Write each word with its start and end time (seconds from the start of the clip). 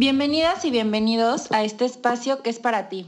Bienvenidas 0.00 0.64
y 0.64 0.70
bienvenidos 0.70 1.52
a 1.52 1.62
este 1.62 1.84
espacio 1.84 2.42
que 2.42 2.48
es 2.48 2.58
para 2.58 2.88
ti. 2.88 3.04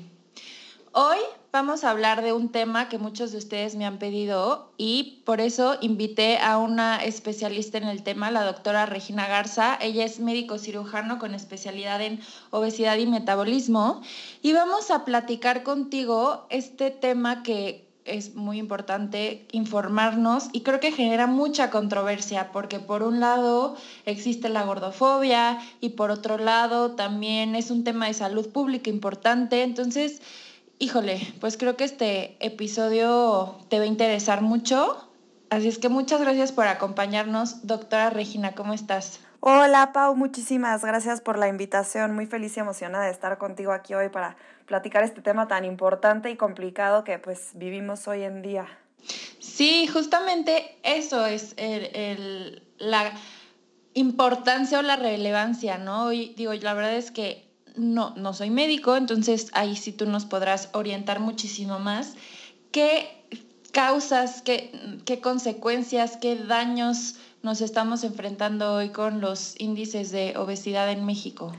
Hoy 0.93 1.17
vamos 1.51 1.85
a 1.85 1.91
hablar 1.91 2.21
de 2.21 2.35
un 2.35 2.51
tema 2.51 2.91
que 2.91 2.99
muchos 2.99 3.33
de 3.33 3.39
ustedes 3.39 3.77
me 3.77 3.87
han 3.87 3.99
pedido 3.99 4.75
y 4.77 5.23
por 5.25 5.41
eso 5.41 5.79
invité 5.81 6.37
a 6.37 6.59
una 6.59 7.03
especialista 7.03 7.79
en 7.79 7.85
el 7.85 8.03
tema, 8.03 8.31
la 8.31 8.45
doctora 8.45 8.85
Regina 8.85 9.27
Garza. 9.27 9.79
Ella 9.81 10.05
es 10.05 10.21
médico 10.21 10.59
cirujano 10.59 11.19
con 11.19 11.35
especialidad 11.35 12.03
en 12.03 12.21
obesidad 12.51 12.99
y 12.99 13.07
metabolismo 13.07 14.03
y 14.43 14.53
vamos 14.53 14.91
a 14.91 15.07
platicar 15.07 15.63
contigo 15.63 16.47
este 16.51 16.91
tema 16.91 17.43
que 17.43 17.91
es 18.05 18.35
muy 18.35 18.59
importante 18.59 19.47
informarnos 19.53 20.49
y 20.53 20.63
creo 20.63 20.81
que 20.81 20.93
genera 20.93 21.27
mucha 21.27 21.71
controversia 21.71 22.51
porque 22.53 22.81
por 22.81 23.03
un 23.03 23.21
lado 23.21 23.77
existe 24.07 24.49
la 24.49 24.65
gordofobia 24.65 25.59
y 25.81 25.91
por 25.91 26.11
otro 26.11 26.39
lado 26.39 26.93
también 26.93 27.55
es 27.55 27.71
un 27.71 27.85
tema 27.85 28.07
de 28.07 28.15
salud 28.15 28.49
pública 28.49 28.91
importante. 28.91 29.63
Entonces, 29.63 30.21
híjole, 30.79 31.21
pues 31.41 31.57
creo 31.57 31.77
que 31.77 31.85
este 31.85 32.37
episodio 32.41 33.57
te 33.69 33.79
va 33.79 33.85
a 33.85 33.89
interesar 33.89 34.43
mucho. 34.43 35.09
Así 35.51 35.69
es 35.69 35.79
que 35.79 35.89
muchas 35.89 36.21
gracias 36.21 36.51
por 36.51 36.67
acompañarnos, 36.67 37.67
doctora 37.67 38.11
Regina, 38.11 38.53
¿cómo 38.55 38.73
estás? 38.73 39.21
Hola 39.41 39.93
Pau, 39.93 40.15
muchísimas 40.15 40.85
gracias 40.85 41.21
por 41.21 41.37
la 41.37 41.49
invitación. 41.49 42.15
Muy 42.15 42.27
feliz 42.27 42.57
y 42.57 42.61
emocionada 42.61 43.07
de 43.07 43.11
estar 43.11 43.39
contigo 43.39 43.73
aquí 43.73 43.93
hoy 43.93 44.09
para 44.09 44.37
platicar 44.67 45.05
este 45.05 45.23
tema 45.23 45.49
tan 45.49 45.65
importante 45.65 46.31
y 46.31 46.37
complicado 46.37 47.05
que 47.05 47.19
pues 47.19 47.51
vivimos 47.55 48.07
hoy 48.09 48.23
en 48.23 48.43
día. 48.43 48.67
Sí, 49.39 49.87
justamente 49.87 50.77
eso 50.83 51.27
es 51.27 51.55
el, 51.57 52.63
la 52.79 53.13
importancia 53.95 54.79
o 54.79 54.83
la 54.83 54.97
relevancia, 54.97 55.79
¿no? 55.79 56.13
Y 56.13 56.35
digo, 56.35 56.53
la 56.55 56.75
verdad 56.75 56.97
es 56.97 57.11
que 57.11 57.49
no, 57.77 58.15
no 58.17 58.35
soy 58.35 58.51
médico, 58.51 58.97
entonces 58.97 59.51
ahí 59.53 59.77
sí 59.77 59.93
tú 59.93 60.07
nos 60.07 60.25
podrás 60.25 60.69
orientar 60.73 61.21
muchísimo 61.21 61.79
más. 61.79 62.15
¿Qué 62.71 63.25
causas, 63.73 64.43
qué, 64.43 65.01
qué 65.05 65.21
consecuencias, 65.21 66.17
qué 66.17 66.37
daños 66.37 67.17
nos 67.43 67.61
estamos 67.61 68.05
enfrentando 68.05 68.75
hoy 68.75 68.91
con 68.91 69.21
los 69.21 69.59
índices 69.61 70.13
de 70.13 70.37
obesidad 70.37 70.91
en 70.91 71.05
México? 71.05 71.53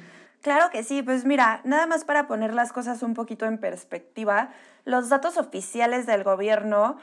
Claro 0.44 0.69
que 0.72 0.83
sí, 0.83 1.02
pues 1.02 1.23
mira, 1.23 1.61
nada 1.63 1.88
más 1.88 2.03
para 2.03 2.27
poner 2.27 2.53
las 2.53 2.73
cosas 2.73 3.02
un 3.02 3.13
poquito 3.13 3.45
en 3.45 3.58
perspectiva, 3.58 4.49
los 4.83 5.08
datos 5.08 5.38
oficiales 5.38 6.05
del 6.05 6.25
gobierno 6.25 6.97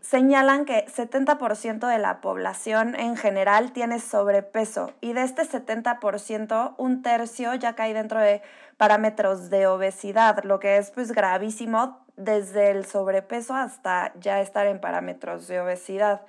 señalan 0.00 0.64
que 0.64 0.86
70% 0.86 1.88
de 1.88 1.98
la 1.98 2.20
población 2.20 2.94
en 2.94 3.16
general 3.16 3.72
tiene 3.72 3.98
sobrepeso 3.98 4.92
y 5.00 5.12
de 5.12 5.24
este 5.24 5.42
70% 5.42 6.74
un 6.78 7.02
tercio 7.02 7.52
ya 7.56 7.74
cae 7.74 7.94
dentro 7.94 8.20
de 8.20 8.42
parámetros 8.76 9.50
de 9.50 9.66
obesidad, 9.66 10.44
lo 10.44 10.60
que 10.60 10.76
es 10.76 10.92
pues 10.92 11.10
gravísimo 11.10 11.98
desde 12.16 12.70
el 12.70 12.86
sobrepeso 12.86 13.56
hasta 13.56 14.12
ya 14.20 14.40
estar 14.40 14.68
en 14.68 14.80
parámetros 14.80 15.48
de 15.48 15.60
obesidad 15.60 16.22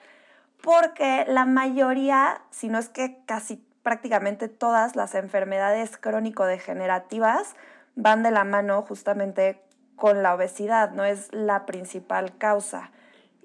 porque 0.63 1.25
la 1.27 1.45
mayoría, 1.45 2.41
si 2.49 2.69
no 2.69 2.79
es 2.79 2.87
que 2.87 3.17
casi 3.25 3.61
prácticamente 3.83 4.47
todas 4.47 4.95
las 4.95 5.13
enfermedades 5.13 5.97
crónico-degenerativas 5.97 7.55
van 7.95 8.23
de 8.23 8.31
la 8.31 8.43
mano 8.43 8.81
justamente 8.81 9.61
con 9.95 10.23
la 10.23 10.33
obesidad, 10.33 10.91
no 10.91 11.03
es 11.03 11.31
la 11.31 11.65
principal 11.65 12.37
causa. 12.37 12.91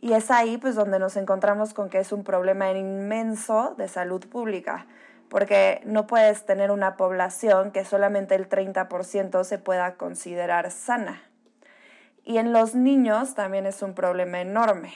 Y 0.01 0.13
es 0.13 0.31
ahí 0.31 0.57
pues 0.57 0.77
donde 0.77 0.99
nos 0.99 1.17
encontramos 1.17 1.75
con 1.75 1.91
que 1.91 1.99
es 1.99 2.13
un 2.13 2.25
problema 2.25 2.71
inmenso 2.71 3.75
de 3.77 3.89
salud 3.89 4.25
pública, 4.29 4.87
porque 5.29 5.83
no 5.85 6.07
puedes 6.07 6.47
tener 6.47 6.71
una 6.71 6.97
población 6.97 7.73
que 7.73 7.85
solamente 7.85 8.35
el 8.35 8.49
30% 8.49 9.45
se 9.45 9.59
pueda 9.59 9.97
considerar 9.97 10.71
sana. 10.71 11.23
Y 12.25 12.39
en 12.39 12.53
los 12.53 12.75
niños 12.75 13.35
también 13.35 13.67
es 13.67 13.83
un 13.83 13.95
problema 13.95 14.41
enorme. 14.41 14.95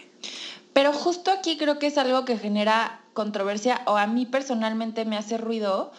Pero 0.72 0.92
justo 0.92 1.30
aquí 1.30 1.58
creo 1.58 1.78
que 1.78 1.88
es 1.88 1.98
algo 1.98 2.24
que 2.24 2.38
genera 2.38 3.01
controversia 3.12 3.82
o 3.86 3.96
a 3.96 4.06
mí 4.06 4.26
personalmente 4.26 5.04
me 5.04 5.16
hace 5.16 5.38
ruido 5.38 5.92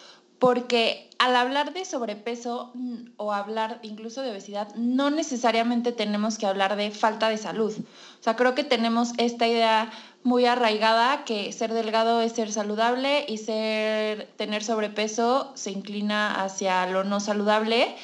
porque 0.44 1.10
al 1.20 1.38
hablar 1.38 1.74
de 1.74 1.86
sobrepeso 1.86 2.74
o 3.16 3.32
hablar 3.32 3.80
incluso 3.82 4.22
de 4.22 4.32
obesidad, 4.32 4.76
no 4.76 5.10
necesariamente 5.10 5.94
tenemos 5.94 6.38
que 6.38 6.46
hablar 6.46 6.76
de 6.76 6.92
falta 6.92 7.30
de 7.30 7.38
salud. 7.38 7.74
O 8.20 8.24
sea, 8.24 8.36
creo 8.36 8.54
que 8.54 8.66
tenemos 8.66 9.14
esta 9.18 9.48
idea 9.48 9.90
muy 10.24 10.46
arraigada 10.46 11.24
que 11.24 11.54
ser 11.54 11.74
delgado 11.74 12.20
es 12.20 12.34
ser 12.34 12.52
saludable 12.52 13.26
y 13.30 13.38
ser 13.38 14.28
tener 14.36 14.66
sobrepeso 14.66 15.54
se 15.56 15.72
inclina 15.72 16.44
hacia 16.44 16.86
lo 16.88 17.06
no 17.06 17.22
saludable. 17.22 17.96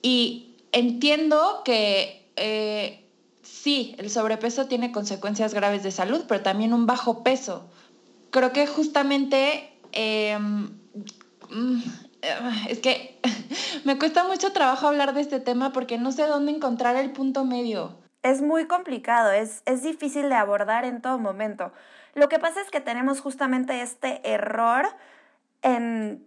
Y 0.00 0.56
entiendo 0.72 1.60
que 1.66 2.30
eh, 2.36 3.04
sí, 3.42 3.94
el 3.98 4.08
sobrepeso 4.08 4.68
tiene 4.68 4.90
consecuencias 4.90 5.52
graves 5.52 5.82
de 5.82 5.90
salud, 5.90 6.24
pero 6.26 6.40
también 6.40 6.72
un 6.72 6.86
bajo 6.86 7.22
peso. 7.22 7.68
Creo 8.34 8.52
que 8.52 8.66
justamente 8.66 9.72
em, 9.92 10.76
mm, 11.50 11.82
es 12.68 12.80
que 12.80 13.20
me 13.84 13.96
cuesta 13.96 14.24
mucho 14.24 14.52
trabajo 14.52 14.88
hablar 14.88 15.14
de 15.14 15.20
este 15.20 15.38
tema 15.38 15.72
porque 15.72 15.98
no 15.98 16.10
sé 16.10 16.26
dónde 16.26 16.50
encontrar 16.50 16.96
el 16.96 17.12
punto 17.12 17.44
medio. 17.44 17.96
Es 18.24 18.42
muy 18.42 18.66
complicado, 18.66 19.30
es, 19.30 19.62
es 19.66 19.84
difícil 19.84 20.30
de 20.30 20.34
abordar 20.34 20.84
en 20.84 21.00
todo 21.00 21.16
momento. 21.16 21.70
Lo 22.14 22.28
que 22.28 22.40
pasa 22.40 22.60
es 22.60 22.72
que 22.72 22.80
tenemos 22.80 23.20
justamente 23.20 23.80
este 23.82 24.28
error 24.28 24.84
en 25.62 26.26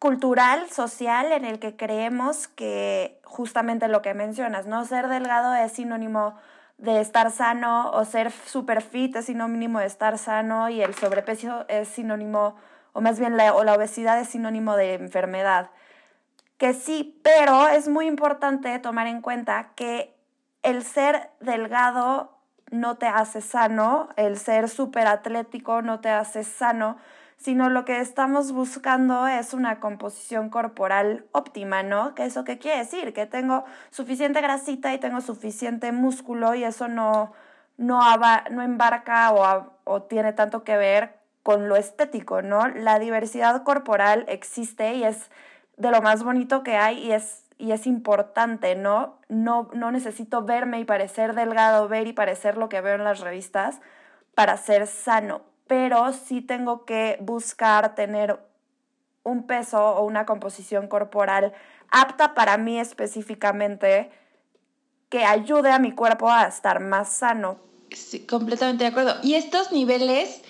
cultural, 0.00 0.68
social, 0.68 1.30
en 1.30 1.44
el 1.44 1.60
que 1.60 1.76
creemos 1.76 2.48
que 2.48 3.20
justamente 3.22 3.86
lo 3.86 4.02
que 4.02 4.14
mencionas, 4.14 4.66
¿no? 4.66 4.84
Ser 4.84 5.06
delgado 5.06 5.54
es 5.54 5.70
sinónimo 5.70 6.34
de 6.80 7.00
estar 7.00 7.30
sano 7.30 7.90
o 7.90 8.04
ser 8.06 8.30
super 8.30 8.80
fit 8.80 9.14
es 9.14 9.26
sinónimo 9.26 9.80
de 9.80 9.86
estar 9.86 10.16
sano 10.16 10.70
y 10.70 10.80
el 10.80 10.94
sobrepeso 10.94 11.66
es 11.68 11.88
sinónimo, 11.88 12.56
o 12.94 13.02
más 13.02 13.20
bien 13.20 13.36
la, 13.36 13.54
o 13.54 13.64
la 13.64 13.74
obesidad 13.74 14.18
es 14.18 14.28
sinónimo 14.28 14.76
de 14.76 14.94
enfermedad. 14.94 15.70
Que 16.56 16.72
sí, 16.72 17.20
pero 17.22 17.68
es 17.68 17.88
muy 17.88 18.06
importante 18.06 18.78
tomar 18.78 19.06
en 19.06 19.20
cuenta 19.20 19.72
que 19.74 20.16
el 20.62 20.82
ser 20.82 21.30
delgado 21.40 22.38
no 22.70 22.96
te 22.96 23.06
hace 23.06 23.42
sano, 23.42 24.08
el 24.16 24.38
ser 24.38 24.68
súper 24.68 25.06
atlético 25.06 25.82
no 25.82 26.00
te 26.00 26.08
hace 26.08 26.44
sano, 26.44 26.96
sino 27.40 27.70
lo 27.70 27.86
que 27.86 28.00
estamos 28.00 28.52
buscando 28.52 29.26
es 29.26 29.54
una 29.54 29.80
composición 29.80 30.50
corporal 30.50 31.24
óptima, 31.32 31.82
¿no? 31.82 32.14
¿Qué 32.14 32.26
eso 32.26 32.44
qué 32.44 32.58
quiere 32.58 32.78
decir? 32.78 33.14
Que 33.14 33.26
tengo 33.26 33.64
suficiente 33.90 34.42
grasita 34.42 34.92
y 34.92 34.98
tengo 34.98 35.22
suficiente 35.22 35.90
músculo 35.90 36.54
y 36.54 36.64
eso 36.64 36.86
no, 36.88 37.32
no, 37.78 37.98
no 38.50 38.62
embarca 38.62 39.32
o, 39.32 39.72
o 39.84 40.02
tiene 40.02 40.34
tanto 40.34 40.64
que 40.64 40.76
ver 40.76 41.18
con 41.42 41.68
lo 41.68 41.76
estético, 41.76 42.42
¿no? 42.42 42.68
La 42.68 42.98
diversidad 42.98 43.62
corporal 43.62 44.26
existe 44.28 44.94
y 44.94 45.04
es 45.04 45.30
de 45.78 45.90
lo 45.90 46.02
más 46.02 46.22
bonito 46.22 46.62
que 46.62 46.76
hay 46.76 46.98
y 46.98 47.12
es, 47.12 47.44
y 47.56 47.72
es 47.72 47.86
importante, 47.86 48.74
¿no? 48.76 49.18
¿no? 49.28 49.70
No 49.72 49.90
necesito 49.92 50.42
verme 50.44 50.78
y 50.80 50.84
parecer 50.84 51.34
delgado, 51.34 51.88
ver 51.88 52.06
y 52.06 52.12
parecer 52.12 52.58
lo 52.58 52.68
que 52.68 52.82
veo 52.82 52.96
en 52.96 53.04
las 53.04 53.20
revistas 53.20 53.80
para 54.34 54.58
ser 54.58 54.86
sano 54.86 55.49
pero 55.70 56.12
sí 56.12 56.40
tengo 56.40 56.84
que 56.84 57.16
buscar 57.20 57.94
tener 57.94 58.40
un 59.22 59.46
peso 59.46 59.78
o 59.80 60.04
una 60.04 60.26
composición 60.26 60.88
corporal 60.88 61.52
apta 61.92 62.34
para 62.34 62.58
mí 62.58 62.80
específicamente 62.80 64.10
que 65.10 65.24
ayude 65.24 65.70
a 65.70 65.78
mi 65.78 65.92
cuerpo 65.92 66.28
a 66.28 66.48
estar 66.48 66.80
más 66.80 67.12
sano. 67.12 67.60
Sí, 67.92 68.26
completamente 68.26 68.82
de 68.82 68.90
acuerdo. 68.90 69.14
Y 69.22 69.34
estos 69.34 69.70
niveles 69.70 70.42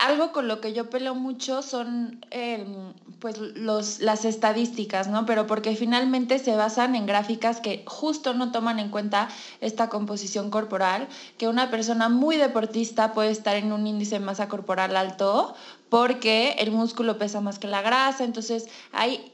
algo 0.00 0.32
con 0.32 0.48
lo 0.48 0.60
que 0.60 0.72
yo 0.72 0.90
peleo 0.90 1.14
mucho 1.14 1.62
son 1.62 2.24
em, 2.30 2.92
pues 3.18 3.38
los, 3.38 4.00
las 4.00 4.24
estadísticas, 4.24 5.08
¿no? 5.08 5.26
Pero 5.26 5.46
porque 5.46 5.76
finalmente 5.76 6.38
se 6.38 6.56
basan 6.56 6.94
en 6.94 7.06
gráficas 7.06 7.60
que 7.60 7.84
justo 7.86 8.34
no 8.34 8.52
toman 8.52 8.78
en 8.78 8.90
cuenta 8.90 9.28
esta 9.60 9.88
composición 9.88 10.50
corporal, 10.50 11.08
que 11.38 11.48
una 11.48 11.70
persona 11.70 12.08
muy 12.08 12.36
deportista 12.36 13.12
puede 13.12 13.30
estar 13.30 13.56
en 13.56 13.72
un 13.72 13.86
índice 13.86 14.18
de 14.18 14.24
masa 14.24 14.48
corporal 14.48 14.96
alto 14.96 15.54
porque 15.92 16.56
el 16.58 16.70
músculo 16.70 17.18
pesa 17.18 17.42
más 17.42 17.58
que 17.58 17.68
la 17.68 17.82
grasa, 17.82 18.24
entonces 18.24 18.66
hay, 18.92 19.30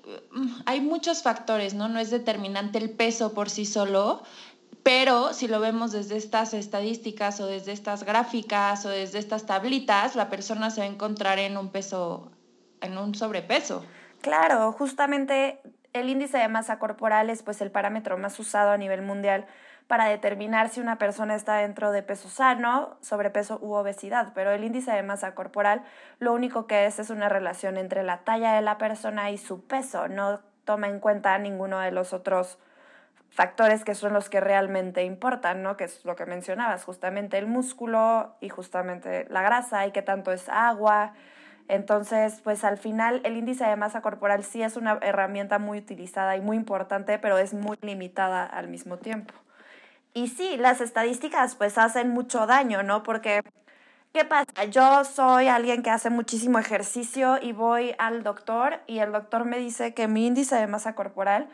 hay 0.67 0.81
muchos 0.81 1.23
factores, 1.23 1.75
¿no? 1.75 1.89
No 1.89 2.01
es 2.01 2.11
determinante 2.11 2.79
el 2.79 2.91
peso 2.91 3.33
por 3.33 3.49
sí 3.49 3.65
solo, 3.65 4.25
pero 4.83 5.33
si 5.33 5.49
lo 5.49 5.61
vemos 5.61 5.93
desde 5.93 6.17
estas 6.17 6.55
estadísticas 6.55 7.41
o 7.41 7.47
desde 7.47 7.73
estas 7.73 8.05
gráficas 8.05 8.85
o 8.87 8.89
desde 8.89 9.19
estas 9.19 9.47
tablitas, 9.47 10.17
la 10.17 10.31
persona 10.31 10.71
se 10.71 10.81
va 10.81 10.87
a 10.87 10.91
encontrar 10.91 11.39
en 11.39 11.57
un 11.57 11.71
peso, 11.71 12.31
en 12.81 12.97
un 12.97 13.15
sobrepeso. 13.15 13.85
Claro, 14.23 14.73
justamente 14.73 15.61
el 15.93 16.09
índice 16.09 16.39
de 16.39 16.49
masa 16.49 16.79
corporal 16.79 17.31
es 17.31 17.43
pues 17.43 17.61
el 17.61 17.71
parámetro 17.71 18.19
más 18.19 18.39
usado 18.39 18.71
a 18.71 18.77
nivel 18.77 19.03
mundial 19.03 19.47
para 19.87 20.05
determinar 20.05 20.69
si 20.69 20.81
una 20.81 20.99
persona 20.99 21.35
está 21.35 21.57
dentro 21.57 21.93
de 21.93 22.03
peso 22.03 22.29
sano, 22.29 22.99
sobrepeso 23.01 23.59
u 23.63 23.73
obesidad, 23.73 24.33
pero 24.35 24.51
el 24.51 24.63
índice 24.63 24.93
de 24.93 25.03
masa 25.03 25.35
corporal 25.35 25.83
lo 26.19 26.35
único 26.35 26.67
que 26.67 26.87
es 26.87 26.99
es 26.99 27.09
una 27.09 27.29
relación 27.29 27.79
entre 27.79 28.03
la 28.03 28.19
talla 28.19 28.53
de 28.53 28.63
la 28.63 28.77
persona 28.77 29.31
y 29.31 29.39
su 29.39 29.67
peso, 29.67 30.07
no 30.09 30.41
toma 30.65 30.89
en 30.89 31.01
cuenta 31.01 31.39
ninguno 31.39 31.79
de 31.79 31.91
los 31.91 32.13
otros 32.13 32.59
factores 33.31 33.85
que 33.85 33.95
son 33.95 34.13
los 34.13 34.29
que 34.29 34.41
realmente 34.41 35.05
importan, 35.05 35.63
¿no? 35.63 35.77
Que 35.77 35.85
es 35.85 36.05
lo 36.05 36.17
que 36.17 36.27
mencionabas, 36.27 36.85
justamente 36.85 37.39
el 37.39 37.47
músculo 37.47 38.37
y 38.41 38.49
justamente 38.49 39.27
la 39.31 39.43
grasa 39.43 39.87
y 39.87 39.93
qué 39.93 40.03
tanto 40.03 40.33
es 40.33 40.49
agua. 40.49 41.13
Entonces, 41.69 42.41
pues 42.43 42.65
al 42.65 42.79
final 42.79 43.21
el 43.25 43.37
índice 43.37 43.65
de 43.65 43.77
masa 43.77 44.01
corporal 44.01 44.43
sí 44.43 44.63
es 44.63 44.77
una 44.77 44.99
herramienta 45.03 45.59
muy 45.59 45.79
utilizada 45.79 46.37
y 46.37 46.41
muy 46.41 46.57
importante, 46.57 47.19
pero 47.19 47.39
es 47.39 47.53
muy 47.55 47.77
limitada 47.83 48.45
al 48.45 48.69
mismo 48.69 48.97
tiempo. 48.97 49.35
Y 50.15 50.29
sí, 50.29 50.57
las 50.57 50.81
estadísticas 50.81 51.55
pues 51.55 51.79
hacen 51.79 52.09
mucho 52.11 52.47
daño, 52.47 52.83
¿no? 52.83 53.03
Porque, 53.03 53.43
¿qué 54.13 54.25
pasa? 54.25 54.65
Yo 54.71 55.05
soy 55.05 55.49
alguien 55.49 55.83
que 55.83 55.91
hace 55.91 56.11
muchísimo 56.11 56.59
ejercicio 56.59 57.39
y 57.41 57.53
voy 57.53 57.95
al 57.99 58.23
doctor 58.23 58.81
y 58.87 58.99
el 59.01 59.13
doctor 59.13 59.45
me 59.45 59.59
dice 59.59 59.95
que 59.95 60.09
mi 60.09 60.27
índice 60.27 60.57
de 60.57 60.67
masa 60.67 60.95
corporal 60.95 61.49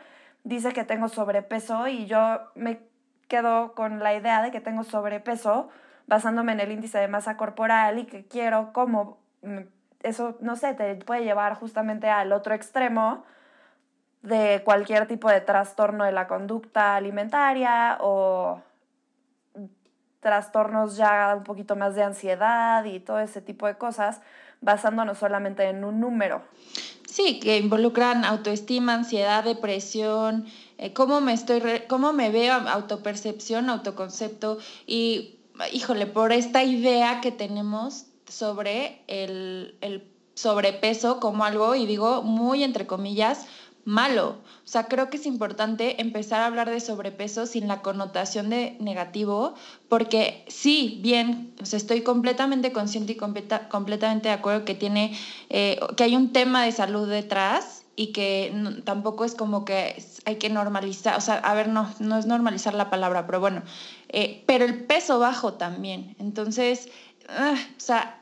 dice 0.45 0.71
que 0.71 0.85
tengo 0.85 1.09
sobrepeso 1.09 1.87
y 1.87 2.05
yo 2.05 2.39
me 2.53 2.79
quedo 3.27 3.73
con 3.73 3.99
la 3.99 4.13
idea 4.13 4.41
de 4.41 4.51
que 4.51 4.61
tengo 4.61 4.83
sobrepeso 4.83 5.69
basándome 6.07 6.53
en 6.53 6.59
el 6.61 6.71
índice 6.71 6.99
de 6.99 7.07
masa 7.07 7.35
corporal 7.35 7.97
y 7.99 8.05
que 8.05 8.25
quiero 8.25 8.71
como 8.71 9.17
mm, 9.41 9.61
eso 10.03 10.37
no 10.39 10.55
sé 10.55 10.75
te 10.75 10.95
puede 10.97 11.23
llevar 11.23 11.55
justamente 11.55 12.09
al 12.09 12.31
otro 12.31 12.53
extremo 12.53 13.25
de 14.21 14.61
cualquier 14.63 15.07
tipo 15.07 15.29
de 15.29 15.41
trastorno 15.41 16.05
de 16.05 16.11
la 16.11 16.27
conducta 16.27 16.95
alimentaria 16.95 17.97
o 18.01 18.61
trastornos 20.19 20.95
ya 20.95 21.33
un 21.35 21.43
poquito 21.43 21.75
más 21.75 21.95
de 21.95 22.03
ansiedad 22.03 22.83
y 22.85 22.99
todo 22.99 23.19
ese 23.19 23.41
tipo 23.41 23.65
de 23.65 23.77
cosas 23.77 24.21
basándonos 24.65 25.17
solamente 25.19 25.63
en 25.69 25.85
un 25.85 26.01
número. 26.01 26.41
Sí, 27.07 27.39
que 27.39 27.59
involucran 27.59 28.25
autoestima, 28.25 28.93
ansiedad, 28.95 29.45
depresión, 29.45 30.47
eh, 30.77 30.91
cómo 30.91 31.21
me 31.21 31.31
estoy, 31.31 31.61
cómo 31.87 32.11
me 32.11 32.29
veo, 32.29 32.53
autopercepción, 32.53 33.69
autoconcepto 33.69 34.57
y, 34.85 35.39
híjole, 35.71 36.07
por 36.07 36.33
esta 36.33 36.65
idea 36.65 37.21
que 37.21 37.31
tenemos 37.31 38.07
sobre 38.27 39.01
el, 39.07 39.77
el 39.79 40.03
sobrepeso 40.33 41.21
como 41.21 41.45
algo, 41.45 41.75
y 41.75 41.85
digo 41.85 42.21
muy 42.21 42.63
entre 42.63 42.85
comillas, 42.85 43.47
malo. 43.85 44.39
O 44.63 44.67
sea, 44.67 44.87
creo 44.87 45.09
que 45.09 45.17
es 45.17 45.25
importante 45.25 46.01
empezar 46.01 46.41
a 46.41 46.47
hablar 46.47 46.69
de 46.69 46.79
sobrepeso 46.79 47.45
sin 47.45 47.67
la 47.67 47.81
connotación 47.81 48.49
de 48.49 48.75
negativo, 48.79 49.53
porque 49.87 50.43
sí, 50.47 50.99
bien, 51.01 51.53
o 51.61 51.75
estoy 51.75 52.01
completamente 52.01 52.71
consciente 52.73 53.13
y 53.13 53.17
completamente 53.17 54.27
de 54.27 54.33
acuerdo 54.33 54.65
que 54.65 54.75
tiene, 54.75 55.17
eh, 55.49 55.79
que 55.95 56.03
hay 56.03 56.15
un 56.15 56.33
tema 56.33 56.65
de 56.65 56.71
salud 56.71 57.07
detrás 57.07 57.85
y 57.95 58.07
que 58.07 58.53
tampoco 58.83 59.23
es 59.23 59.35
como 59.35 59.63
que 59.63 60.03
hay 60.25 60.35
que 60.37 60.49
normalizar, 60.49 61.15
o 61.17 61.21
sea, 61.21 61.35
a 61.35 61.53
ver, 61.53 61.69
no, 61.69 61.89
no 61.99 62.17
es 62.17 62.25
normalizar 62.25 62.73
la 62.73 62.89
palabra, 62.89 63.25
pero 63.25 63.39
bueno, 63.39 63.61
eh, 64.09 64.43
pero 64.47 64.65
el 64.65 64.83
peso 64.83 65.19
bajo 65.19 65.53
también. 65.53 66.15
Entonces, 66.19 66.89
ah, 67.29 67.55
o 67.55 67.79
sea, 67.79 68.19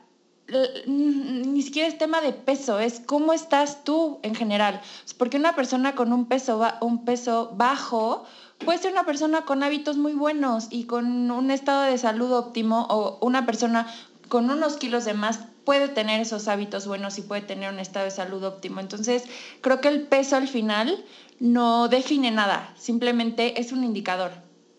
ni 0.86 1.62
siquiera 1.62 1.88
es 1.88 1.96
tema 1.96 2.20
de 2.20 2.32
peso, 2.32 2.78
es 2.78 3.00
cómo 3.00 3.32
estás 3.32 3.84
tú 3.84 4.20
en 4.22 4.34
general. 4.34 4.80
Porque 5.16 5.36
una 5.36 5.54
persona 5.54 5.94
con 5.94 6.12
un 6.12 6.26
peso, 6.26 6.62
un 6.80 7.04
peso 7.04 7.52
bajo 7.54 8.24
puede 8.64 8.78
ser 8.78 8.92
una 8.92 9.04
persona 9.04 9.42
con 9.42 9.62
hábitos 9.62 9.96
muy 9.96 10.12
buenos 10.12 10.68
y 10.70 10.84
con 10.84 11.30
un 11.30 11.50
estado 11.50 11.82
de 11.82 11.98
salud 11.98 12.32
óptimo 12.32 12.86
o 12.90 13.18
una 13.24 13.46
persona 13.46 13.86
con 14.28 14.50
unos 14.50 14.76
kilos 14.76 15.04
de 15.04 15.14
más 15.14 15.40
puede 15.64 15.88
tener 15.88 16.20
esos 16.20 16.48
hábitos 16.48 16.86
buenos 16.86 17.18
y 17.18 17.22
puede 17.22 17.42
tener 17.42 17.72
un 17.72 17.78
estado 17.78 18.04
de 18.04 18.10
salud 18.10 18.42
óptimo. 18.44 18.80
Entonces, 18.80 19.24
creo 19.60 19.80
que 19.80 19.88
el 19.88 20.06
peso 20.06 20.36
al 20.36 20.48
final 20.48 21.04
no 21.40 21.88
define 21.88 22.30
nada, 22.30 22.72
simplemente 22.76 23.60
es 23.60 23.72
un 23.72 23.82
indicador. 23.82 24.32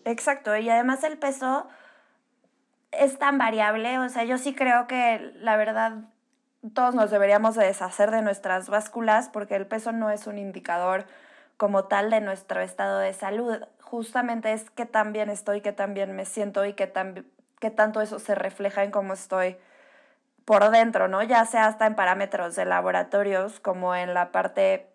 Exacto, 0.04 0.56
y 0.56 0.68
además 0.68 1.02
el 1.02 1.18
peso 1.18 1.66
es 2.98 3.18
tan 3.18 3.38
variable, 3.38 3.98
o 3.98 4.08
sea, 4.08 4.24
yo 4.24 4.38
sí 4.38 4.54
creo 4.54 4.86
que 4.86 5.32
la 5.36 5.56
verdad 5.56 5.94
todos 6.74 6.94
nos 6.94 7.10
deberíamos 7.10 7.54
de 7.54 7.66
deshacer 7.66 8.10
de 8.10 8.22
nuestras 8.22 8.68
básculas 8.68 9.28
porque 9.28 9.56
el 9.56 9.66
peso 9.66 9.92
no 9.92 10.10
es 10.10 10.26
un 10.26 10.38
indicador 10.38 11.06
como 11.56 11.84
tal 11.84 12.10
de 12.10 12.20
nuestro 12.20 12.60
estado 12.60 12.98
de 12.98 13.12
salud. 13.12 13.62
Justamente 13.80 14.52
es 14.52 14.70
que 14.70 14.86
tan 14.86 15.12
bien 15.12 15.30
estoy, 15.30 15.60
que 15.60 15.72
tan 15.72 15.94
bien 15.94 16.14
me 16.14 16.24
siento 16.24 16.64
y 16.64 16.74
que, 16.74 16.86
tan, 16.86 17.26
que 17.60 17.70
tanto 17.70 18.00
eso 18.00 18.18
se 18.18 18.34
refleja 18.34 18.84
en 18.84 18.90
cómo 18.90 19.14
estoy 19.14 19.56
por 20.44 20.70
dentro, 20.70 21.08
¿no? 21.08 21.22
Ya 21.22 21.44
sea 21.44 21.66
hasta 21.66 21.86
en 21.86 21.94
parámetros 21.94 22.56
de 22.56 22.64
laboratorios 22.64 23.60
como 23.60 23.94
en 23.94 24.14
la 24.14 24.32
parte 24.32 24.86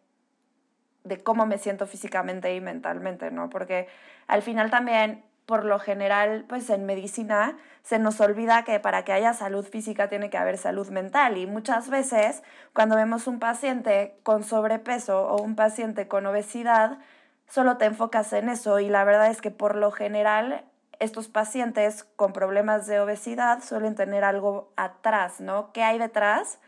de 1.04 1.24
cómo 1.24 1.46
me 1.46 1.58
siento 1.58 1.88
físicamente 1.88 2.54
y 2.54 2.62
mentalmente, 2.62 3.32
¿no? 3.32 3.50
Porque 3.50 3.88
al 4.28 4.42
final 4.42 4.70
también 4.70 5.24
por 5.46 5.66
lo 5.66 5.80
general, 5.80 6.46
pues 6.48 6.70
en 6.70 6.86
medicina 6.86 7.58
se 7.84 8.00
nos 8.00 8.22
olvida 8.22 8.64
que 8.64 8.80
para 8.80 9.04
que 9.04 9.14
haya 9.14 9.34
salud 9.34 9.66
física 9.66 10.08
tiene 10.08 10.30
que 10.30 10.38
haber 10.38 10.58
salud 10.58 10.90
mental 10.90 11.38
y 11.38 11.48
muchas 11.48 11.90
veces 11.90 12.44
cuando 12.74 12.96
vemos 12.96 13.28
un 13.28 13.40
paciente 13.40 14.16
con 14.24 14.44
sobrepeso 14.44 15.28
o 15.28 15.42
un 15.42 15.56
paciente 15.56 16.08
con 16.08 16.26
obesidad, 16.26 17.00
solo 17.48 17.78
te 17.78 17.86
enfocas 17.86 18.32
en 18.34 18.50
eso 18.50 18.80
y 18.80 18.90
la 18.90 19.04
verdad 19.04 19.28
es 19.28 19.42
que 19.42 19.52
por 19.52 19.76
lo 19.76 19.92
general 19.92 20.64
estos 21.00 21.28
pacientes 21.28 22.04
con 22.16 22.32
problemas 22.32 22.86
de 22.86 23.00
obesidad 23.00 23.64
suelen 23.64 23.96
tener 23.96 24.24
algo 24.24 24.72
atrás, 24.76 25.42
¿no? 25.42 25.72
¿Qué 25.74 25.84
hay 25.84 25.98
detrás 25.98 26.60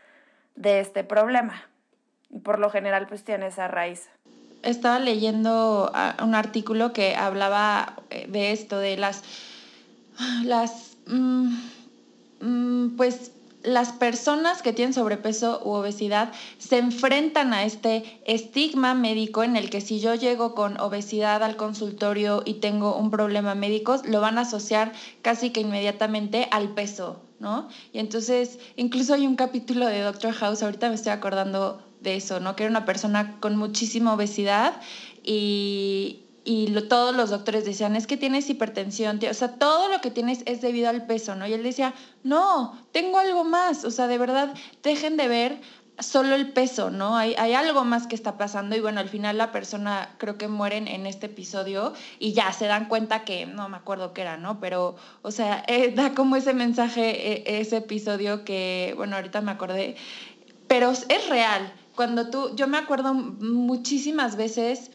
de 0.56 0.80
este 0.80 1.04
problema? 1.04 1.54
Y 2.28 2.40
por 2.40 2.58
lo 2.58 2.68
general 2.68 3.06
pues 3.06 3.24
tiene 3.24 3.46
esa 3.46 3.68
raíz 3.68 4.10
estaba 4.64 4.98
leyendo 4.98 5.90
ah, 5.94 6.16
un 6.22 6.34
artículo 6.34 6.92
que 6.92 7.14
hablaba 7.14 7.96
eh, 8.10 8.26
de 8.28 8.52
esto, 8.52 8.78
de 8.78 8.96
las, 8.96 9.22
las, 10.44 10.96
mm, 11.06 11.56
mm, 12.40 12.96
pues 12.96 13.30
las 13.64 13.92
personas 13.92 14.60
que 14.60 14.74
tienen 14.74 14.92
sobrepeso 14.92 15.60
u 15.64 15.70
obesidad 15.70 16.32
se 16.58 16.78
enfrentan 16.78 17.54
a 17.54 17.64
este 17.64 18.20
estigma 18.26 18.94
médico 18.94 19.42
en 19.42 19.56
el 19.56 19.70
que 19.70 19.80
si 19.80 20.00
yo 20.00 20.14
llego 20.14 20.54
con 20.54 20.78
obesidad 20.78 21.42
al 21.42 21.56
consultorio 21.56 22.42
y 22.44 22.54
tengo 22.54 22.94
un 22.94 23.10
problema 23.10 23.54
médico, 23.54 24.00
lo 24.04 24.20
van 24.20 24.36
a 24.36 24.42
asociar 24.42 24.92
casi 25.22 25.50
que 25.50 25.62
inmediatamente 25.62 26.46
al 26.50 26.74
peso, 26.74 27.22
¿no? 27.40 27.68
Y 27.92 28.00
entonces, 28.00 28.58
incluso 28.76 29.14
hay 29.14 29.26
un 29.26 29.36
capítulo 29.36 29.86
de 29.86 30.02
Doctor 30.02 30.34
House, 30.34 30.62
ahorita 30.62 30.90
me 30.90 30.96
estoy 30.96 31.12
acordando 31.12 31.82
de 32.04 32.14
eso, 32.16 32.38
¿no? 32.38 32.54
Que 32.54 32.62
era 32.62 32.70
una 32.70 32.84
persona 32.84 33.38
con 33.40 33.56
muchísima 33.56 34.14
obesidad 34.14 34.80
y, 35.24 36.20
y 36.44 36.72
todos 36.88 37.16
los 37.16 37.30
doctores 37.30 37.64
decían, 37.64 37.96
es 37.96 38.06
que 38.06 38.16
tienes 38.16 38.48
hipertensión, 38.48 39.18
o 39.28 39.34
sea, 39.34 39.54
todo 39.54 39.88
lo 39.88 40.00
que 40.00 40.10
tienes 40.10 40.42
es 40.46 40.60
debido 40.60 40.90
al 40.90 41.06
peso, 41.06 41.34
¿no? 41.34 41.46
Y 41.46 41.54
él 41.54 41.62
decía, 41.62 41.94
no, 42.22 42.78
tengo 42.92 43.18
algo 43.18 43.42
más, 43.42 43.84
o 43.84 43.90
sea, 43.90 44.06
de 44.06 44.18
verdad, 44.18 44.54
dejen 44.82 45.16
de 45.16 45.26
ver 45.28 45.60
solo 45.98 46.34
el 46.34 46.52
peso, 46.52 46.90
¿no? 46.90 47.16
Hay, 47.16 47.34
hay 47.38 47.54
algo 47.54 47.84
más 47.84 48.06
que 48.06 48.14
está 48.14 48.36
pasando 48.36 48.76
y 48.76 48.80
bueno, 48.80 49.00
al 49.00 49.08
final 49.08 49.38
la 49.38 49.52
persona 49.52 50.10
creo 50.18 50.36
que 50.36 50.48
mueren 50.48 50.88
en 50.88 51.06
este 51.06 51.26
episodio 51.26 51.92
y 52.18 52.32
ya 52.32 52.52
se 52.52 52.66
dan 52.66 52.88
cuenta 52.88 53.24
que, 53.24 53.46
no 53.46 53.68
me 53.68 53.76
acuerdo 53.76 54.12
qué 54.12 54.22
era, 54.22 54.36
¿no? 54.36 54.60
Pero, 54.60 54.96
o 55.22 55.30
sea, 55.30 55.62
eh, 55.68 55.92
da 55.94 56.14
como 56.14 56.36
ese 56.36 56.52
mensaje, 56.52 57.32
eh, 57.32 57.60
ese 57.60 57.78
episodio 57.78 58.44
que, 58.44 58.92
bueno, 58.96 59.16
ahorita 59.16 59.40
me 59.40 59.52
acordé, 59.52 59.96
pero 60.68 60.90
es 60.90 61.28
real, 61.28 61.72
cuando 61.94 62.28
tú, 62.28 62.54
yo 62.56 62.66
me 62.66 62.78
acuerdo 62.78 63.14
muchísimas 63.14 64.36
veces 64.36 64.90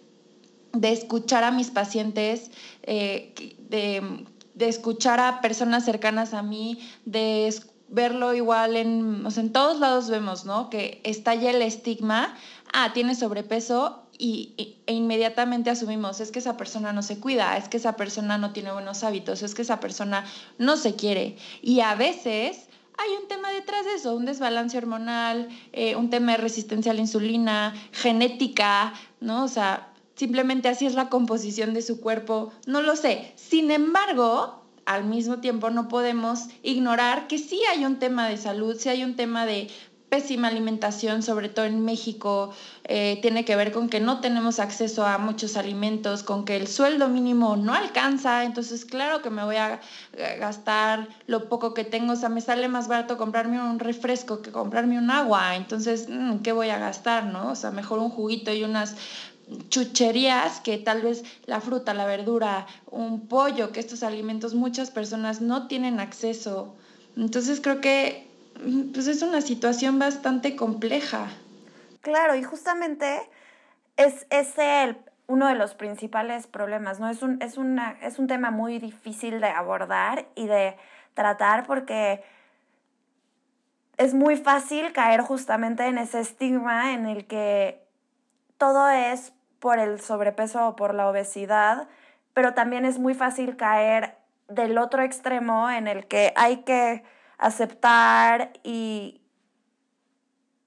de 0.74 0.92
escuchar 0.92 1.44
a 1.44 1.52
mis 1.52 1.72
pacientes, 1.72 2.52
eh, 2.84 3.34
de, 3.70 4.26
escuchar 4.68 5.20
a 5.20 5.42
personas 5.42 5.86
cercanas 5.86 6.34
a 6.34 6.44
mí, 6.44 6.80
de 7.06 7.54
verlo 7.88 8.34
igual 8.34 8.76
en, 8.76 9.26
o 9.26 9.32
sea, 9.32 9.44
en 9.44 9.52
todos 9.52 9.80
lados 9.80 10.10
vemos, 10.10 10.46
¿no? 10.46 10.70
Que 10.70 11.02
estalla 11.04 11.50
el 11.50 11.62
estigma, 11.62 12.36
ah, 12.74 12.92
tiene 12.94 13.16
sobrepeso 13.16 14.04
y, 14.18 14.78
e 14.86 14.94
inmediatamente 14.94 15.70
asumimos, 15.70 16.20
es 16.20 16.32
que 16.32 16.40
esa 16.40 16.58
persona 16.58 16.94
no 16.94 17.02
se 17.02 17.20
cuida, 17.20 17.58
es 17.58 17.70
que 17.70 17.78
esa 17.78 17.96
persona 17.96 18.38
no 18.38 18.52
tiene 18.52 18.72
buenos 18.72 19.04
hábitos, 19.04 19.42
es 19.42 19.56
que 19.56 19.62
esa 19.62 19.80
persona 19.80 20.26
no 20.58 20.78
se 20.78 20.96
quiere. 20.96 21.38
Y 21.62 21.80
a 21.80 21.96
veces 21.96 22.69
hay 23.00 23.16
un 23.22 23.28
tema 23.28 23.50
detrás 23.52 23.86
de 23.86 23.94
eso, 23.94 24.14
un 24.16 24.26
desbalance 24.26 24.78
hormonal, 24.78 25.48
eh, 25.72 25.96
un 25.96 26.10
tema 26.10 26.34
de 26.34 26.38
resistencia 26.40 26.92
a 26.92 26.96
la 26.96 27.02
insulina, 27.02 27.74
genética, 27.94 28.94
¿no? 29.22 29.46
O 29.46 29.48
sea, 29.48 29.94
simplemente 30.16 30.68
así 30.68 30.86
es 30.86 30.96
la 30.96 31.10
composición 31.10 31.74
de 31.74 31.82
su 31.82 32.02
cuerpo, 32.02 32.52
no 32.66 32.82
lo 32.82 32.96
sé. 32.98 33.32
Sin 33.36 33.72
embargo, 33.72 34.64
al 34.86 35.06
mismo 35.06 35.40
tiempo 35.40 35.70
no 35.70 35.88
podemos 35.88 36.48
ignorar 36.62 37.28
que 37.28 37.38
sí 37.38 37.62
hay 37.72 37.86
un 37.86 38.00
tema 38.00 38.28
de 38.28 38.38
salud, 38.38 38.76
sí 38.78 38.90
hay 38.90 39.04
un 39.04 39.16
tema 39.16 39.46
de 39.46 39.70
pésima 40.10 40.48
alimentación, 40.48 41.22
sobre 41.24 41.50
todo 41.50 41.66
en 41.66 41.86
México, 41.86 42.52
eh, 42.84 43.20
tiene 43.22 43.46
que 43.46 43.56
ver 43.56 43.72
con 43.72 43.90
que 43.90 44.00
no 44.00 44.20
tenemos 44.20 44.60
acceso 44.60 45.06
a 45.06 45.18
muchos 45.18 45.56
alimentos, 45.56 46.24
con 46.24 46.46
que 46.46 46.56
el 46.56 46.68
sueldo 46.68 47.08
mínimo 47.08 47.56
no 47.56 47.74
alcanza, 47.74 48.44
entonces 48.44 48.86
claro 48.86 49.22
que 49.22 49.30
me 49.30 49.44
voy 49.44 49.58
a 49.58 49.80
gastar 50.40 51.08
lo 51.28 51.48
poco 51.48 51.74
que 51.74 51.84
tengo, 51.84 52.14
o 52.14 52.16
sea, 52.16 52.30
me 52.30 52.42
sale 52.42 52.68
más 52.68 52.88
barato 52.88 53.18
comprarme 53.18 53.62
un 53.62 53.80
refresco 53.80 54.42
que 54.42 54.52
comprarme 54.52 54.98
un 54.98 55.12
agua, 55.12 55.56
entonces, 55.56 56.08
mm, 56.10 56.40
¿qué 56.40 56.52
voy 56.52 56.70
a 56.70 56.80
gastar, 56.80 57.26
no? 57.26 57.52
O 57.52 57.56
sea, 57.56 57.72
mejor 57.72 58.00
un 58.00 58.10
juguito 58.10 58.52
y 58.52 58.64
unas 58.64 58.96
chucherías 59.70 60.60
que 60.62 60.78
tal 60.78 61.02
vez 61.02 61.24
la 61.46 61.62
fruta, 61.62 61.94
la 61.94 62.06
verdura, 62.06 62.68
un 62.92 63.28
pollo, 63.28 63.72
que 63.72 63.80
estos 63.80 64.04
alimentos 64.04 64.54
muchas 64.54 64.92
personas 64.92 65.42
no 65.42 65.68
tienen 65.68 66.00
acceso. 66.00 66.76
Entonces 67.16 67.60
creo 67.62 67.82
que 67.82 68.29
pues 68.94 69.08
es 69.08 69.22
una 69.22 69.42
situación 69.42 70.00
bastante 70.00 70.56
compleja. 70.56 71.28
Claro, 72.02 72.36
y 72.36 72.44
justamente 72.44 73.22
es 73.98 74.26
ese 74.30 74.96
uno 75.28 75.48
de 75.48 75.56
los 75.56 75.76
principales 75.76 76.48
problemas, 76.48 77.00
¿no? 77.00 77.08
Es 77.08 77.22
un, 77.22 77.40
es, 77.42 77.58
una, 77.58 77.98
es 78.02 78.18
un 78.18 78.28
tema 78.28 78.50
muy 78.50 78.80
difícil 78.80 79.40
de 79.40 79.48
abordar 79.48 80.26
y 80.34 80.48
de 80.48 80.76
tratar 81.14 81.68
porque 81.68 82.24
es 83.98 84.16
muy 84.16 84.38
fácil 84.38 84.92
caer 84.92 85.22
justamente 85.22 85.86
en 85.86 86.00
ese 86.00 86.20
estigma 86.20 86.94
en 86.94 87.06
el 87.06 87.28
que 87.28 87.86
todo 88.58 88.90
es 88.90 89.34
por 89.60 89.78
el 89.78 90.00
sobrepeso 90.00 90.70
o 90.70 90.76
por 90.76 90.96
la 90.96 91.08
obesidad, 91.08 91.88
pero 92.34 92.56
también 92.56 92.86
es 92.86 92.98
muy 92.98 93.14
fácil 93.14 93.56
caer 93.56 94.16
del 94.48 94.80
otro 94.80 95.04
extremo 95.04 95.70
en 95.70 95.88
el 95.88 96.08
que 96.08 96.34
hay 96.36 96.64
que 96.64 97.04
aceptar 97.40 98.52
y, 98.64 99.22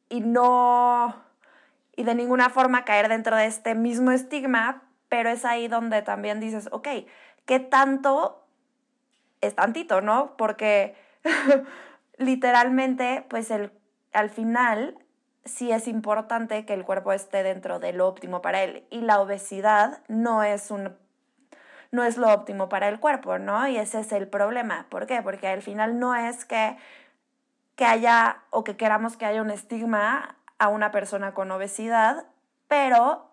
y 0.09 0.21
no, 0.21 1.15
y 1.95 2.03
de 2.03 2.15
ninguna 2.15 2.51
forma 2.51 2.85
caer 2.85 3.09
dentro 3.09 3.37
de 3.37 3.47
este 3.47 3.75
mismo 3.75 4.11
estigma, 4.11 4.83
pero 5.09 5.31
es 5.31 5.45
ahí 5.45 5.69
donde 5.69 6.03
también 6.03 6.41
dices, 6.41 6.69
ok, 6.73 6.89
¿qué 7.45 7.61
tanto 7.61 8.47
es 9.43 9.55
tantito, 9.55 10.01
no? 10.01 10.37
Porque 10.37 10.97
literalmente, 12.17 13.25
pues 13.29 13.51
el, 13.51 13.71
al 14.13 14.31
final 14.31 14.99
sí 15.45 15.71
es 15.71 15.89
importante 15.89 16.65
que 16.65 16.73
el 16.73 16.85
cuerpo 16.85 17.13
esté 17.13 17.43
dentro 17.43 17.79
de 17.79 17.93
lo 17.93 18.09
óptimo 18.09 18.41
para 18.41 18.63
él 18.63 18.87
y 18.91 19.01
la 19.01 19.21
obesidad 19.21 20.03
no 20.09 20.43
es 20.43 20.71
un 20.71 20.97
no 21.93 22.03
es 22.05 22.17
lo 22.17 22.33
óptimo 22.33 22.69
para 22.69 22.89
el 22.89 22.99
cuerpo, 22.99 23.39
¿no? 23.39 23.69
Y 23.69 23.77
ese 23.77 24.01
es 24.01 24.13
el 24.13 24.27
problema. 24.27 24.87
¿Por 24.89 25.07
qué? 25.07 25.23
Porque 25.23 25.47
al 25.47 25.63
final 25.63 26.01
no 26.01 26.15
es 26.15 26.45
que, 26.47 26.77
que 27.77 27.85
haya 27.85 28.39
o 28.51 28.65
que 28.65 28.77
queramos 28.77 29.17
que 29.17 29.27
haya 29.27 29.43
un 29.43 29.51
estigma 29.51 30.37
a 30.59 30.69
una 30.69 30.91
persona 30.91 31.35
con 31.35 31.51
obesidad, 31.51 32.25
pero 32.67 33.29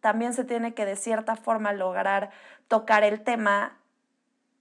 también 0.00 0.34
se 0.34 0.44
tiene 0.44 0.72
que 0.72 0.86
de 0.86 0.94
cierta 0.94 1.34
forma 1.34 1.72
lograr 1.72 2.30
tocar 2.68 3.02
el 3.02 3.22
tema 3.22 3.76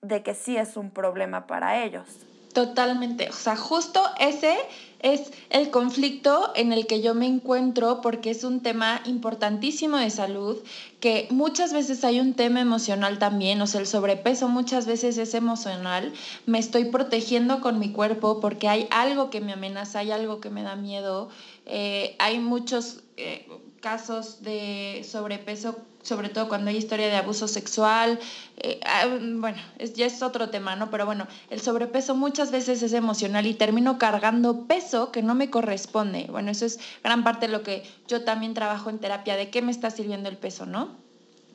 de 0.02 0.24
que 0.24 0.34
sí 0.34 0.58
es 0.58 0.76
un 0.76 0.90
problema 0.90 1.46
para 1.46 1.84
ellos. 1.84 2.26
Totalmente, 2.54 3.30
o 3.30 3.34
sea, 3.34 3.56
justo 3.56 4.02
ese 4.18 4.58
es 5.06 5.32
el 5.52 5.70
conflicto 5.70 6.52
en 6.56 6.74
el 6.74 6.88
que 6.88 7.00
yo 7.00 7.14
me 7.14 7.28
encuentro 7.28 8.02
porque 8.02 8.32
es 8.32 8.44
un 8.44 8.62
tema 8.62 9.02
importantísimo 9.06 9.98
de 9.98 10.10
salud, 10.10 10.58
que 11.00 11.28
muchas 11.30 11.74
veces 11.74 12.04
hay 12.04 12.20
un 12.20 12.34
tema 12.34 12.60
emocional 12.60 13.20
también, 13.20 13.62
o 13.62 13.68
sea, 13.68 13.82
el 13.82 13.86
sobrepeso 13.86 14.48
muchas 14.48 14.88
veces 14.88 15.20
es 15.20 15.36
emocional, 15.36 16.12
me 16.48 16.58
estoy 16.58 16.86
protegiendo 16.86 17.62
con 17.62 17.78
mi 17.78 17.92
cuerpo 17.92 18.40
porque 18.40 18.68
hay 18.68 18.88
algo 18.90 19.30
que 19.30 19.42
me 19.42 19.54
amenaza, 19.54 20.00
hay 20.00 20.10
algo 20.10 20.42
que 20.42 20.50
me 20.50 20.64
da 20.64 20.76
miedo, 20.76 21.30
eh, 21.68 22.16
hay 22.18 22.40
muchos 22.40 23.04
eh, 23.18 23.48
casos 23.86 24.42
de 24.42 25.06
sobrepeso 25.08 25.78
sobre 26.02 26.30
todo 26.30 26.48
cuando 26.48 26.72
hay 26.72 26.78
historia 26.78 27.06
de 27.06 27.18
abuso 27.18 27.48
sexual. 27.48 28.20
Eh, 28.58 28.80
ah, 28.84 29.06
bueno, 29.08 29.60
es, 29.78 29.94
ya 29.94 30.08
es 30.08 30.24
otro 30.24 30.50
tema, 30.50 30.76
¿no? 30.76 30.90
Pero 30.90 31.06
bueno, 31.06 31.28
el 31.52 31.62
sobrepeso 31.62 32.16
muchas 32.16 32.50
veces 32.50 32.82
es 32.82 32.94
emocional 32.94 33.46
y 33.46 33.54
termino 33.54 34.00
cargando 34.00 34.66
peso 34.66 35.12
que 35.12 35.22
no 35.22 35.36
me 35.36 35.52
corresponde. 35.52 36.26
Bueno, 36.32 36.50
eso 36.50 36.66
es 36.66 36.80
gran 37.04 37.24
parte 37.24 37.46
de 37.46 37.52
lo 37.52 37.62
que 37.62 37.84
yo 38.08 38.24
también 38.24 38.56
trabajo 38.56 38.90
en 38.90 38.98
terapia, 38.98 39.36
de 39.36 39.52
qué 39.52 39.62
me 39.62 39.72
está 39.72 39.92
sirviendo 39.92 40.30
el 40.30 40.38
peso, 40.38 40.66
¿no? 40.66 40.90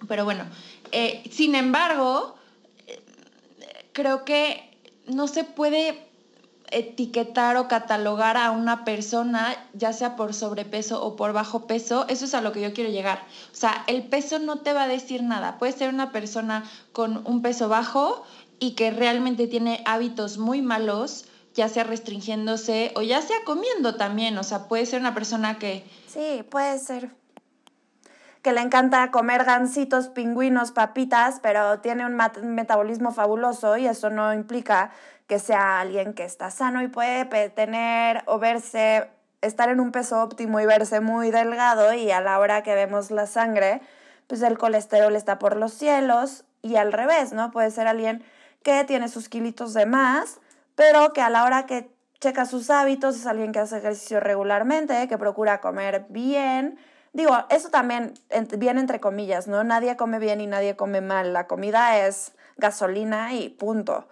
Pero 0.07 0.25
bueno, 0.25 0.45
eh, 0.93 1.25
sin 1.33 1.57
embargo, 1.57 2.37
eh, 2.87 3.01
creo 3.93 4.25
que 4.25 4.71
no 5.09 5.27
se 5.27 5.43
puede 5.43 6.10
etiquetar 6.71 7.57
o 7.57 7.69
catalogar 7.69 8.37
a 8.37 8.51
una 8.51 8.85
persona, 8.85 9.55
ya 9.73 9.93
sea 9.93 10.17
por 10.17 10.35
sobrepeso 10.35 11.05
o 11.05 11.17
por 11.17 11.33
bajo 11.33 11.67
peso, 11.67 12.07
eso 12.09 12.25
es 12.25 12.35
a 12.35 12.41
lo 12.41 12.53
que 12.53 12.61
yo 12.61 12.73
quiero 12.73 12.91
llegar. 12.91 13.23
O 13.53 13.57
sea, 13.57 13.85
el 13.87 14.05
peso 14.05 14.39
no 14.39 14.61
te 14.61 14.73
va 14.73 14.85
a 14.85 14.89
decir 14.89 15.23
nada. 15.23 15.59
Puede 15.59 15.73
ser 15.73 15.93
una 15.93 16.13
persona 16.13 16.65
con 16.93 17.27
un 17.27 17.43
peso 17.43 17.69
bajo 17.69 18.25
y 18.59 18.73
que 18.73 18.91
realmente 18.91 19.47
tiene 19.47 19.83
hábitos 19.87 20.39
muy 20.39 20.63
malos, 20.63 21.27
ya 21.55 21.69
sea 21.69 21.85
restringiéndose 21.85 22.93
o 22.95 23.03
ya 23.03 23.23
sea 23.23 23.39
comiendo 23.45 23.97
también. 23.97 24.39
O 24.39 24.45
sea, 24.45 24.69
puede 24.69 24.87
ser 24.87 25.01
una 25.01 25.15
persona 25.15 25.59
que... 25.59 25.85
Sí, 26.07 26.45
puede 26.49 26.79
ser 26.79 27.11
que 28.43 28.53
le 28.53 28.61
encanta 28.61 29.11
comer 29.11 29.45
gansitos, 29.45 30.09
pingüinos, 30.09 30.73
papitas, 30.73 31.41
pero 31.43 31.81
tiene 31.81 32.07
un 32.07 32.17
metabolismo 32.55 33.13
fabuloso 33.13 33.77
y 33.77 33.87
eso 33.87 34.09
no 34.09 34.33
implica 34.33 34.93
que 35.31 35.39
sea 35.39 35.79
alguien 35.79 36.13
que 36.13 36.25
está 36.25 36.51
sano 36.51 36.83
y 36.83 36.89
puede 36.89 37.25
tener 37.51 38.25
o 38.27 38.41
verse, 38.41 39.09
estar 39.43 39.69
en 39.69 39.79
un 39.79 39.93
peso 39.93 40.21
óptimo 40.21 40.59
y 40.59 40.67
verse 40.67 41.01
muy 41.01 41.31
delgado 41.31 41.95
y 41.95 42.11
a 42.11 42.21
la 42.21 42.41
hora 42.41 42.65
que 42.65 42.75
vemos 42.75 43.13
la 43.13 43.29
sangre, 43.29 43.81
pues 44.27 44.43
el 44.43 44.59
colesterol 44.59 45.15
está 45.15 45.39
por 45.39 45.55
los 45.55 45.73
cielos 45.73 46.43
y 46.63 46.75
al 46.75 46.93
revés, 46.93 47.33
¿no? 47.33 47.53
Puede 47.53 47.71
ser 47.71 47.87
alguien 47.87 48.25
que 48.65 48.83
tiene 48.83 49.09
sus 49.09 49.29
kilitos 49.29 49.73
de 49.73 49.87
más, 49.87 50.41
pero 50.75 51.13
que 51.13 51.21
a 51.21 51.31
la 51.31 51.45
hora 51.45 51.65
que 51.65 51.89
checa 52.19 52.45
sus 52.45 52.69
hábitos 52.69 53.15
es 53.15 53.25
alguien 53.25 53.53
que 53.53 53.61
hace 53.61 53.79
ejercicio 53.79 54.19
regularmente, 54.19 55.07
que 55.07 55.17
procura 55.17 55.61
comer 55.61 56.07
bien. 56.09 56.77
Digo, 57.13 57.39
eso 57.51 57.71
también 57.71 58.15
viene 58.59 58.81
entre 58.81 58.99
comillas, 58.99 59.47
¿no? 59.47 59.63
Nadie 59.63 59.97
come 59.97 60.19
bien 60.19 60.41
y 60.41 60.49
nadie 60.49 60.75
come 60.75 61.01
mal. 61.01 61.33
La 61.33 61.47
comida 61.47 62.05
es 62.05 62.33
gasolina 62.57 63.33
y 63.33 63.49
punto 63.49 64.09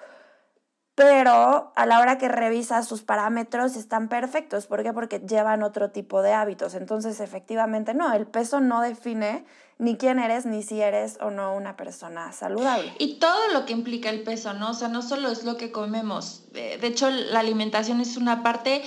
pero 0.99 1.71
a 1.77 1.87
la 1.87 2.01
hora 2.01 2.19
que 2.19 2.27
revisa 2.27 2.83
sus 2.83 3.03
parámetros 3.03 3.77
están 3.77 4.09
perfectos. 4.09 4.67
¿Por 4.67 4.83
qué? 4.83 4.93
Porque 4.93 5.21
llevan 5.21 5.63
otro 5.63 5.93
tipo 5.93 6.23
de 6.23 6.33
hábitos. 6.33 6.75
Entonces, 6.75 7.21
efectivamente, 7.21 7.95
no, 7.95 8.13
el 8.13 8.27
peso 8.27 8.59
no 8.59 8.81
define 8.81 9.45
ni 9.79 9.97
quién 9.97 10.19
eres, 10.19 10.45
ni 10.45 10.65
si 10.65 10.81
eres 10.81 11.17
o 11.21 11.31
no 11.31 11.55
una 11.55 11.77
persona 11.77 12.33
saludable. 12.33 12.93
Y 12.99 13.21
todo 13.21 13.53
lo 13.53 13.65
que 13.65 13.75
implica 13.75 14.11
el 14.11 14.25
peso, 14.25 14.55
¿no? 14.55 14.71
O 14.71 14.75
sea, 14.75 14.89
no 14.89 15.03
solo 15.03 15.31
es 15.31 15.45
lo 15.45 15.57
que 15.57 15.71
comemos. 15.71 16.43
De 16.53 16.85
hecho, 16.85 17.09
la 17.11 17.39
alimentación 17.39 18.01
es 18.01 18.17
una 18.17 18.43
parte 18.43 18.83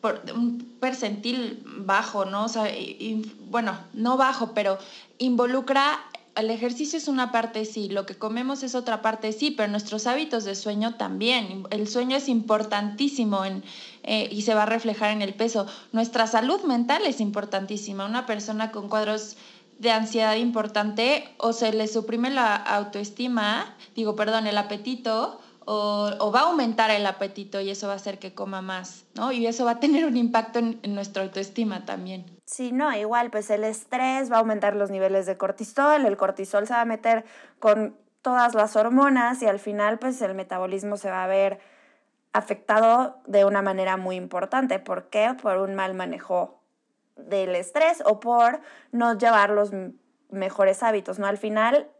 por 0.00 0.20
un 0.34 0.58
percentil 0.80 1.62
bajo, 1.64 2.24
¿no? 2.24 2.46
O 2.46 2.48
sea, 2.48 2.64
bueno, 3.50 3.78
no 3.92 4.16
bajo, 4.16 4.52
pero 4.52 4.78
involucra 5.18 6.00
el 6.34 6.50
ejercicio 6.50 6.98
es 6.98 7.08
una 7.08 7.30
parte 7.30 7.64
sí, 7.64 7.88
lo 7.88 8.06
que 8.06 8.14
comemos 8.14 8.62
es 8.62 8.74
otra 8.74 9.02
parte 9.02 9.32
sí, 9.32 9.50
pero 9.50 9.70
nuestros 9.70 10.06
hábitos 10.06 10.44
de 10.44 10.54
sueño 10.54 10.94
también. 10.94 11.64
El 11.70 11.86
sueño 11.88 12.16
es 12.16 12.28
importantísimo 12.28 13.44
en, 13.44 13.62
eh, 14.02 14.28
y 14.30 14.42
se 14.42 14.54
va 14.54 14.62
a 14.62 14.66
reflejar 14.66 15.10
en 15.10 15.20
el 15.20 15.34
peso. 15.34 15.66
Nuestra 15.92 16.26
salud 16.26 16.62
mental 16.62 17.02
es 17.06 17.20
importantísima. 17.20 18.06
Una 18.06 18.24
persona 18.24 18.70
con 18.70 18.88
cuadros 18.88 19.36
de 19.78 19.90
ansiedad 19.90 20.36
importante 20.36 21.28
o 21.38 21.52
se 21.52 21.72
le 21.72 21.86
suprime 21.86 22.30
la 22.30 22.56
autoestima, 22.56 23.76
digo, 23.94 24.16
perdón, 24.16 24.46
el 24.46 24.56
apetito, 24.56 25.40
o, 25.64 26.32
va 26.34 26.40
a 26.40 26.50
aumentar 26.50 26.90
el 26.90 27.06
apetito 27.06 27.60
y 27.60 27.70
eso 27.70 27.86
va 27.86 27.92
a 27.92 27.96
hacer 27.96 28.18
que 28.18 28.34
coma 28.34 28.62
más, 28.62 29.04
¿no? 29.14 29.32
Y 29.32 29.46
eso 29.46 29.64
va 29.64 29.72
a 29.72 29.80
tener 29.80 30.06
un 30.06 30.16
impacto 30.16 30.58
en 30.58 30.94
nuestra 30.94 31.22
autoestima 31.22 31.84
también. 31.84 32.41
Sí, 32.52 32.70
no, 32.70 32.94
igual, 32.94 33.30
pues 33.30 33.48
el 33.48 33.64
estrés 33.64 34.30
va 34.30 34.36
a 34.36 34.40
aumentar 34.40 34.76
los 34.76 34.90
niveles 34.90 35.24
de 35.24 35.38
cortisol, 35.38 36.04
el 36.04 36.18
cortisol 36.18 36.66
se 36.66 36.74
va 36.74 36.82
a 36.82 36.84
meter 36.84 37.24
con 37.58 37.96
todas 38.20 38.54
las 38.54 38.76
hormonas 38.76 39.40
y 39.40 39.46
al 39.46 39.58
final 39.58 39.98
pues 39.98 40.20
el 40.20 40.34
metabolismo 40.34 40.98
se 40.98 41.10
va 41.10 41.24
a 41.24 41.26
ver 41.26 41.60
afectado 42.34 43.16
de 43.26 43.46
una 43.46 43.62
manera 43.62 43.96
muy 43.96 44.16
importante. 44.16 44.78
¿Por 44.78 45.08
qué? 45.08 45.34
Por 45.40 45.56
un 45.56 45.74
mal 45.74 45.94
manejo 45.94 46.60
del 47.16 47.56
estrés 47.56 48.02
o 48.04 48.20
por 48.20 48.60
no 48.90 49.16
llevar 49.16 49.48
los 49.48 49.70
mejores 50.28 50.82
hábitos, 50.82 51.18
¿no? 51.18 51.26
Al 51.28 51.38
final 51.38 51.90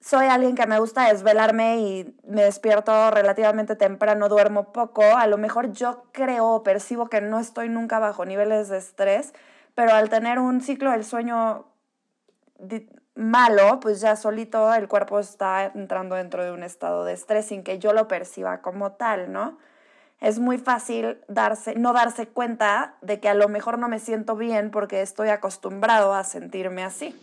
soy 0.00 0.26
alguien 0.26 0.56
que 0.56 0.66
me 0.66 0.78
gusta 0.78 1.08
desvelarme 1.08 1.78
y 1.78 2.16
me 2.28 2.42
despierto 2.42 3.10
relativamente 3.10 3.76
temprano, 3.76 4.28
duermo 4.28 4.72
poco, 4.74 5.02
a 5.02 5.26
lo 5.26 5.38
mejor 5.38 5.72
yo 5.72 6.04
creo 6.12 6.48
o 6.48 6.62
percibo 6.62 7.08
que 7.08 7.22
no 7.22 7.40
estoy 7.40 7.70
nunca 7.70 7.98
bajo 7.98 8.26
niveles 8.26 8.68
de 8.68 8.76
estrés, 8.76 9.32
pero 9.74 9.92
al 9.92 10.08
tener 10.08 10.38
un 10.38 10.60
ciclo 10.60 10.90
del 10.90 11.04
sueño 11.04 11.66
malo, 13.14 13.80
pues 13.80 14.00
ya 14.00 14.16
solito 14.16 14.72
el 14.74 14.88
cuerpo 14.88 15.20
está 15.20 15.66
entrando 15.74 16.16
dentro 16.16 16.44
de 16.44 16.52
un 16.52 16.62
estado 16.62 17.04
de 17.04 17.12
estrés 17.12 17.46
sin 17.46 17.62
que 17.62 17.78
yo 17.78 17.92
lo 17.92 18.08
perciba 18.08 18.60
como 18.60 18.92
tal, 18.92 19.32
¿no? 19.32 19.58
Es 20.20 20.38
muy 20.38 20.58
fácil 20.58 21.18
darse, 21.28 21.74
no 21.74 21.92
darse 21.92 22.26
cuenta 22.28 22.94
de 23.02 23.20
que 23.20 23.28
a 23.28 23.34
lo 23.34 23.48
mejor 23.48 23.78
no 23.78 23.88
me 23.88 23.98
siento 23.98 24.36
bien 24.36 24.70
porque 24.70 25.02
estoy 25.02 25.28
acostumbrado 25.28 26.14
a 26.14 26.24
sentirme 26.24 26.82
así. 26.82 27.14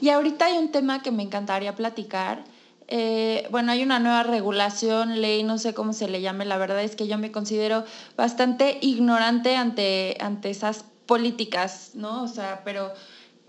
Y 0.00 0.08
ahorita 0.08 0.46
hay 0.46 0.58
un 0.58 0.72
tema 0.72 1.02
que 1.02 1.12
me 1.12 1.22
encantaría 1.22 1.74
platicar. 1.74 2.42
Eh, 2.88 3.46
bueno, 3.50 3.72
hay 3.72 3.82
una 3.82 4.00
nueva 4.00 4.24
regulación, 4.24 5.20
ley, 5.20 5.44
no 5.44 5.58
sé 5.58 5.74
cómo 5.74 5.92
se 5.92 6.08
le 6.08 6.20
llame, 6.20 6.44
la 6.44 6.58
verdad 6.58 6.82
es 6.82 6.96
que 6.96 7.06
yo 7.06 7.18
me 7.18 7.30
considero 7.30 7.84
bastante 8.16 8.78
ignorante 8.80 9.56
ante, 9.56 10.16
ante 10.20 10.50
esas 10.50 10.84
políticas, 11.06 11.92
¿no? 11.94 12.22
O 12.22 12.28
sea, 12.28 12.62
pero 12.64 12.92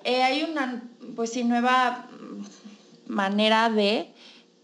eh, 0.03 0.23
hay 0.23 0.43
una, 0.43 0.83
pues 1.15 1.31
sí, 1.31 1.43
nueva 1.43 2.07
manera 3.07 3.69
de 3.69 4.13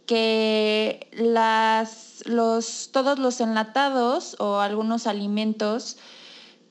que 0.05 1.08
las, 1.12 2.24
los, 2.25 2.89
todos 2.91 3.19
los 3.19 3.39
enlatados 3.41 4.36
o 4.39 4.60
algunos 4.60 5.05
alimentos 5.08 5.98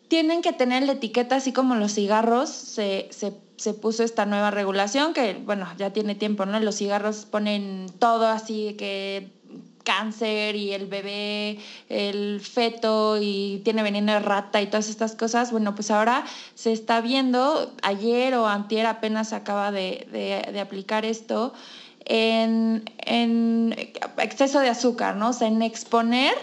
tienen 0.08 0.42
que 0.42 0.52
tener 0.52 0.82
la 0.84 0.92
etiqueta, 0.92 1.36
así 1.36 1.52
como 1.52 1.74
los 1.76 1.94
cigarros, 1.94 2.48
se, 2.48 3.08
se, 3.10 3.34
se, 3.56 3.74
puso 3.74 4.02
esta 4.02 4.26
nueva 4.26 4.50
regulación 4.50 5.12
que, 5.12 5.34
bueno, 5.34 5.68
ya 5.76 5.92
tiene 5.92 6.14
tiempo, 6.14 6.46
¿no? 6.46 6.58
Los 6.60 6.76
cigarros 6.78 7.26
ponen 7.26 7.86
todo 7.98 8.26
así 8.26 8.74
que 8.78 9.37
cáncer 9.88 10.54
y 10.54 10.74
el 10.74 10.84
bebé, 10.86 11.58
el 11.88 12.42
feto 12.42 13.16
y 13.18 13.62
tiene 13.64 13.82
veneno 13.82 14.12
de 14.12 14.18
rata 14.18 14.60
y 14.60 14.66
todas 14.66 14.90
estas 14.90 15.14
cosas, 15.14 15.50
bueno, 15.50 15.74
pues 15.74 15.90
ahora 15.90 16.26
se 16.54 16.72
está 16.72 17.00
viendo, 17.00 17.72
ayer 17.80 18.34
o 18.34 18.46
antier 18.46 18.84
apenas 18.84 19.32
acaba 19.32 19.72
de, 19.72 20.06
de, 20.12 20.60
aplicar 20.60 21.06
esto, 21.06 21.54
en, 22.04 22.84
en, 22.98 23.74
exceso 24.18 24.60
de 24.60 24.68
azúcar, 24.68 25.16
¿no? 25.16 25.30
O 25.30 25.32
sea, 25.32 25.48
en 25.48 25.62
exponer 25.62 26.34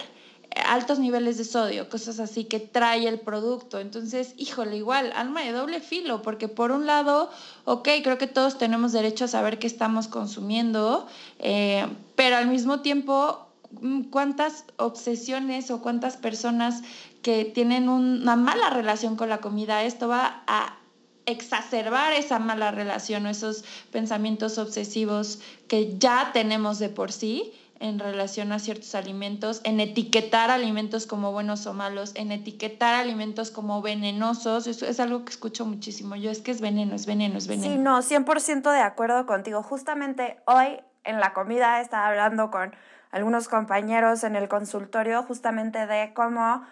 altos 0.64 0.98
niveles 0.98 1.38
de 1.38 1.44
sodio, 1.44 1.88
cosas 1.88 2.18
así 2.18 2.44
que 2.44 2.60
trae 2.60 3.06
el 3.06 3.20
producto. 3.20 3.78
Entonces, 3.78 4.34
híjole, 4.36 4.76
igual, 4.76 5.12
alma 5.14 5.42
de 5.42 5.52
doble 5.52 5.80
filo, 5.80 6.22
porque 6.22 6.48
por 6.48 6.72
un 6.72 6.86
lado, 6.86 7.30
ok, 7.64 7.88
creo 8.02 8.18
que 8.18 8.26
todos 8.26 8.58
tenemos 8.58 8.92
derecho 8.92 9.26
a 9.26 9.28
saber 9.28 9.58
qué 9.58 9.66
estamos 9.66 10.08
consumiendo, 10.08 11.06
eh, 11.38 11.86
pero 12.14 12.36
al 12.36 12.48
mismo 12.48 12.80
tiempo, 12.80 13.46
mm, 13.80 14.02
¿cuántas 14.04 14.64
obsesiones 14.76 15.70
o 15.70 15.82
cuántas 15.82 16.16
personas 16.16 16.82
que 17.22 17.44
tienen 17.44 17.88
una 17.88 18.36
mala 18.36 18.70
relación 18.70 19.16
con 19.16 19.28
la 19.28 19.38
comida, 19.38 19.82
esto 19.82 20.08
va 20.08 20.42
a 20.46 20.78
exacerbar 21.26 22.12
esa 22.12 22.38
mala 22.38 22.70
relación 22.70 23.26
o 23.26 23.28
esos 23.30 23.64
pensamientos 23.90 24.58
obsesivos 24.58 25.40
que 25.66 25.98
ya 25.98 26.30
tenemos 26.32 26.78
de 26.78 26.88
por 26.88 27.12
sí? 27.12 27.52
En 27.80 27.98
relación 27.98 28.52
a 28.52 28.58
ciertos 28.58 28.94
alimentos, 28.94 29.60
en 29.64 29.80
etiquetar 29.80 30.50
alimentos 30.50 31.06
como 31.06 31.32
buenos 31.32 31.66
o 31.66 31.74
malos, 31.74 32.12
en 32.14 32.32
etiquetar 32.32 32.94
alimentos 32.94 33.50
como 33.50 33.82
venenosos. 33.82 34.66
Eso 34.66 34.86
es 34.86 35.00
algo 35.00 35.24
que 35.24 35.30
escucho 35.30 35.66
muchísimo. 35.66 36.16
Yo 36.16 36.30
es 36.30 36.40
que 36.40 36.50
es 36.50 36.60
veneno, 36.60 36.94
es 36.94 37.06
veneno, 37.06 37.38
es 37.38 37.46
veneno. 37.46 37.74
Sí, 37.74 37.78
no, 37.78 38.02
100% 38.02 38.72
de 38.72 38.80
acuerdo 38.80 39.26
contigo. 39.26 39.62
Justamente 39.62 40.38
hoy 40.46 40.80
en 41.04 41.20
la 41.20 41.32
comida 41.32 41.80
estaba 41.80 42.08
hablando 42.08 42.50
con 42.50 42.74
algunos 43.10 43.48
compañeros 43.48 44.24
en 44.24 44.36
el 44.36 44.48
consultorio 44.48 45.22
justamente 45.22 45.86
de 45.86 46.12
cómo 46.14 46.62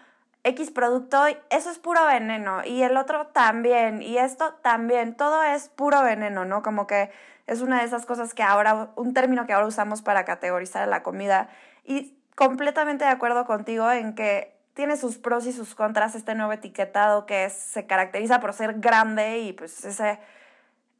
X 0.44 0.70
producto, 0.70 1.24
eso 1.48 1.70
es 1.70 1.78
puro 1.78 2.04
veneno 2.04 2.64
y 2.64 2.82
el 2.82 2.98
otro 2.98 3.28
también 3.28 4.02
y 4.02 4.18
esto 4.18 4.54
también, 4.62 5.16
todo 5.16 5.42
es 5.42 5.70
puro 5.70 6.02
veneno, 6.02 6.44
¿no? 6.44 6.62
Como 6.62 6.86
que 6.86 7.10
es 7.46 7.62
una 7.62 7.80
de 7.80 7.86
esas 7.86 8.04
cosas 8.04 8.34
que 8.34 8.42
ahora, 8.42 8.90
un 8.96 9.14
término 9.14 9.46
que 9.46 9.54
ahora 9.54 9.66
usamos 9.66 10.02
para 10.02 10.24
categorizar 10.26 10.86
la 10.86 11.02
comida. 11.02 11.48
Y 11.82 12.14
completamente 12.34 13.04
de 13.04 13.10
acuerdo 13.10 13.46
contigo 13.46 13.90
en 13.90 14.14
que 14.14 14.54
tiene 14.74 14.98
sus 14.98 15.16
pros 15.18 15.46
y 15.46 15.52
sus 15.52 15.74
contras 15.74 16.14
este 16.14 16.34
nuevo 16.34 16.52
etiquetado 16.52 17.24
que 17.26 17.48
se 17.48 17.86
caracteriza 17.86 18.40
por 18.40 18.52
ser 18.52 18.80
grande 18.80 19.38
y 19.38 19.52
pues 19.52 19.84
ese 19.84 20.18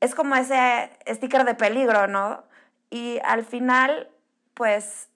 es 0.00 0.14
como 0.14 0.36
ese 0.36 0.90
sticker 1.06 1.44
de 1.44 1.54
peligro, 1.54 2.06
¿no? 2.06 2.44
Y 2.88 3.18
al 3.24 3.44
final, 3.44 4.10
pues 4.54 5.08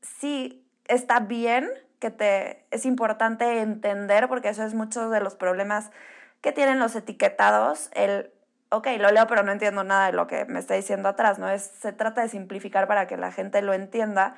sí 0.00 0.66
está 0.86 1.20
bien 1.20 1.70
que 2.02 2.10
te 2.10 2.66
es 2.72 2.84
importante 2.84 3.60
entender 3.60 4.26
porque 4.26 4.48
eso 4.48 4.64
es 4.64 4.74
muchos 4.74 5.12
de 5.12 5.20
los 5.20 5.36
problemas 5.36 5.92
que 6.40 6.50
tienen 6.50 6.80
los 6.80 6.96
etiquetados, 6.96 7.90
el 7.92 8.32
ok, 8.70 8.88
lo 8.98 9.12
leo, 9.12 9.28
pero 9.28 9.44
no 9.44 9.52
entiendo 9.52 9.84
nada 9.84 10.06
de 10.06 10.12
lo 10.12 10.26
que 10.26 10.44
me 10.46 10.58
está 10.58 10.74
diciendo 10.74 11.08
atrás, 11.08 11.38
¿no? 11.38 11.48
Es, 11.48 11.62
se 11.62 11.92
trata 11.92 12.22
de 12.22 12.28
simplificar 12.28 12.88
para 12.88 13.06
que 13.06 13.16
la 13.16 13.30
gente 13.30 13.62
lo 13.62 13.72
entienda, 13.72 14.34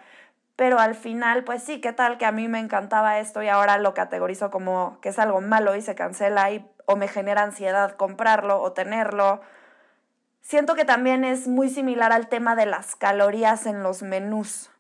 pero 0.57 0.79
al 0.79 0.95
final, 0.95 1.45
pues 1.45 1.63
sí, 1.63 1.81
¿qué 1.81 1.95
tal 1.95 2.19
que 2.19 2.27
a 2.27 2.33
mí 2.33 2.49
me 2.49 2.61
encantaba 2.61 3.19
esto 3.19 3.43
y 3.43 3.49
ahora 3.49 3.79
lo 3.79 3.95
categorizo 3.95 4.51
como 4.51 4.99
que 5.01 5.09
es 5.09 5.19
algo 5.19 5.41
malo 5.41 5.75
y 5.75 5.81
se 5.81 5.95
cancela 5.95 6.51
y 6.51 6.69
o 6.85 6.97
me 6.97 7.09
genera 7.09 7.45
ansiedad 7.45 7.97
comprarlo 7.97 8.61
o 8.61 8.73
tenerlo? 8.73 9.41
Siento 10.43 10.75
que 10.75 10.85
también 10.85 11.25
es 11.25 11.49
muy 11.49 11.71
similar 11.71 12.13
al 12.13 12.29
tema 12.29 12.57
de 12.57 12.67
las 12.67 12.95
calorías 12.95 13.65
en 13.65 13.83
los 13.83 14.03
menús, 14.03 14.71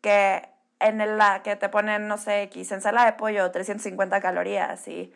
que 0.00 0.51
en 0.82 1.18
la 1.18 1.42
que 1.42 1.56
te 1.56 1.68
ponen, 1.68 2.08
no 2.08 2.18
sé, 2.18 2.42
X, 2.42 2.72
ensalada 2.72 3.06
de 3.06 3.12
pollo, 3.14 3.50
350 3.50 4.20
calorías 4.20 4.86
y 4.88 5.12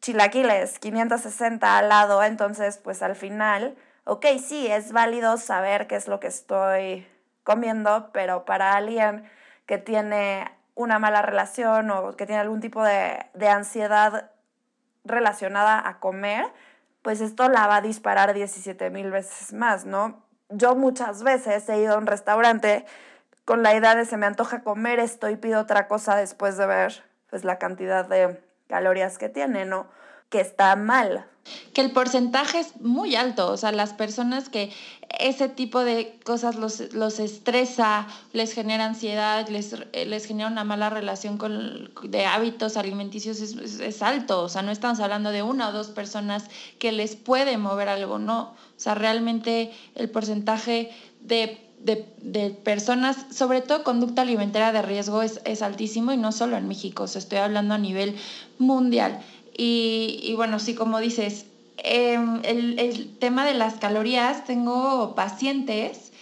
chilaquiles, 0.00 0.78
560 0.78 1.78
al 1.78 1.88
lado, 1.88 2.22
entonces 2.22 2.78
pues 2.78 3.02
al 3.02 3.16
final, 3.16 3.76
ok, 4.04 4.26
sí, 4.44 4.66
es 4.66 4.92
válido 4.92 5.36
saber 5.38 5.86
qué 5.86 5.96
es 5.96 6.08
lo 6.08 6.20
que 6.20 6.26
estoy 6.26 7.06
comiendo, 7.42 8.10
pero 8.12 8.44
para 8.44 8.74
alguien 8.74 9.24
que 9.66 9.78
tiene 9.78 10.50
una 10.74 10.98
mala 10.98 11.22
relación 11.22 11.90
o 11.90 12.16
que 12.16 12.26
tiene 12.26 12.40
algún 12.40 12.60
tipo 12.60 12.82
de, 12.82 13.24
de 13.34 13.48
ansiedad 13.48 14.30
relacionada 15.04 15.88
a 15.88 16.00
comer, 16.00 16.46
pues 17.02 17.20
esto 17.20 17.48
la 17.48 17.66
va 17.66 17.76
a 17.76 17.80
disparar 17.80 18.34
17 18.34 18.90
mil 18.90 19.10
veces 19.10 19.52
más, 19.52 19.84
¿no? 19.84 20.22
Yo 20.48 20.74
muchas 20.74 21.22
veces 21.22 21.68
he 21.68 21.80
ido 21.80 21.94
a 21.94 21.98
un 21.98 22.06
restaurante 22.06 22.84
con 23.44 23.62
la 23.62 23.74
idea 23.76 23.94
de 23.94 24.06
se 24.06 24.16
me 24.16 24.26
antoja 24.26 24.62
comer 24.62 24.98
esto 24.98 25.28
y 25.28 25.36
pido 25.36 25.60
otra 25.60 25.88
cosa 25.88 26.16
después 26.16 26.56
de 26.56 26.66
ver 26.66 27.04
pues 27.30 27.44
la 27.44 27.58
cantidad 27.58 28.08
de 28.08 28.40
calorías 28.68 29.18
que 29.18 29.28
tiene, 29.28 29.64
¿no? 29.64 29.86
Que 30.30 30.40
está 30.40 30.74
mal. 30.76 31.26
Que 31.74 31.82
el 31.82 31.90
porcentaje 31.90 32.60
es 32.60 32.80
muy 32.80 33.16
alto, 33.16 33.50
o 33.50 33.56
sea, 33.58 33.70
las 33.70 33.92
personas 33.92 34.48
que 34.48 34.72
ese 35.20 35.48
tipo 35.48 35.84
de 35.84 36.18
cosas 36.24 36.56
los, 36.56 36.94
los 36.94 37.18
estresa, 37.18 38.06
les 38.32 38.54
genera 38.54 38.86
ansiedad, 38.86 39.46
les, 39.48 39.76
les 39.92 40.24
genera 40.24 40.48
una 40.48 40.64
mala 40.64 40.88
relación 40.88 41.36
con, 41.36 41.92
de 42.02 42.24
hábitos 42.24 42.78
alimenticios, 42.78 43.40
es, 43.40 43.80
es, 43.80 44.02
alto, 44.02 44.42
o 44.42 44.48
sea, 44.48 44.62
no 44.62 44.70
estamos 44.70 45.00
hablando 45.00 45.32
de 45.32 45.42
una 45.42 45.68
o 45.68 45.72
dos 45.72 45.88
personas 45.88 46.48
que 46.78 46.92
les 46.92 47.14
puede 47.14 47.58
mover 47.58 47.90
algo, 47.90 48.18
no, 48.18 48.54
o 48.54 48.80
sea, 48.80 48.94
realmente 48.94 49.70
el 49.94 50.08
porcentaje 50.08 50.92
de 51.20 51.73
de, 51.84 52.06
de, 52.22 52.50
personas, 52.50 53.26
sobre 53.30 53.60
todo 53.60 53.84
conducta 53.84 54.22
alimentaria 54.22 54.72
de 54.72 54.82
riesgo, 54.82 55.22
es, 55.22 55.40
es, 55.44 55.62
altísimo 55.62 56.12
y 56.12 56.16
no 56.16 56.32
solo 56.32 56.56
en 56.56 56.66
México, 56.66 57.04
o 57.04 57.06
sea, 57.06 57.18
estoy 57.18 57.38
hablando 57.38 57.74
a 57.74 57.78
nivel 57.78 58.16
mundial. 58.58 59.20
Y, 59.56 60.18
y 60.22 60.34
bueno, 60.34 60.58
sí, 60.58 60.74
como 60.74 60.98
dices, 60.98 61.46
eh, 61.78 62.18
el, 62.42 62.78
el, 62.78 63.16
tema 63.18 63.44
de 63.44 63.54
las 63.54 63.74
calorías, 63.74 64.44
tengo 64.44 65.14
pacientes 65.14 66.12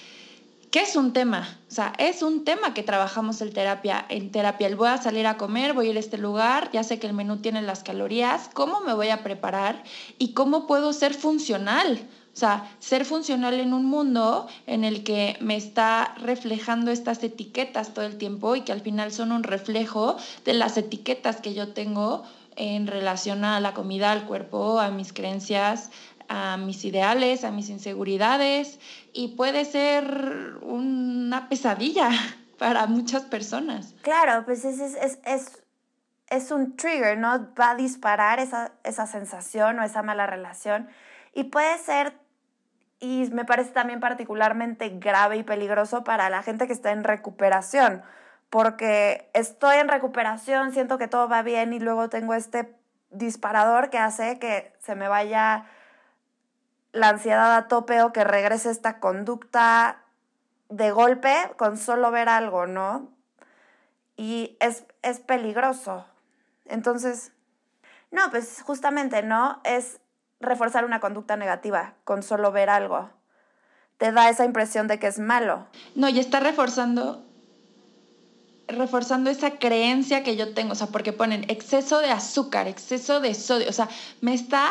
que 0.72 0.80
es 0.80 0.96
un 0.96 1.12
tema, 1.12 1.58
o 1.68 1.74
sea, 1.74 1.92
es 1.98 2.22
un 2.22 2.44
tema 2.44 2.72
que 2.72 2.82
trabajamos 2.82 3.42
en 3.42 3.52
terapia. 3.52 4.06
En 4.08 4.32
terapia, 4.32 4.66
el 4.66 4.74
voy 4.74 4.88
a 4.88 4.96
salir 4.96 5.26
a 5.26 5.36
comer, 5.36 5.74
voy 5.74 5.88
a 5.88 5.90
ir 5.90 5.96
a 5.98 6.00
este 6.00 6.16
lugar, 6.16 6.70
ya 6.72 6.82
sé 6.82 6.98
que 6.98 7.06
el 7.06 7.12
menú 7.12 7.36
tiene 7.36 7.60
las 7.60 7.82
calorías, 7.82 8.48
¿cómo 8.54 8.80
me 8.80 8.94
voy 8.94 9.10
a 9.10 9.22
preparar 9.22 9.84
y 10.18 10.32
cómo 10.32 10.66
puedo 10.66 10.94
ser 10.94 11.12
funcional? 11.12 12.00
O 12.32 12.36
sea, 12.36 12.70
ser 12.78 13.04
funcional 13.04 13.60
en 13.60 13.74
un 13.74 13.84
mundo 13.84 14.48
en 14.66 14.84
el 14.84 15.04
que 15.04 15.36
me 15.40 15.56
está 15.56 16.14
reflejando 16.16 16.90
estas 16.90 17.22
etiquetas 17.22 17.92
todo 17.92 18.06
el 18.06 18.16
tiempo 18.16 18.56
y 18.56 18.62
que 18.62 18.72
al 18.72 18.80
final 18.80 19.12
son 19.12 19.32
un 19.32 19.42
reflejo 19.42 20.16
de 20.44 20.54
las 20.54 20.78
etiquetas 20.78 21.42
que 21.42 21.52
yo 21.52 21.72
tengo 21.74 22.24
en 22.56 22.86
relación 22.86 23.44
a 23.44 23.60
la 23.60 23.74
comida, 23.74 24.12
al 24.12 24.24
cuerpo, 24.24 24.80
a 24.80 24.90
mis 24.90 25.12
creencias, 25.12 25.90
a 26.28 26.56
mis 26.56 26.84
ideales, 26.84 27.44
a 27.44 27.50
mis 27.50 27.68
inseguridades 27.68 28.78
y 29.12 29.28
puede 29.28 29.64
ser 29.66 30.56
una 30.62 31.48
pesadilla 31.48 32.10
para 32.58 32.86
muchas 32.86 33.24
personas. 33.24 33.94
Claro, 34.02 34.44
pues 34.44 34.64
es, 34.64 34.80
es, 34.80 35.18
es, 35.24 35.62
es 36.28 36.50
un 36.50 36.76
trigger, 36.76 37.18
¿no? 37.18 37.48
Va 37.60 37.70
a 37.70 37.74
disparar 37.74 38.38
esa, 38.38 38.72
esa 38.84 39.06
sensación 39.06 39.78
o 39.78 39.84
esa 39.84 40.02
mala 40.02 40.26
relación. 40.26 40.88
Y 41.34 41.44
puede 41.44 41.78
ser, 41.78 42.14
y 43.02 43.28
me 43.32 43.44
parece 43.44 43.72
también 43.72 43.98
particularmente 43.98 44.88
grave 44.90 45.36
y 45.36 45.42
peligroso 45.42 46.04
para 46.04 46.30
la 46.30 46.44
gente 46.44 46.68
que 46.68 46.72
está 46.72 46.92
en 46.92 47.02
recuperación, 47.02 48.04
porque 48.48 49.28
estoy 49.34 49.78
en 49.78 49.88
recuperación, 49.88 50.72
siento 50.72 50.98
que 50.98 51.08
todo 51.08 51.28
va 51.28 51.42
bien 51.42 51.72
y 51.72 51.80
luego 51.80 52.08
tengo 52.08 52.32
este 52.32 52.72
disparador 53.10 53.90
que 53.90 53.98
hace 53.98 54.38
que 54.38 54.72
se 54.78 54.94
me 54.94 55.08
vaya 55.08 55.66
la 56.92 57.08
ansiedad 57.08 57.56
a 57.56 57.66
tope 57.66 58.02
o 58.02 58.12
que 58.12 58.22
regrese 58.22 58.70
esta 58.70 59.00
conducta 59.00 60.04
de 60.68 60.92
golpe 60.92 61.34
con 61.56 61.78
solo 61.78 62.12
ver 62.12 62.28
algo, 62.28 62.68
¿no? 62.68 63.08
Y 64.16 64.56
es, 64.60 64.84
es 65.02 65.18
peligroso. 65.18 66.06
Entonces, 66.66 67.32
no, 68.12 68.30
pues 68.30 68.62
justamente, 68.62 69.24
¿no? 69.24 69.60
Es 69.64 69.98
reforzar 70.42 70.84
una 70.84 71.00
conducta 71.00 71.36
negativa 71.36 71.94
con 72.04 72.22
solo 72.22 72.52
ver 72.52 72.70
algo. 72.70 73.10
Te 73.98 74.12
da 74.12 74.28
esa 74.28 74.44
impresión 74.44 74.88
de 74.88 74.98
que 74.98 75.06
es 75.06 75.18
malo. 75.18 75.66
No, 75.94 76.08
y 76.08 76.18
está 76.18 76.40
reforzando 76.40 77.24
reforzando 78.68 79.30
esa 79.30 79.58
creencia 79.58 80.22
que 80.22 80.36
yo 80.36 80.54
tengo, 80.54 80.72
o 80.72 80.74
sea, 80.74 80.86
porque 80.86 81.12
ponen 81.12 81.44
exceso 81.48 81.98
de 81.98 82.10
azúcar, 82.10 82.68
exceso 82.68 83.20
de 83.20 83.34
sodio, 83.34 83.68
o 83.68 83.72
sea, 83.72 83.88
me 84.20 84.34
está 84.34 84.70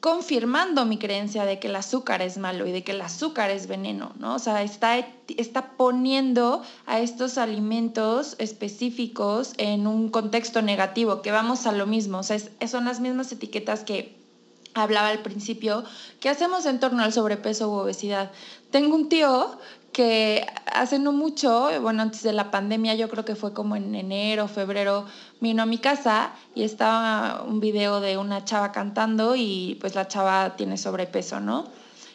confirmando 0.00 0.86
mi 0.86 0.98
creencia 0.98 1.44
de 1.44 1.58
que 1.58 1.68
el 1.68 1.76
azúcar 1.76 2.22
es 2.22 2.38
malo 2.38 2.66
y 2.66 2.72
de 2.72 2.82
que 2.82 2.92
el 2.92 3.02
azúcar 3.02 3.50
es 3.50 3.66
veneno, 3.66 4.12
¿no? 4.18 4.34
O 4.34 4.38
sea, 4.38 4.62
está, 4.62 4.96
está 5.28 5.72
poniendo 5.76 6.62
a 6.86 7.00
estos 7.00 7.36
alimentos 7.36 8.34
específicos 8.38 9.52
en 9.58 9.86
un 9.86 10.08
contexto 10.08 10.62
negativo, 10.62 11.20
que 11.20 11.30
vamos 11.30 11.66
a 11.66 11.72
lo 11.72 11.86
mismo, 11.86 12.18
o 12.18 12.22
sea, 12.22 12.38
son 12.66 12.86
las 12.86 13.00
mismas 13.00 13.30
etiquetas 13.30 13.84
que 13.84 14.19
hablaba 14.74 15.08
al 15.08 15.20
principio, 15.20 15.84
que 16.20 16.28
hacemos 16.28 16.66
en 16.66 16.80
torno 16.80 17.02
al 17.02 17.12
sobrepeso 17.12 17.68
u 17.70 17.74
obesidad. 17.74 18.30
Tengo 18.70 18.94
un 18.94 19.08
tío 19.08 19.58
que 19.92 20.46
hace 20.66 20.98
no 20.98 21.12
mucho, 21.12 21.68
bueno, 21.80 22.02
antes 22.02 22.22
de 22.22 22.32
la 22.32 22.50
pandemia, 22.50 22.94
yo 22.94 23.08
creo 23.08 23.24
que 23.24 23.34
fue 23.34 23.52
como 23.52 23.74
en 23.76 23.94
enero, 23.94 24.46
febrero, 24.46 25.06
vino 25.40 25.62
a 25.62 25.66
mi 25.66 25.78
casa 25.78 26.32
y 26.54 26.62
estaba 26.62 27.42
un 27.42 27.60
video 27.60 28.00
de 28.00 28.16
una 28.16 28.44
chava 28.44 28.70
cantando 28.70 29.34
y 29.34 29.76
pues 29.80 29.94
la 29.94 30.06
chava 30.06 30.56
tiene 30.56 30.78
sobrepeso, 30.78 31.40
¿no? 31.40 31.66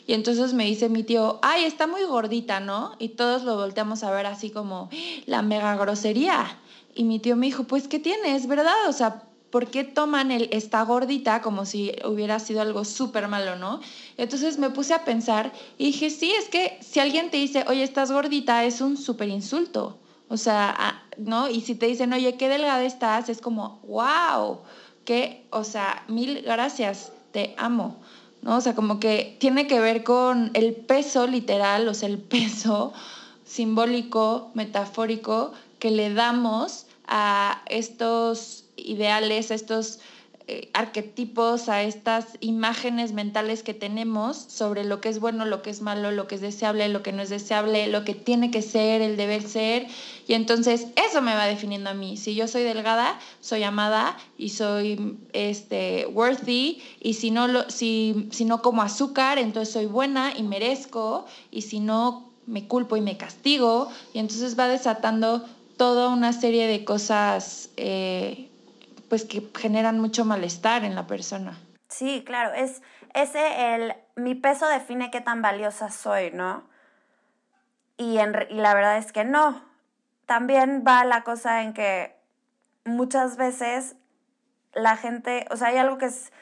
Y 0.08 0.14
entonces 0.14 0.54
me 0.54 0.66
dice 0.66 0.88
mi 0.88 1.04
tío, 1.04 1.40
ay, 1.42 1.66
está 1.66 1.88
muy 1.88 2.04
gordita, 2.04 2.60
¿no? 2.60 2.96
Y 3.00 3.10
todos 3.10 3.44
lo 3.44 3.56
volteamos 3.56 4.04
a 4.04 4.12
ver 4.12 4.28
así 4.28 4.52
como 4.52 4.90
la 5.26 5.42
mega 5.42 5.76
grosería. 5.76 6.60
Y 6.94 7.04
mi 7.04 7.20
tío 7.20 7.36
me 7.36 7.48
dijo, 7.48 7.64
pues, 7.64 7.88
¿qué 7.88 8.00
tienes, 8.00 8.48
verdad? 8.48 8.88
O 8.88 8.94
sea, 8.94 9.24
¿por 9.56 9.68
qué 9.68 9.86
toman 9.86 10.32
el 10.32 10.50
está 10.52 10.82
gordita 10.82 11.42
como 11.42 11.66
si 11.66 11.94
hubiera 12.04 12.40
sido 12.40 12.60
algo 12.60 12.84
súper 12.84 13.30
malo, 13.30 13.56
no? 13.56 13.80
Entonces 14.18 14.58
me 14.58 14.70
puse 14.70 14.94
a 14.94 15.06
pensar 15.06 15.54
y 15.78 15.86
dije, 15.86 16.10
sí, 16.10 16.30
es 16.38 16.50
que 16.50 16.78
si 16.82 17.00
alguien 17.00 17.32
te 17.32 17.38
dice, 17.38 17.64
oye, 17.70 17.82
estás 17.82 18.12
gordita, 18.12 18.66
es 18.66 18.82
un 18.82 18.98
súper 18.98 19.30
insulto. 19.30 19.98
O 20.28 20.36
sea, 20.36 20.76
ah, 20.78 21.04
¿no? 21.18 21.48
Y 21.48 21.62
si 21.62 21.74
te 21.74 21.86
dicen, 21.86 22.12
oye, 22.12 22.36
qué 22.36 22.50
delgada 22.50 22.84
estás, 22.84 23.30
es 23.30 23.40
como, 23.40 23.80
wow, 23.88 24.60
que, 25.06 25.46
o 25.52 25.64
sea, 25.64 26.04
mil 26.10 26.42
gracias, 26.42 27.14
te 27.32 27.56
amo. 27.58 27.96
¿no? 28.42 28.58
O 28.58 28.60
sea, 28.62 28.76
como 28.76 29.00
que 29.00 29.38
tiene 29.40 29.68
que 29.68 29.80
ver 29.80 30.04
con 30.04 30.52
el 30.54 30.76
peso 30.76 31.28
literal, 31.28 31.88
o 31.88 31.94
sea, 31.94 32.10
el 32.10 32.18
peso 32.20 32.92
simbólico, 33.46 34.52
metafórico 34.54 35.54
que 35.80 35.92
le 35.92 36.14
damos 36.14 36.88
a 37.08 37.62
estos 37.68 38.65
ideales, 38.78 39.52
a 39.52 39.56
estos 39.56 40.00
eh, 40.48 40.70
arquetipos, 40.74 41.70
a 41.70 41.82
estas 41.82 42.38
imágenes 42.40 43.14
mentales 43.14 43.64
que 43.64 43.74
tenemos 43.74 44.38
sobre 44.38 44.84
lo 44.84 45.02
que 45.02 45.10
es 45.10 45.20
bueno, 45.20 45.44
lo 45.44 45.64
que 45.64 45.72
es 45.72 45.82
malo, 45.82 46.12
lo 46.12 46.28
que 46.28 46.36
es 46.36 46.42
deseable, 46.42 46.88
lo 46.88 47.02
que 47.02 47.12
no 47.12 47.24
es 47.24 47.32
deseable, 47.32 47.88
lo 47.88 48.06
que 48.06 48.14
tiene 48.14 48.52
que 48.52 48.62
ser, 48.62 49.02
el 49.02 49.18
deber 49.18 49.42
ser. 49.42 49.88
Y 50.28 50.36
entonces 50.36 50.86
eso 51.04 51.24
me 51.24 51.34
va 51.34 51.48
definiendo 51.48 51.90
a 51.90 51.96
mí. 51.96 52.16
Si 52.16 52.36
yo 52.36 52.48
soy 52.48 52.62
delgada, 52.62 53.20
soy 53.42 53.64
amada 53.64 54.18
y 54.38 54.50
soy 54.50 55.18
este, 55.34 56.06
worthy. 56.14 56.80
Y 57.02 57.16
si 57.16 57.32
no, 57.32 57.48
lo, 57.48 57.68
si, 57.72 58.28
si 58.30 58.46
no 58.46 58.62
como 58.62 58.84
azúcar, 58.84 59.40
entonces 59.40 59.74
soy 59.74 59.88
buena 59.88 60.32
y 60.38 60.44
merezco. 60.44 61.26
Y 61.50 61.64
si 61.64 61.80
no, 61.80 62.30
me 62.46 62.68
culpo 62.68 62.98
y 62.98 63.02
me 63.02 63.18
castigo. 63.18 63.90
Y 64.14 64.20
entonces 64.20 64.60
va 64.60 64.68
desatando 64.68 65.44
toda 65.76 66.10
una 66.10 66.34
serie 66.34 66.68
de 66.68 66.86
cosas. 66.86 67.72
Eh, 67.78 68.50
pues 69.16 69.24
que 69.24 69.50
generan 69.58 69.98
mucho 70.02 70.26
malestar 70.26 70.84
en 70.84 70.94
la 70.94 71.08
persona. 71.08 71.58
Sí, 71.88 72.26
claro, 72.26 72.54
es 72.54 72.82
ese 73.14 73.74
el 73.74 73.94
mi 74.18 74.36
peso 74.36 74.68
define 74.68 75.10
qué 75.10 75.22
tan 75.22 75.42
valiosa 75.42 75.90
soy, 75.90 76.32
¿no? 76.32 76.66
Y, 77.96 78.18
en, 78.18 78.36
y 78.50 78.56
la 78.56 78.74
verdad 78.74 78.98
es 78.98 79.14
que 79.14 79.24
no. 79.24 79.64
También 80.26 80.84
va 80.86 81.06
la 81.06 81.24
cosa 81.24 81.62
en 81.62 81.72
que 81.72 82.14
muchas 82.84 83.38
veces 83.38 83.96
la 84.74 84.98
gente, 84.98 85.46
o 85.50 85.56
sea, 85.56 85.70
hay 85.70 85.78
algo 85.78 85.98
que 85.98 86.08
es 86.08 86.34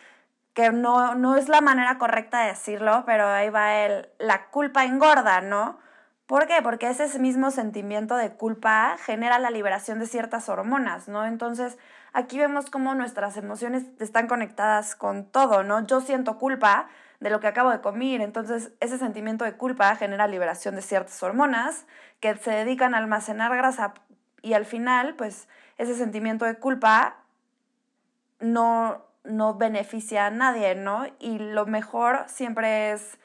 que 0.55 0.71
no, 0.71 1.13
no 1.13 1.35
es 1.35 1.49
la 1.49 1.61
manera 1.61 1.99
correcta 1.99 2.41
de 2.41 2.47
decirlo, 2.47 3.03
pero 3.05 3.27
ahí 3.27 3.51
va 3.51 3.85
el, 3.85 4.09
la 4.17 4.47
culpa 4.47 4.83
engorda, 4.83 5.41
¿no? 5.41 5.77
¿Por 6.25 6.47
qué? 6.47 6.55
Porque 6.63 6.89
ese 6.89 7.19
mismo 7.19 7.51
sentimiento 7.51 8.15
de 8.15 8.31
culpa 8.31 8.97
genera 9.05 9.37
la 9.37 9.51
liberación 9.51 9.99
de 9.99 10.07
ciertas 10.07 10.49
hormonas, 10.49 11.07
¿no? 11.07 11.27
Entonces, 11.27 11.77
aquí 12.13 12.37
vemos 12.37 12.69
cómo 12.69 12.95
nuestras 12.95 13.35
emociones 13.37 13.83
están 13.99 14.27
conectadas 14.27 14.95
con 14.95 15.25
todo, 15.25 15.63
¿no? 15.63 15.85
Yo 15.85 15.99
siento 16.01 16.37
culpa 16.37 16.87
de 17.19 17.29
lo 17.29 17.39
que 17.39 17.47
acabo 17.47 17.71
de 17.71 17.81
comer, 17.81 18.21
entonces 18.21 18.71
ese 18.79 18.97
sentimiento 18.97 19.45
de 19.45 19.53
culpa 19.53 19.95
genera 19.95 20.27
liberación 20.27 20.75
de 20.75 20.81
ciertas 20.81 21.21
hormonas 21.23 21.85
que 22.19 22.35
se 22.37 22.51
dedican 22.51 22.93
a 22.93 22.99
almacenar 22.99 23.55
grasa 23.55 23.93
y 24.41 24.53
al 24.53 24.65
final, 24.65 25.15
pues 25.15 25.47
ese 25.77 25.95
sentimiento 25.95 26.45
de 26.45 26.55
culpa 26.55 27.15
no, 28.41 29.01
no 29.23 29.55
beneficia 29.55 30.27
a 30.27 30.29
nadie, 30.29 30.75
¿no? 30.75 31.05
Y 31.19 31.39
lo 31.39 31.65
mejor 31.65 32.25
siempre 32.27 32.91
es 32.91 33.17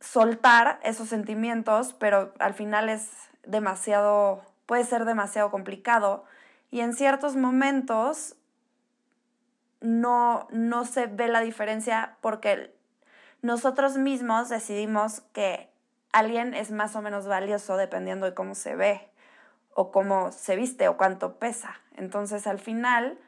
soltar 0.00 0.80
esos 0.82 1.08
sentimientos, 1.08 1.94
pero 1.94 2.34
al 2.40 2.54
final 2.54 2.88
es 2.88 3.08
demasiado, 3.46 4.42
puede 4.66 4.84
ser 4.84 5.04
demasiado 5.04 5.50
complicado 5.50 6.24
y 6.70 6.80
en 6.80 6.94
ciertos 6.94 7.36
momentos 7.36 8.36
no, 9.80 10.46
no 10.50 10.84
se 10.84 11.06
ve 11.06 11.28
la 11.28 11.40
diferencia 11.40 12.16
porque 12.20 12.74
nosotros 13.42 13.96
mismos 13.96 14.48
decidimos 14.48 15.22
que 15.32 15.70
alguien 16.12 16.54
es 16.54 16.70
más 16.70 16.94
o 16.96 17.02
menos 17.02 17.26
valioso 17.26 17.76
dependiendo 17.76 18.26
de 18.26 18.34
cómo 18.34 18.54
se 18.54 18.76
ve 18.76 19.08
o 19.74 19.90
cómo 19.90 20.32
se 20.32 20.56
viste 20.56 20.88
o 20.88 20.96
cuánto 20.96 21.38
pesa. 21.38 21.80
Entonces 21.96 22.46
al 22.46 22.58
final 22.58 23.18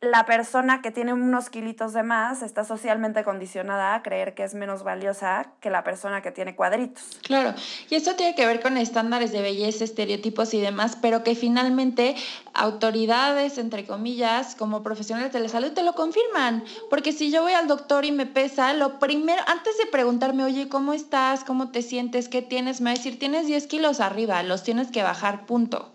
la 0.00 0.26
persona 0.26 0.80
que 0.80 0.92
tiene 0.92 1.12
unos 1.12 1.50
kilitos 1.50 1.92
de 1.92 2.04
más 2.04 2.42
está 2.42 2.64
socialmente 2.64 3.24
condicionada 3.24 3.96
a 3.96 4.02
creer 4.02 4.34
que 4.34 4.44
es 4.44 4.54
menos 4.54 4.84
valiosa 4.84 5.50
que 5.60 5.70
la 5.70 5.82
persona 5.82 6.22
que 6.22 6.30
tiene 6.30 6.54
cuadritos. 6.54 7.18
Claro, 7.22 7.52
y 7.90 7.96
eso 7.96 8.14
tiene 8.14 8.36
que 8.36 8.46
ver 8.46 8.60
con 8.60 8.76
estándares 8.76 9.32
de 9.32 9.42
belleza, 9.42 9.82
estereotipos 9.82 10.54
y 10.54 10.60
demás, 10.60 10.96
pero 11.02 11.24
que 11.24 11.34
finalmente 11.34 12.14
autoridades, 12.54 13.58
entre 13.58 13.86
comillas, 13.86 14.54
como 14.54 14.84
profesionales 14.84 15.32
de 15.32 15.40
la 15.40 15.48
salud 15.48 15.72
te 15.72 15.82
lo 15.82 15.94
confirman, 15.94 16.64
porque 16.90 17.12
si 17.12 17.32
yo 17.32 17.42
voy 17.42 17.54
al 17.54 17.66
doctor 17.66 18.04
y 18.04 18.12
me 18.12 18.26
pesa, 18.26 18.72
lo 18.74 19.00
primero, 19.00 19.42
antes 19.48 19.76
de 19.78 19.86
preguntarme, 19.86 20.44
oye, 20.44 20.68
¿cómo 20.68 20.92
estás? 20.92 21.42
¿Cómo 21.42 21.72
te 21.72 21.82
sientes? 21.82 22.28
¿Qué 22.28 22.40
tienes? 22.40 22.80
Me 22.80 22.90
va 22.90 22.94
a 22.94 22.96
decir, 22.96 23.18
tienes 23.18 23.48
10 23.48 23.66
kilos 23.66 23.98
arriba, 23.98 24.44
los 24.44 24.62
tienes 24.62 24.92
que 24.92 25.02
bajar, 25.02 25.44
punto. 25.44 25.92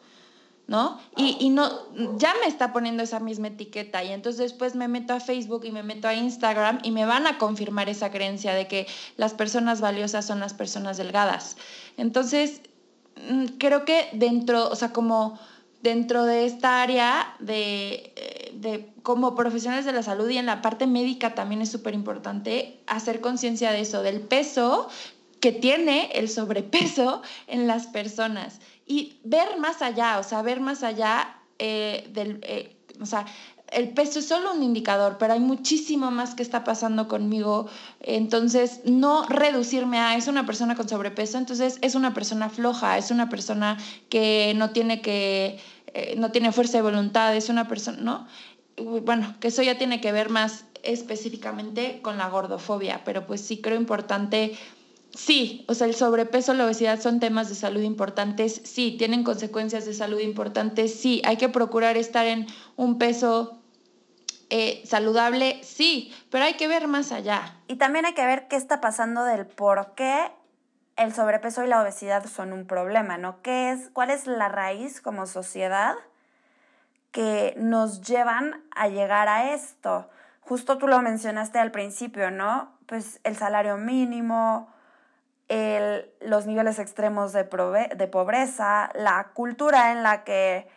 ¿No? 0.73 0.97
Y, 1.15 1.37
y, 1.39 1.49
no, 1.49 1.69
ya 2.17 2.33
me 2.41 2.47
está 2.47 2.73
poniendo 2.73 3.03
esa 3.03 3.19
misma 3.19 3.49
etiqueta 3.49 4.03
y 4.03 4.11
entonces 4.11 4.39
después 4.39 4.73
me 4.73 4.87
meto 4.87 5.13
a 5.13 5.19
Facebook 5.19 5.65
y 5.65 5.71
me 5.71 5.83
meto 5.83 6.07
a 6.07 6.15
Instagram 6.15 6.79
y 6.81 6.89
me 6.89 7.05
van 7.05 7.27
a 7.27 7.37
confirmar 7.37 7.89
esa 7.89 8.09
creencia 8.09 8.55
de 8.55 8.67
que 8.67 8.87
las 9.15 9.35
personas 9.35 9.81
valiosas 9.81 10.25
son 10.25 10.39
las 10.39 10.55
personas 10.55 10.97
delgadas. 10.97 11.57
Entonces, 11.95 12.61
mm, 13.29 13.57
creo 13.59 13.85
que 13.85 14.09
dentro, 14.13 14.67
o 14.67 14.75
sea, 14.75 14.91
como 14.93 15.37
dentro 15.83 16.23
de 16.23 16.47
esta 16.47 16.81
área 16.81 17.35
de, 17.37 18.11
eh, 18.15 18.51
de 18.55 18.89
como 19.03 19.35
profesionales 19.35 19.85
de 19.85 19.91
la 19.91 20.01
salud 20.01 20.27
y 20.27 20.39
en 20.39 20.47
la 20.47 20.63
parte 20.63 20.87
médica 20.87 21.35
también 21.35 21.61
es 21.61 21.69
súper 21.69 21.93
importante 21.93 22.79
hacer 22.87 23.21
conciencia 23.21 23.71
de 23.71 23.81
eso, 23.81 24.01
del 24.01 24.21
peso 24.21 24.89
que 25.39 25.51
tiene 25.51 26.09
el 26.13 26.29
sobrepeso 26.29 27.21
en 27.45 27.67
las 27.67 27.85
personas 27.85 28.59
y 28.85 29.19
ver 29.23 29.57
más 29.59 29.81
allá, 29.81 30.19
o 30.19 30.23
sea, 30.23 30.41
ver 30.41 30.59
más 30.59 30.83
allá 30.83 31.37
eh, 31.59 32.09
del, 32.13 32.39
eh, 32.43 32.75
o 33.01 33.05
sea, 33.05 33.25
el 33.71 33.89
peso 33.89 34.19
es 34.19 34.27
solo 34.27 34.53
un 34.53 34.61
indicador, 34.61 35.17
pero 35.17 35.33
hay 35.33 35.39
muchísimo 35.39 36.11
más 36.11 36.35
que 36.35 36.43
está 36.43 36.63
pasando 36.63 37.07
conmigo. 37.07 37.67
Entonces, 38.01 38.81
no 38.85 39.25
reducirme 39.27 39.99
a 39.99 40.15
es 40.15 40.27
una 40.27 40.45
persona 40.45 40.75
con 40.75 40.87
sobrepeso, 40.87 41.37
entonces 41.37 41.79
es 41.81 41.95
una 41.95 42.13
persona 42.13 42.49
floja, 42.49 42.97
es 42.97 43.09
una 43.09 43.29
persona 43.29 43.77
que 44.09 44.53
no 44.55 44.71
tiene 44.71 45.01
que 45.01 45.59
eh, 45.93 46.15
no 46.17 46.31
tiene 46.31 46.51
fuerza 46.51 46.77
de 46.77 46.83
voluntad, 46.83 47.35
es 47.35 47.49
una 47.49 47.67
persona, 47.67 47.97
¿no? 48.01 48.27
Bueno, 48.77 49.35
que 49.39 49.49
eso 49.49 49.61
ya 49.61 49.77
tiene 49.77 50.01
que 50.01 50.11
ver 50.11 50.29
más 50.29 50.65
específicamente 50.81 51.99
con 52.01 52.17
la 52.17 52.29
gordofobia, 52.29 53.03
pero 53.05 53.27
pues 53.27 53.41
sí 53.41 53.61
creo 53.61 53.77
importante 53.77 54.57
Sí, 55.15 55.63
o 55.67 55.75
sea, 55.75 55.85
el 55.85 55.93
sobrepeso, 55.93 56.53
la 56.55 56.65
obesidad 56.65 56.99
son 56.99 57.19
temas 57.19 57.47
de 57.47 57.55
salud 57.55 57.81
importantes, 57.81 58.61
sí, 58.63 58.95
tienen 58.97 59.23
consecuencias 59.23 59.85
de 59.85 59.93
salud 59.93 60.19
importantes, 60.19 60.99
sí, 60.99 61.21
hay 61.23 61.37
que 61.37 61.49
procurar 61.49 61.97
estar 61.97 62.25
en 62.25 62.47
un 62.77 62.97
peso 62.97 63.59
eh, 64.49 64.81
saludable, 64.85 65.59
sí, 65.63 66.11
pero 66.31 66.45
hay 66.45 66.55
que 66.55 66.67
ver 66.67 66.87
más 66.87 67.11
allá. 67.11 67.57
Y 67.67 67.75
también 67.75 68.05
hay 68.05 68.15
que 68.15 68.25
ver 68.25 68.47
qué 68.47 68.55
está 68.55 68.81
pasando 68.81 69.23
del 69.23 69.45
por 69.45 69.93
qué 69.93 70.31
el 70.95 71.13
sobrepeso 71.13 71.63
y 71.63 71.67
la 71.67 71.81
obesidad 71.81 72.25
son 72.25 72.51
un 72.51 72.65
problema, 72.65 73.17
¿no? 73.17 73.41
¿Qué 73.41 73.71
es, 73.71 73.89
¿Cuál 73.93 74.09
es 74.09 74.25
la 74.25 74.49
raíz 74.49 74.99
como 74.99 75.27
sociedad 75.27 75.95
que 77.11 77.53
nos 77.57 78.01
llevan 78.01 78.63
a 78.75 78.87
llegar 78.87 79.27
a 79.27 79.53
esto? 79.53 80.09
Justo 80.41 80.79
tú 80.79 80.87
lo 80.87 81.01
mencionaste 81.01 81.59
al 81.59 81.71
principio, 81.71 82.31
¿no? 82.31 82.71
Pues 82.87 83.19
el 83.23 83.35
salario 83.37 83.77
mínimo, 83.77 84.72
los 86.21 86.45
niveles 86.45 86.79
extremos 86.79 87.33
de, 87.33 87.43
de, 87.43 88.07
pobreza, 88.07 88.89
la 88.95 89.29
cultura 89.33 89.91
en 89.91 90.03
la 90.03 90.23
que 90.23 90.67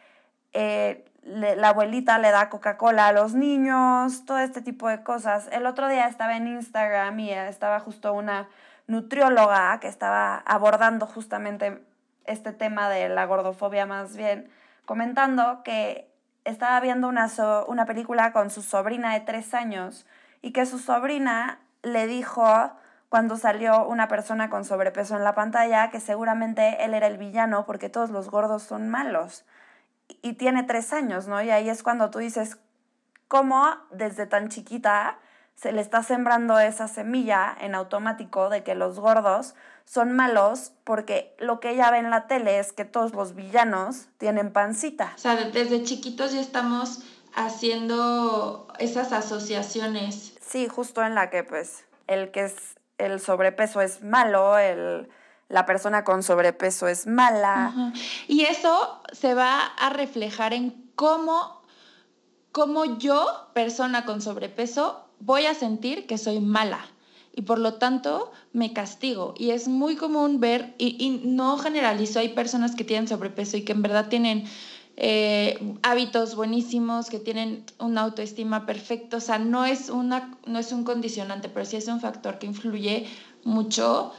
eh, 0.53 1.05
la 1.25 1.71
abuelita 1.71 2.19
le 2.19 2.31
da 2.31 2.49
Coca-Cola 2.49 3.09
a 3.09 3.13
los 3.13 3.35
niños, 3.35 4.25
todo 4.25 4.39
este 4.39 4.63
tipo 4.63 4.89
de 4.89 5.03
cosas. 5.03 5.49
El 5.51 5.67
otro 5.67 5.89
día 5.89 6.07
estaba 6.07 6.37
en 6.37 6.47
Instagram 6.47 7.19
y 7.19 7.33
estaba 7.33 7.81
justo 7.81 8.13
una 8.13 8.49
nutrióloga 8.87 9.81
que 9.81 9.89
estaba 9.89 10.37
abordando 10.47 11.07
justamente 11.07 11.83
este 12.27 12.53
tema 12.53 12.89
de 12.89 13.09
la 13.09 13.25
gordofobia 13.25 13.87
más 13.87 14.17
bien, 14.17 14.51
comentando 14.85 15.63
que 15.65 16.09
estaba 16.45 16.79
viendo 16.81 17.09
una, 17.09 17.29
una 17.67 17.87
película 17.87 18.33
con 18.33 18.51
su 18.51 18.63
sobrina 18.63 19.15
de 19.15 19.21
tres 19.21 19.55
años 19.55 20.07
y 20.43 20.53
que 20.53 20.67
su 20.67 20.79
sobrina 20.79 21.59
le 21.83 22.07
dijo 22.07 22.73
cuando 23.09 23.37
salió 23.37 23.87
una 23.87 24.09
persona 24.09 24.51
con 24.51 24.65
sobrepeso 24.65 25.17
en 25.17 25.25
la 25.25 25.35
pantalla 25.35 25.91
que 25.91 26.01
seguramente 26.01 26.85
él 26.85 26.95
era 26.95 27.07
el 27.07 27.19
villano 27.19 27.65
porque 27.67 27.89
todos 27.89 28.11
los 28.11 28.31
gordos 28.31 28.63
son 28.63 28.89
malos. 28.89 29.45
Y 30.23 30.35
tiene 30.35 30.63
tres 30.63 30.93
años, 30.93 31.27
¿no? 31.27 31.43
Y 31.43 31.51
ahí 31.51 31.69
es 31.69 31.83
cuando 31.83 32.11
tú 32.11 32.19
dices, 32.19 32.59
¿cómo 33.29 33.77
desde 33.91 34.27
tan 34.27 34.49
chiquita 34.49 35.19
se 35.57 35.73
le 35.73 35.81
está 35.81 36.03
sembrando 36.03 36.59
esa 36.59 36.87
semilla 36.87 37.57
en 37.61 37.75
automático 37.75 38.51
de 38.51 38.63
que 38.63 38.75
los 38.75 39.01
gordos 39.01 39.55
son 39.87 40.13
malos 40.13 40.73
porque 40.85 41.35
lo 41.39 41.61
que 41.61 41.71
ella 41.71 41.91
ve 41.91 41.99
en 41.99 42.11
la 42.11 42.27
tele 42.27 42.59
es 42.59 42.73
que 42.73 42.85
todos 42.85 43.15
los 43.15 43.35
villanos 43.35 44.09
tienen 44.19 44.53
pancita. 44.53 45.13
O 45.15 45.19
sea, 45.19 45.35
desde 45.37 45.83
chiquitos 45.83 46.33
ya 46.33 46.41
estamos 46.41 47.05
haciendo 47.35 48.69
esas 48.79 49.13
asociaciones. 49.13 50.35
Sí, 50.47 50.69
justo 50.69 51.03
en 51.03 51.15
la 51.15 51.31
que 51.31 51.43
pues 51.43 51.85
el 52.07 52.31
que 52.31 52.45
es 52.45 52.76
el 52.99 53.21
sobrepeso 53.21 53.81
es 53.81 54.03
malo, 54.03 54.59
el, 54.59 55.09
la 55.49 55.67
persona 55.67 56.05
con 56.05 56.23
sobrepeso 56.23 56.89
es 56.89 57.07
mala. 57.07 57.93
Y 58.27 58.43
eso 58.43 59.01
se 59.13 59.35
va 59.35 59.65
a 59.65 59.91
reflejar 59.91 60.53
en 60.53 60.91
cómo, 60.95 61.63
cómo 62.53 62.99
yo, 62.99 63.51
persona 63.55 64.05
con 64.05 64.21
sobrepeso, 64.21 65.05
voy 65.21 65.47
a 65.47 65.55
sentir 65.55 66.07
que 66.07 66.19
soy 66.19 66.41
mala. 66.41 66.85
Y 67.33 67.43
por 67.43 67.59
lo 67.59 67.75
tanto 67.75 68.33
me 68.53 68.73
castigo. 68.73 69.35
Y 69.37 69.51
es 69.51 69.69
muy 69.69 69.97
común 69.97 70.41
ver, 70.41 70.75
y, 70.79 70.97
y 70.99 71.21
no 71.29 71.59
generalizo, 71.59 72.19
hay 72.19 72.31
personas 72.31 72.75
que 72.75 72.85
tienen 72.85 73.09
sobrepeso 73.09 73.59
y 73.59 73.63
que 73.63 73.73
en 73.73 73.83
verdad 73.83 74.09
tienen 74.09 74.47
eh, 74.97 75.77
hábitos 75.83 76.35
buenísimos, 76.35 77.11
que 77.11 77.19
tienen 77.19 77.65
una 77.79 78.03
autoestima 78.03 78.65
perfecta. 78.65 79.19
O 79.19 79.21
sea, 79.21 79.39
no 79.39 79.67
es, 79.67 79.91
una, 79.91 80.37
no 80.47 80.59
es 80.59 80.73
un 80.73 80.85
condicionante, 80.85 81.49
pero 81.49 81.67
sí 81.67 81.77
es 81.77 81.87
un 81.89 82.01
factor 82.01 82.39
que 82.39 82.47
influye 82.47 83.07
mucho 83.45 84.13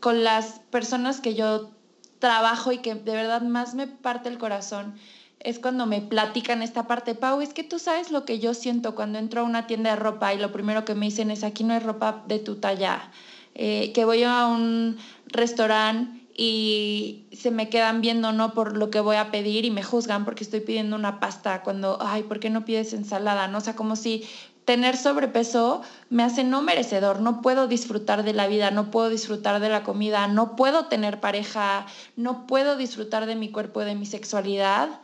con 0.00 0.22
las 0.22 0.60
personas 0.70 1.20
que 1.20 1.34
yo 1.34 1.70
trabajo 2.18 2.72
y 2.72 2.78
que 2.78 2.94
de 2.94 3.12
verdad 3.12 3.42
más 3.42 3.74
me 3.74 3.86
parte 3.86 4.28
el 4.28 4.38
corazón. 4.38 4.94
Es 5.40 5.58
cuando 5.58 5.86
me 5.86 6.00
platican 6.00 6.62
esta 6.62 6.86
parte, 6.86 7.14
Pau, 7.14 7.40
es 7.40 7.54
que 7.54 7.62
tú 7.62 7.78
sabes 7.78 8.10
lo 8.10 8.24
que 8.24 8.38
yo 8.38 8.54
siento 8.54 8.94
cuando 8.94 9.18
entro 9.18 9.42
a 9.42 9.44
una 9.44 9.66
tienda 9.66 9.90
de 9.90 9.96
ropa 9.96 10.34
y 10.34 10.38
lo 10.38 10.52
primero 10.52 10.84
que 10.84 10.94
me 10.94 11.06
dicen 11.06 11.30
es, 11.30 11.44
aquí 11.44 11.64
no 11.64 11.74
hay 11.74 11.80
ropa 11.80 12.24
de 12.26 12.38
tu 12.40 12.56
talla. 12.56 13.10
Eh, 13.54 13.92
que 13.92 14.04
voy 14.04 14.24
a 14.24 14.46
un 14.46 14.98
restaurante 15.26 16.17
y 16.40 17.26
se 17.32 17.50
me 17.50 17.68
quedan 17.68 18.00
viendo 18.00 18.30
no 18.30 18.54
por 18.54 18.76
lo 18.76 18.90
que 18.90 19.00
voy 19.00 19.16
a 19.16 19.32
pedir 19.32 19.64
y 19.64 19.72
me 19.72 19.82
juzgan 19.82 20.24
porque 20.24 20.44
estoy 20.44 20.60
pidiendo 20.60 20.94
una 20.94 21.18
pasta 21.18 21.64
cuando, 21.64 21.98
ay, 22.00 22.22
¿por 22.22 22.38
qué 22.38 22.48
no 22.48 22.64
pides 22.64 22.92
ensalada? 22.92 23.48
¿No? 23.48 23.58
O 23.58 23.60
sea, 23.60 23.74
como 23.74 23.96
si 23.96 24.24
tener 24.64 24.96
sobrepeso 24.96 25.82
me 26.10 26.22
hace 26.22 26.44
no 26.44 26.62
merecedor, 26.62 27.20
no 27.20 27.42
puedo 27.42 27.66
disfrutar 27.66 28.22
de 28.22 28.34
la 28.34 28.46
vida, 28.46 28.70
no 28.70 28.92
puedo 28.92 29.08
disfrutar 29.08 29.58
de 29.58 29.68
la 29.68 29.82
comida, 29.82 30.28
no 30.28 30.54
puedo 30.54 30.86
tener 30.86 31.18
pareja, 31.18 31.86
no 32.14 32.46
puedo 32.46 32.76
disfrutar 32.76 33.26
de 33.26 33.34
mi 33.34 33.50
cuerpo, 33.50 33.80
de 33.80 33.96
mi 33.96 34.06
sexualidad, 34.06 35.00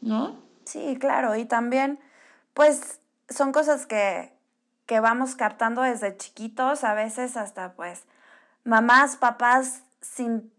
¿no? 0.00 0.34
Sí, 0.64 0.96
claro, 0.98 1.36
y 1.36 1.44
también, 1.44 1.98
pues, 2.54 3.00
son 3.28 3.52
cosas 3.52 3.84
que, 3.84 4.32
que 4.86 4.98
vamos 5.00 5.34
captando 5.34 5.82
desde 5.82 6.16
chiquitos, 6.16 6.84
a 6.84 6.94
veces 6.94 7.36
hasta, 7.36 7.74
pues, 7.74 8.04
mamás, 8.64 9.16
papás 9.16 9.82
sin 10.00 10.53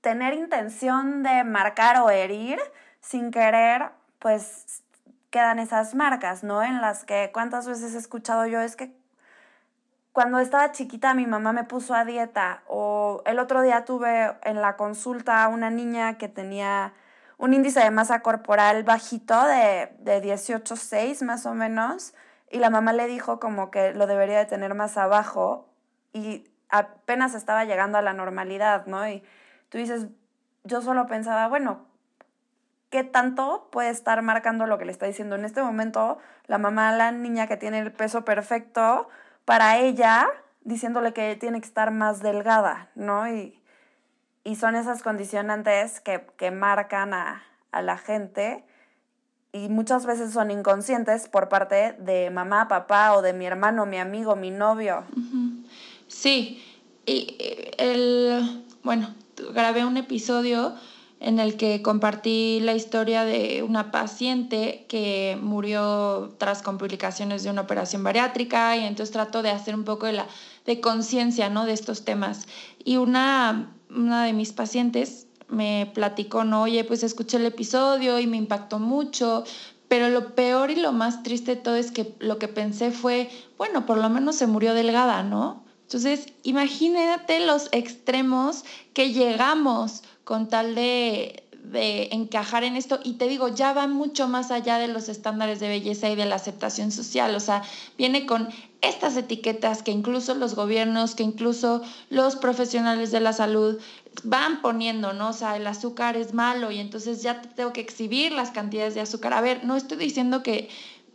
tener 0.00 0.34
intención 0.34 1.22
de 1.22 1.44
marcar 1.44 1.98
o 1.98 2.10
herir, 2.10 2.58
sin 3.00 3.30
querer, 3.30 3.90
pues 4.18 4.82
quedan 5.30 5.58
esas 5.58 5.94
marcas, 5.94 6.42
¿no? 6.42 6.62
En 6.62 6.80
las 6.80 7.04
que 7.04 7.30
cuántas 7.32 7.66
veces 7.66 7.94
he 7.94 7.98
escuchado 7.98 8.46
yo 8.46 8.60
es 8.60 8.76
que 8.76 8.92
cuando 10.12 10.40
estaba 10.40 10.72
chiquita 10.72 11.14
mi 11.14 11.26
mamá 11.26 11.52
me 11.52 11.64
puso 11.64 11.94
a 11.94 12.04
dieta 12.04 12.62
o 12.66 13.22
el 13.26 13.38
otro 13.38 13.62
día 13.62 13.84
tuve 13.84 14.34
en 14.42 14.60
la 14.60 14.76
consulta 14.76 15.46
una 15.48 15.70
niña 15.70 16.18
que 16.18 16.28
tenía 16.28 16.94
un 17.38 17.54
índice 17.54 17.80
de 17.80 17.90
masa 17.92 18.20
corporal 18.20 18.82
bajito 18.82 19.40
de, 19.44 19.92
de 20.00 20.20
18,6 20.20 21.24
más 21.24 21.46
o 21.46 21.54
menos 21.54 22.12
y 22.50 22.58
la 22.58 22.70
mamá 22.70 22.92
le 22.92 23.06
dijo 23.06 23.38
como 23.38 23.70
que 23.70 23.94
lo 23.94 24.08
debería 24.08 24.38
de 24.38 24.46
tener 24.46 24.74
más 24.74 24.96
abajo 24.96 25.68
y 26.12 26.50
apenas 26.68 27.34
estaba 27.34 27.64
llegando 27.64 27.98
a 27.98 28.02
la 28.02 28.12
normalidad, 28.12 28.86
¿no? 28.86 29.06
Tú 29.70 29.78
dices, 29.78 30.08
yo 30.64 30.82
solo 30.82 31.06
pensaba, 31.06 31.48
bueno, 31.48 31.86
¿qué 32.90 33.02
tanto 33.02 33.68
puede 33.72 33.88
estar 33.88 34.20
marcando 34.20 34.66
lo 34.66 34.76
que 34.76 34.84
le 34.84 34.92
está 34.92 35.06
diciendo 35.06 35.36
en 35.36 35.46
este 35.46 35.62
momento 35.62 36.18
la 36.46 36.58
mamá, 36.58 36.92
la 36.92 37.12
niña 37.12 37.46
que 37.46 37.56
tiene 37.56 37.78
el 37.78 37.92
peso 37.92 38.24
perfecto, 38.24 39.08
para 39.46 39.78
ella, 39.78 40.28
diciéndole 40.62 41.12
que 41.14 41.34
tiene 41.36 41.60
que 41.60 41.66
estar 41.66 41.90
más 41.90 42.20
delgada, 42.20 42.90
¿no? 42.94 43.26
Y, 43.28 43.56
son 44.58 44.74
esas 44.74 45.04
condicionantes 45.04 46.00
que, 46.00 46.26
que 46.36 46.50
marcan 46.50 47.14
a, 47.14 47.44
a 47.70 47.82
la 47.82 47.96
gente 47.96 48.64
y 49.52 49.68
muchas 49.68 50.06
veces 50.06 50.32
son 50.32 50.50
inconscientes 50.50 51.28
por 51.28 51.48
parte 51.48 51.94
de 51.98 52.30
mamá, 52.30 52.68
papá 52.68 53.14
o 53.14 53.22
de 53.22 53.32
mi 53.32 53.46
hermano, 53.46 53.86
mi 53.86 53.98
amigo, 53.98 54.36
mi 54.36 54.50
novio. 54.50 55.04
Sí, 56.06 56.64
y 57.04 57.36
eh, 57.38 57.70
el, 57.78 58.64
bueno, 58.82 59.14
grabé 59.52 59.84
un 59.84 59.96
episodio 59.96 60.74
en 61.20 61.38
el 61.38 61.56
que 61.56 61.82
compartí 61.82 62.60
la 62.60 62.74
historia 62.74 63.24
de 63.24 63.62
una 63.62 63.90
paciente 63.90 64.86
que 64.88 65.38
murió 65.40 66.34
tras 66.38 66.62
complicaciones 66.62 67.42
de 67.42 67.50
una 67.50 67.60
operación 67.60 68.02
bariátrica 68.02 68.76
y 68.76 68.84
entonces 68.84 69.12
trato 69.12 69.42
de 69.42 69.50
hacer 69.50 69.74
un 69.74 69.84
poco 69.84 70.06
de, 70.06 70.14
la, 70.14 70.26
de 70.64 70.80
conciencia 70.80 71.50
¿no? 71.50 71.66
de 71.66 71.74
estos 71.74 72.06
temas. 72.06 72.46
Y 72.82 72.96
una, 72.96 73.74
una 73.90 74.24
de 74.24 74.32
mis 74.32 74.52
pacientes 74.52 75.26
me 75.48 75.90
platicó, 75.94 76.44
no, 76.44 76.62
oye, 76.62 76.84
pues 76.84 77.02
escuché 77.02 77.36
el 77.36 77.46
episodio 77.46 78.18
y 78.18 78.26
me 78.26 78.38
impactó 78.38 78.78
mucho, 78.78 79.44
pero 79.88 80.08
lo 80.08 80.34
peor 80.34 80.70
y 80.70 80.76
lo 80.76 80.92
más 80.92 81.22
triste 81.22 81.56
de 81.56 81.60
todo 81.60 81.76
es 81.76 81.90
que 81.90 82.14
lo 82.18 82.38
que 82.38 82.48
pensé 82.48 82.92
fue, 82.92 83.28
bueno, 83.58 83.84
por 83.84 83.98
lo 83.98 84.08
menos 84.08 84.36
se 84.36 84.46
murió 84.46 84.72
delgada, 84.72 85.22
¿no? 85.22 85.64
Entonces, 85.90 86.26
imagínate 86.44 87.44
los 87.44 87.68
extremos 87.72 88.64
que 88.94 89.12
llegamos 89.12 90.04
con 90.22 90.48
tal 90.48 90.76
de, 90.76 91.42
encajar 92.12 92.62
en 92.62 92.76
esto. 92.76 93.00
Y 93.02 93.14
te 93.14 93.26
digo, 93.26 93.48
ya 93.48 93.72
va 93.72 93.88
mucho 93.88 94.28
más 94.28 94.52
allá 94.52 94.78
de 94.78 94.86
los 94.86 95.08
estándares 95.08 95.58
de 95.58 95.68
belleza 95.68 96.08
y 96.08 96.14
de 96.14 96.26
la 96.26 96.36
aceptación 96.36 96.92
social. 96.92 97.34
O 97.34 97.40
sea, 97.40 97.64
viene 97.98 98.24
con 98.24 98.50
estas 98.82 99.16
etiquetas 99.16 99.82
que 99.82 99.90
incluso 99.90 100.36
los 100.36 100.54
gobiernos, 100.54 101.16
que 101.16 101.24
incluso 101.24 101.82
los 102.08 102.36
profesionales 102.36 103.10
de 103.10 103.18
la 103.18 103.32
salud 103.32 103.80
van 104.22 104.62
poniendo, 104.62 105.12
¿no? 105.12 105.30
O 105.30 105.32
sea, 105.32 105.56
el 105.56 105.66
azúcar 105.66 106.16
es 106.16 106.34
malo 106.34 106.70
y 106.70 106.78
entonces 106.78 107.20
ya 107.20 107.42
te 107.42 107.48
tengo 107.48 107.72
que 107.72 107.80
exhibir 107.80 108.30
las 108.30 108.52
cantidades 108.52 108.94
de 108.94 109.00
azúcar. 109.00 109.32
A 109.32 109.40
ver, 109.40 109.64
no 109.64 109.76
estoy 109.76 109.98
diciendo 109.98 110.44
que 110.44 110.68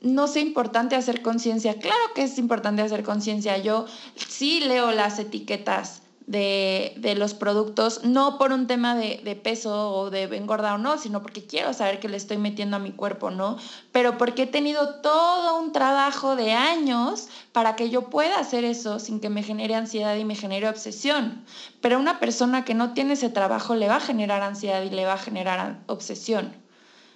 no 0.06 0.28
sea 0.28 0.44
importante 0.44 0.96
hacer 0.96 1.22
conciencia. 1.22 1.80
Claro 1.80 2.00
que 2.14 2.24
es 2.24 2.38
importante 2.38 2.84
hacer 2.84 3.04
conciencia. 3.04 3.58
Yo 3.58 3.86
sí 4.16 4.60
leo 4.62 4.92
las 4.92 5.18
etiquetas 5.18 6.04
de, 6.28 7.16
los 7.18 7.34
productos, 7.34 8.04
no 8.04 8.38
por 8.38 8.52
un 8.52 8.68
tema 8.68 8.96
de, 8.96 9.40
peso 9.44 9.92
o 9.92 10.10
de 10.10 10.24
engordar 10.24 10.76
o 10.76 10.78
no, 10.78 10.98
sino 10.98 11.22
porque 11.22 11.46
quiero 11.46 11.74
saber 11.74 12.00
qué 12.00 12.08
le 12.08 12.18
estoy 12.18 12.38
metiendo 12.38 12.78
a 12.78 12.80
mi 12.80 12.92
cuerpo, 12.92 13.32
¿no? 13.32 13.58
Pero 13.92 14.18
porque 14.18 14.44
he 14.44 14.48
tenido 14.48 15.02
todo 15.02 15.60
un 15.60 15.72
trabajo 15.72 16.36
de 16.36 16.54
años 16.54 17.28
para 17.52 17.76
que 17.76 17.90
yo 17.90 18.10
pueda 18.10 18.40
hacer 18.40 18.64
eso 18.64 19.00
sin 19.00 19.20
que 19.20 19.30
me 19.30 19.44
genere 19.44 19.76
ansiedad 19.76 20.16
y 20.16 20.26
me 20.26 20.36
genere 20.36 20.70
obsesión. 20.70 21.44
Pero 21.82 22.00
una 22.00 22.20
persona 22.20 22.64
que 22.64 22.76
no 22.76 22.94
tiene 22.94 23.14
ese 23.14 23.30
trabajo 23.30 23.76
le 23.76 23.88
va 23.88 23.98
a 23.98 24.02
generar 24.02 24.42
ansiedad 24.42 24.84
y 24.84 24.90
le 24.92 25.06
va 25.06 25.14
a 25.14 25.18
generar 25.18 25.80
obsesión. 25.88 26.54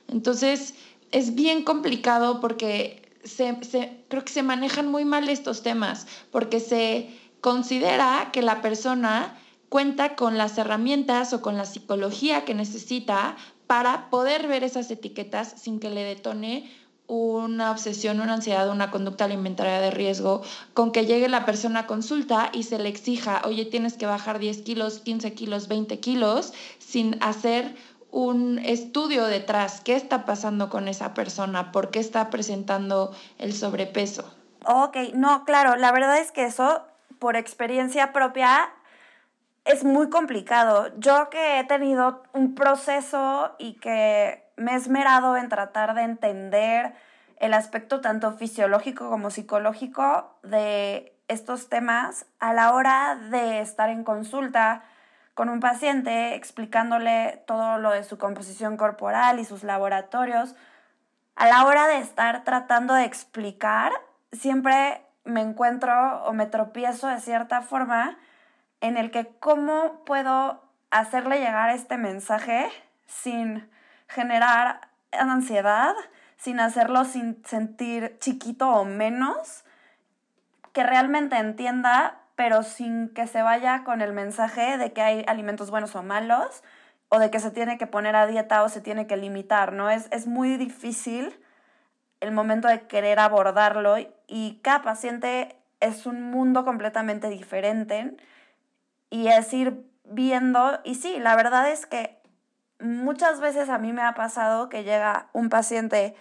Entonces, 0.07 0.73
es 1.11 1.35
bien 1.35 1.63
complicado 1.63 2.39
porque 2.39 3.01
creo 4.07 4.25
que 4.25 4.33
se 4.33 4.43
manejan 4.43 4.89
muy 4.89 5.05
mal 5.05 5.29
estos 5.29 5.61
temas, 5.61 6.07
porque 6.31 6.59
se 6.59 7.09
considera 7.41 8.29
que 8.31 8.41
la 8.41 8.61
persona 8.61 9.37
cuenta 9.69 10.15
con 10.15 10.37
las 10.37 10.57
herramientas 10.57 11.33
o 11.33 11.41
con 11.41 11.57
la 11.57 11.65
psicología 11.65 12.43
que 12.43 12.55
necesita 12.55 13.37
para 13.67 14.09
poder 14.09 14.47
ver 14.47 14.63
esas 14.63 14.89
etiquetas 14.89 15.53
sin 15.57 15.79
que 15.79 15.89
le 15.89 16.03
detone 16.03 16.71
una 17.05 17.71
obsesión, 17.71 18.19
una 18.19 18.35
ansiedad, 18.35 18.69
una 18.69 18.91
conducta 18.91 19.25
alimentaria 19.25 19.79
de 19.79 19.89
riesgo, 19.89 20.43
con 20.75 20.91
que 20.91 21.07
llegue 21.07 21.27
la 21.27 21.45
persona 21.45 21.81
a 21.81 21.87
consulta 21.87 22.51
y 22.53 22.63
se 22.63 22.77
le 22.77 22.87
exija, 22.87 23.41
oye, 23.45 23.65
tienes 23.65 23.93
que 23.93 24.05
bajar 24.05 24.37
10 24.37 24.61
kilos, 24.61 24.99
15 24.99 25.33
kilos, 25.33 25.67
20 25.67 25.99
kilos, 25.99 26.53
sin 26.77 27.17
hacer 27.21 27.75
un 28.11 28.59
estudio 28.59 29.25
detrás. 29.25 29.81
¿Qué 29.81 29.95
está 29.95 30.25
pasando 30.25 30.69
con 30.69 30.87
esa 30.87 31.13
persona? 31.13 31.71
¿Por 31.71 31.91
qué 31.91 31.99
está 31.99 32.29
presentando 32.29 33.15
el 33.37 33.53
sobrepeso? 33.53 34.33
Ok, 34.65 34.97
no, 35.13 35.45
claro, 35.45 35.75
la 35.75 35.91
verdad 35.91 36.17
es 36.19 36.31
que 36.31 36.45
eso 36.45 36.83
por 37.19 37.35
experiencia 37.35 38.11
propia 38.11 38.71
es 39.65 39.83
muy 39.83 40.09
complicado. 40.09 40.91
Yo 40.97 41.29
que 41.29 41.59
he 41.59 41.63
tenido 41.63 42.23
un 42.33 42.55
proceso 42.55 43.55
y 43.57 43.73
que 43.73 44.43
me 44.57 44.73
he 44.73 44.75
esmerado 44.75 45.37
en 45.37 45.49
tratar 45.49 45.93
de 45.95 46.01
entender 46.03 46.93
el 47.37 47.53
aspecto 47.53 48.01
tanto 48.01 48.33
fisiológico 48.33 49.09
como 49.09 49.29
psicológico 49.29 50.35
de 50.43 51.13
estos 51.27 51.69
temas 51.69 52.25
a 52.39 52.53
la 52.53 52.73
hora 52.73 53.15
de 53.29 53.61
estar 53.61 53.89
en 53.89 54.03
consulta 54.03 54.83
con 55.39 55.47
un 55.47 55.61
paciente 55.61 56.35
explicándole 56.35 57.41
todo 57.47 57.77
lo 57.77 57.91
de 57.91 58.03
su 58.03 58.17
composición 58.17 58.75
corporal 58.75 59.39
y 59.39 59.45
sus 59.45 59.63
laboratorios, 59.63 60.53
a 61.37 61.47
la 61.47 61.63
hora 61.63 61.87
de 61.87 61.99
estar 61.99 62.43
tratando 62.43 62.93
de 62.93 63.05
explicar, 63.05 63.93
siempre 64.33 65.01
me 65.23 65.39
encuentro 65.39 66.25
o 66.25 66.33
me 66.33 66.45
tropiezo 66.45 67.07
de 67.07 67.21
cierta 67.21 67.61
forma 67.61 68.17
en 68.81 68.97
el 68.97 69.11
que 69.11 69.27
cómo 69.39 70.03
puedo 70.03 70.61
hacerle 70.91 71.39
llegar 71.39 71.69
este 71.69 71.95
mensaje 71.95 72.69
sin 73.07 73.65
generar 74.09 74.89
ansiedad, 75.13 75.95
sin 76.35 76.59
hacerlo 76.59 77.05
sin 77.05 77.41
sentir 77.45 78.17
chiquito 78.19 78.71
o 78.71 78.83
menos, 78.83 79.63
que 80.73 80.83
realmente 80.83 81.37
entienda, 81.37 82.18
pero 82.39 82.63
sin 82.63 83.09
que 83.09 83.27
se 83.27 83.41
vaya 83.41 83.83
con 83.83 83.99
el 83.99 84.13
mensaje 84.13 84.77
de 84.77 84.93
que 84.93 85.01
hay 85.01 85.25
alimentos 85.27 85.71
buenos 85.71 85.93
o 85.97 86.03
malos, 86.03 86.63
o 87.09 87.19
de 87.19 87.29
que 87.31 87.41
se 87.41 87.51
tiene 87.51 87.77
que 87.77 87.85
poner 87.85 88.15
a 88.15 88.27
dieta 88.27 88.63
o 88.63 88.69
se 88.69 88.79
tiene 88.79 89.07
que 89.07 89.17
limitar, 89.17 89.73
¿no? 89.73 89.89
Es, 89.89 90.07
es 90.11 90.25
muy 90.25 90.55
difícil 90.55 91.37
el 92.21 92.31
momento 92.31 92.69
de 92.69 92.87
querer 92.87 93.19
abordarlo 93.19 93.97
y 94.25 94.61
cada 94.61 94.83
paciente 94.83 95.57
es 95.81 96.05
un 96.05 96.31
mundo 96.31 96.63
completamente 96.63 97.27
diferente 97.27 98.15
y 99.09 99.27
es 99.27 99.53
ir 99.53 99.83
viendo, 100.05 100.79
y 100.85 100.95
sí, 100.95 101.19
la 101.19 101.35
verdad 101.35 101.69
es 101.69 101.87
que 101.87 102.21
muchas 102.79 103.41
veces 103.41 103.67
a 103.67 103.79
mí 103.79 103.91
me 103.91 104.03
ha 104.03 104.13
pasado 104.13 104.69
que 104.69 104.85
llega 104.85 105.27
un 105.33 105.49
paciente 105.49 106.15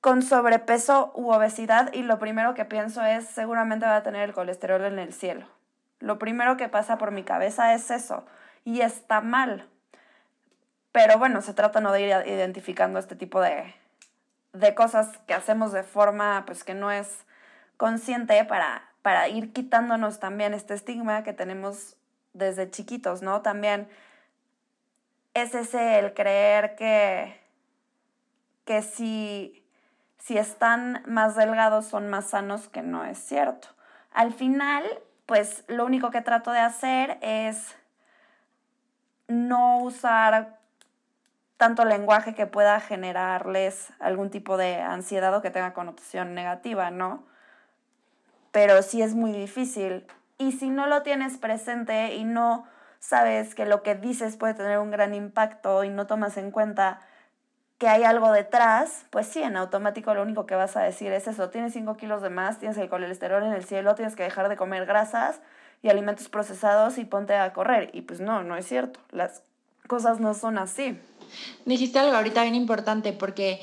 con 0.00 0.22
sobrepeso 0.22 1.12
u 1.14 1.30
obesidad 1.32 1.92
y 1.92 2.02
lo 2.02 2.18
primero 2.18 2.54
que 2.54 2.64
pienso 2.64 3.04
es 3.04 3.26
seguramente 3.26 3.86
va 3.86 3.96
a 3.96 4.02
tener 4.02 4.22
el 4.22 4.34
colesterol 4.34 4.84
en 4.84 4.98
el 4.98 5.12
cielo. 5.12 5.46
Lo 5.98 6.18
primero 6.18 6.56
que 6.56 6.68
pasa 6.68 6.98
por 6.98 7.10
mi 7.10 7.22
cabeza 7.22 7.74
es 7.74 7.90
eso 7.90 8.24
y 8.64 8.80
está 8.82 9.20
mal. 9.20 9.68
Pero 10.92 11.18
bueno, 11.18 11.42
se 11.42 11.54
trata 11.54 11.80
no 11.80 11.92
de 11.92 12.02
ir 12.02 12.14
identificando 12.26 12.98
este 12.98 13.16
tipo 13.16 13.40
de, 13.40 13.74
de 14.52 14.74
cosas 14.74 15.18
que 15.26 15.34
hacemos 15.34 15.72
de 15.72 15.82
forma 15.82 16.44
pues 16.46 16.64
que 16.64 16.74
no 16.74 16.90
es 16.90 17.24
consciente 17.76 18.44
para, 18.44 18.82
para 19.02 19.28
ir 19.28 19.52
quitándonos 19.52 20.20
también 20.20 20.54
este 20.54 20.74
estigma 20.74 21.22
que 21.22 21.32
tenemos 21.32 21.96
desde 22.32 22.70
chiquitos, 22.70 23.22
¿no? 23.22 23.42
También 23.42 23.88
es 25.34 25.54
ese 25.54 25.98
el 25.98 26.14
creer 26.14 26.76
que, 26.76 27.38
que 28.64 28.82
si, 28.82 29.65
si 30.18 30.38
están 30.38 31.02
más 31.06 31.36
delgados 31.36 31.86
son 31.86 32.08
más 32.08 32.30
sanos, 32.30 32.68
que 32.68 32.82
no 32.82 33.04
es 33.04 33.18
cierto. 33.18 33.68
Al 34.12 34.32
final, 34.32 34.84
pues 35.26 35.64
lo 35.68 35.84
único 35.84 36.10
que 36.10 36.20
trato 36.20 36.50
de 36.52 36.60
hacer 36.60 37.18
es 37.20 37.76
no 39.28 39.78
usar 39.78 40.58
tanto 41.56 41.84
lenguaje 41.84 42.34
que 42.34 42.46
pueda 42.46 42.80
generarles 42.80 43.92
algún 43.98 44.30
tipo 44.30 44.56
de 44.56 44.76
ansiedad 44.80 45.34
o 45.34 45.42
que 45.42 45.50
tenga 45.50 45.72
connotación 45.72 46.34
negativa, 46.34 46.90
¿no? 46.90 47.24
Pero 48.52 48.82
sí 48.82 49.02
es 49.02 49.14
muy 49.14 49.32
difícil. 49.32 50.06
Y 50.38 50.52
si 50.52 50.68
no 50.68 50.86
lo 50.86 51.02
tienes 51.02 51.38
presente 51.38 52.14
y 52.14 52.24
no 52.24 52.66
sabes 52.98 53.54
que 53.54 53.64
lo 53.64 53.82
que 53.82 53.94
dices 53.94 54.36
puede 54.36 54.54
tener 54.54 54.78
un 54.78 54.90
gran 54.90 55.14
impacto 55.14 55.84
y 55.84 55.88
no 55.88 56.06
tomas 56.06 56.36
en 56.36 56.50
cuenta 56.50 57.00
que 57.78 57.88
hay 57.88 58.04
algo 58.04 58.32
detrás, 58.32 59.04
pues 59.10 59.26
sí, 59.26 59.42
en 59.42 59.56
automático 59.56 60.14
lo 60.14 60.22
único 60.22 60.46
que 60.46 60.54
vas 60.54 60.76
a 60.76 60.82
decir 60.82 61.12
es 61.12 61.28
eso, 61.28 61.50
tienes 61.50 61.74
5 61.74 61.96
kilos 61.96 62.22
de 62.22 62.30
más, 62.30 62.58
tienes 62.58 62.78
el 62.78 62.88
colesterol 62.88 63.42
en 63.42 63.52
el 63.52 63.64
cielo, 63.64 63.94
tienes 63.94 64.16
que 64.16 64.22
dejar 64.22 64.48
de 64.48 64.56
comer 64.56 64.86
grasas 64.86 65.40
y 65.82 65.88
alimentos 65.90 66.28
procesados 66.28 66.96
y 66.96 67.04
ponte 67.04 67.34
a 67.34 67.52
correr. 67.52 67.90
Y 67.92 68.02
pues 68.02 68.20
no, 68.20 68.42
no 68.42 68.56
es 68.56 68.66
cierto, 68.66 69.00
las 69.10 69.42
cosas 69.86 70.20
no 70.20 70.32
son 70.34 70.58
así. 70.58 70.98
Dijiste 71.66 71.98
algo 71.98 72.16
ahorita 72.16 72.42
bien 72.42 72.54
importante 72.54 73.12
porque 73.12 73.60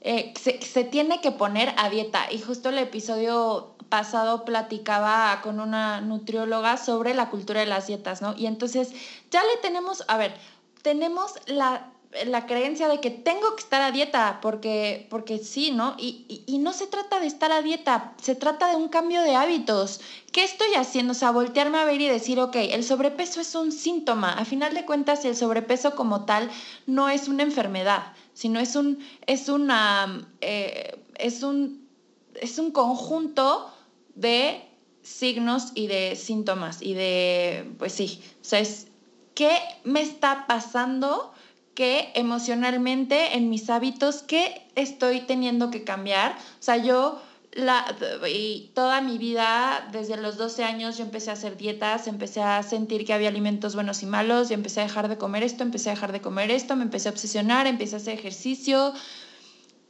eh, 0.00 0.32
se, 0.40 0.84
tiene 0.84 1.20
que 1.20 1.30
poner 1.30 1.74
a 1.76 1.90
dieta 1.90 2.32
y 2.32 2.40
justo 2.40 2.70
el 2.70 2.78
episodio 2.78 3.76
pasado 3.88 4.44
platicaba 4.44 5.40
con 5.42 5.60
una 5.60 6.00
nutrióloga 6.00 6.78
sobre 6.78 7.14
la 7.14 7.28
cultura 7.28 7.60
de 7.60 7.66
las 7.66 7.86
dietas, 7.86 8.22
¿no? 8.22 8.34
Y 8.36 8.46
entonces 8.46 8.92
ya 9.30 9.42
le 9.42 9.60
tenemos, 9.60 10.04
a 10.08 10.16
ver, 10.16 10.34
tenemos 10.82 11.34
la, 11.46 11.91
creencia 12.46 12.88
de 12.88 13.00
que 13.00 13.10
tengo 13.10 13.54
que 13.56 13.62
estar 13.62 13.80
a 13.80 13.90
dieta 13.90 14.38
porque, 14.42 15.06
porque 15.10 15.38
sí, 15.38 15.70
¿no? 15.70 15.94
Y, 15.98 16.44
y, 16.46 16.58
no 16.58 16.72
se 16.72 16.86
trata 16.86 17.20
de 17.20 17.26
estar 17.26 17.52
a 17.52 17.62
dieta, 17.62 18.14
se 18.20 18.34
trata 18.34 18.68
de 18.68 18.76
un 18.76 18.88
cambio 18.88 19.22
de 19.22 19.34
hábitos. 19.34 20.00
¿Qué 20.30 20.44
estoy 20.44 20.74
haciendo? 20.74 21.12
O 21.12 21.14
sea, 21.14 21.30
voltearme 21.30 21.78
a 21.78 21.84
ver 21.84 22.00
y 22.00 22.08
decir, 22.08 22.38
ok, 22.38 22.56
el 22.56 22.84
sobrepeso 22.84 23.40
es 23.40 23.54
un 23.54 23.72
síntoma. 23.72 24.32
A 24.32 24.44
final 24.44 24.74
de 24.74 24.84
cuentas, 24.84 25.24
el 25.24 25.36
sobrepeso 25.36 25.94
como 25.94 26.24
tal 26.24 26.50
no 26.86 27.08
es 27.08 27.28
una 27.28 27.42
enfermedad, 27.42 28.12
sino 28.34 28.60
es 28.60 28.76
un, 28.76 28.98
es 29.26 29.48
una, 29.48 30.28
eh, 30.40 30.98
es 31.16 31.42
un, 31.42 31.88
es 32.34 32.58
un 32.58 32.72
conjunto 32.72 33.72
de 34.14 34.62
signos 35.02 35.72
y 35.74 35.86
de 35.86 36.16
síntomas 36.16 36.82
y 36.82 36.94
de, 36.94 37.72
pues 37.78 37.92
sí, 37.92 38.22
o 38.40 38.44
sea, 38.44 38.60
es, 38.60 38.88
¿qué 39.34 39.56
me 39.84 40.00
está 40.02 40.46
pasando? 40.46 41.32
¿Qué 41.74 42.12
emocionalmente 42.14 43.34
en 43.36 43.48
mis 43.48 43.70
hábitos, 43.70 44.22
qué 44.22 44.62
estoy 44.74 45.22
teniendo 45.22 45.70
que 45.70 45.84
cambiar? 45.84 46.32
O 46.32 46.62
sea, 46.62 46.76
yo 46.76 47.22
la, 47.52 47.84
y 48.30 48.70
toda 48.74 49.00
mi 49.00 49.16
vida, 49.16 49.88
desde 49.90 50.18
los 50.18 50.36
12 50.36 50.64
años, 50.64 50.98
yo 50.98 51.04
empecé 51.04 51.30
a 51.30 51.32
hacer 51.34 51.56
dietas, 51.56 52.06
empecé 52.08 52.42
a 52.42 52.62
sentir 52.62 53.06
que 53.06 53.14
había 53.14 53.28
alimentos 53.28 53.74
buenos 53.74 54.02
y 54.02 54.06
malos, 54.06 54.50
y 54.50 54.54
empecé 54.54 54.80
a 54.80 54.84
dejar 54.84 55.08
de 55.08 55.16
comer 55.16 55.42
esto, 55.42 55.62
empecé 55.62 55.90
a 55.90 55.94
dejar 55.94 56.12
de 56.12 56.20
comer 56.20 56.50
esto, 56.50 56.76
me 56.76 56.82
empecé 56.82 57.08
a 57.08 57.12
obsesionar, 57.12 57.66
empecé 57.66 57.96
a 57.96 57.98
hacer 57.98 58.18
ejercicio, 58.18 58.92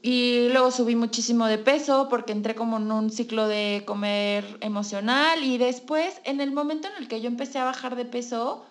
y 0.03 0.49
luego 0.53 0.73
subí 0.73 0.97
muchísimo 0.97 1.47
de 1.47 1.59
peso 1.59 2.09
porque 2.09 2.33
entré 2.33 2.57
como 2.57 2.79
en 2.79 2.91
un 2.91 3.11
ciclo 3.11 3.47
de 3.47 3.85
comer 3.87 4.59
emocional, 4.61 5.43
y 5.45 5.59
después, 5.59 6.21
en 6.25 6.41
el 6.41 6.53
momento 6.53 6.89
en 6.89 7.03
el 7.03 7.09
que 7.09 7.21
yo 7.21 7.29
empecé 7.29 7.59
a 7.59 7.65
bajar 7.65 7.97
de 7.97 8.05
peso, 8.05 8.65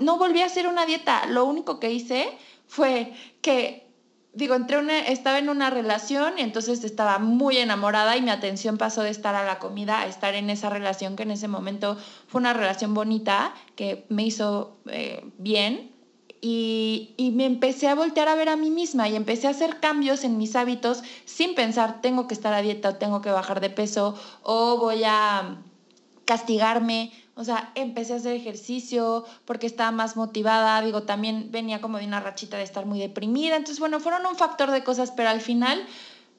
no 0.00 0.18
volví 0.18 0.42
a 0.42 0.46
hacer 0.46 0.66
una 0.66 0.86
dieta, 0.86 1.26
lo 1.26 1.44
único 1.44 1.80
que 1.80 1.92
hice 1.92 2.28
fue 2.66 3.12
que 3.40 3.82
digo, 4.34 4.54
entré 4.54 4.78
una, 4.78 4.98
estaba 5.00 5.38
en 5.38 5.48
una 5.48 5.70
relación 5.70 6.38
y 6.38 6.42
entonces 6.42 6.84
estaba 6.84 7.18
muy 7.18 7.58
enamorada 7.58 8.16
y 8.16 8.22
mi 8.22 8.30
atención 8.30 8.78
pasó 8.78 9.02
de 9.02 9.10
estar 9.10 9.34
a 9.34 9.44
la 9.44 9.58
comida 9.58 10.00
a 10.00 10.06
estar 10.06 10.34
en 10.34 10.48
esa 10.50 10.70
relación 10.70 11.16
que 11.16 11.24
en 11.24 11.32
ese 11.32 11.48
momento 11.48 11.98
fue 12.26 12.40
una 12.40 12.54
relación 12.54 12.94
bonita 12.94 13.54
que 13.76 14.06
me 14.08 14.24
hizo 14.24 14.78
eh, 14.86 15.24
bien 15.38 15.92
y, 16.40 17.14
y, 17.16 17.30
me 17.30 17.44
empecé 17.44 17.86
a 17.86 17.94
voltear 17.94 18.28
a 18.28 18.34
ver 18.34 18.48
a 18.48 18.56
mí 18.56 18.70
misma 18.70 19.08
y 19.08 19.14
empecé 19.14 19.46
a 19.46 19.50
hacer 19.50 19.78
cambios 19.78 20.24
en 20.24 20.38
mis 20.38 20.56
hábitos 20.56 21.04
sin 21.24 21.54
pensar, 21.54 22.00
tengo 22.00 22.26
que 22.26 22.34
estar 22.34 22.52
a 22.52 22.62
dieta 22.62 22.88
o 22.88 22.94
tengo 22.96 23.20
que 23.20 23.30
bajar 23.30 23.60
de 23.60 23.70
peso 23.70 24.18
o 24.42 24.76
voy 24.76 25.04
a 25.04 25.58
castigarme. 26.24 27.12
O 27.34 27.44
sea, 27.44 27.72
empecé 27.74 28.12
a 28.12 28.16
hacer 28.16 28.34
ejercicio 28.34 29.24
porque 29.44 29.66
estaba 29.66 29.90
más 29.90 30.16
motivada. 30.16 30.82
Digo, 30.82 31.04
también 31.04 31.48
venía 31.50 31.80
como 31.80 31.98
de 31.98 32.06
una 32.06 32.20
rachita 32.20 32.58
de 32.58 32.64
estar 32.64 32.84
muy 32.84 32.98
deprimida. 32.98 33.56
Entonces, 33.56 33.80
bueno, 33.80 34.00
fueron 34.00 34.26
un 34.26 34.36
factor 34.36 34.70
de 34.70 34.84
cosas, 34.84 35.10
pero 35.12 35.30
al 35.30 35.40
final 35.40 35.86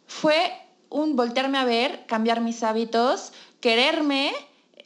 fue 0.05 0.51
un 0.89 1.15
voltearme 1.15 1.57
a 1.57 1.65
ver, 1.65 2.05
cambiar 2.05 2.41
mis 2.41 2.61
hábitos, 2.61 3.33
quererme, 3.59 4.31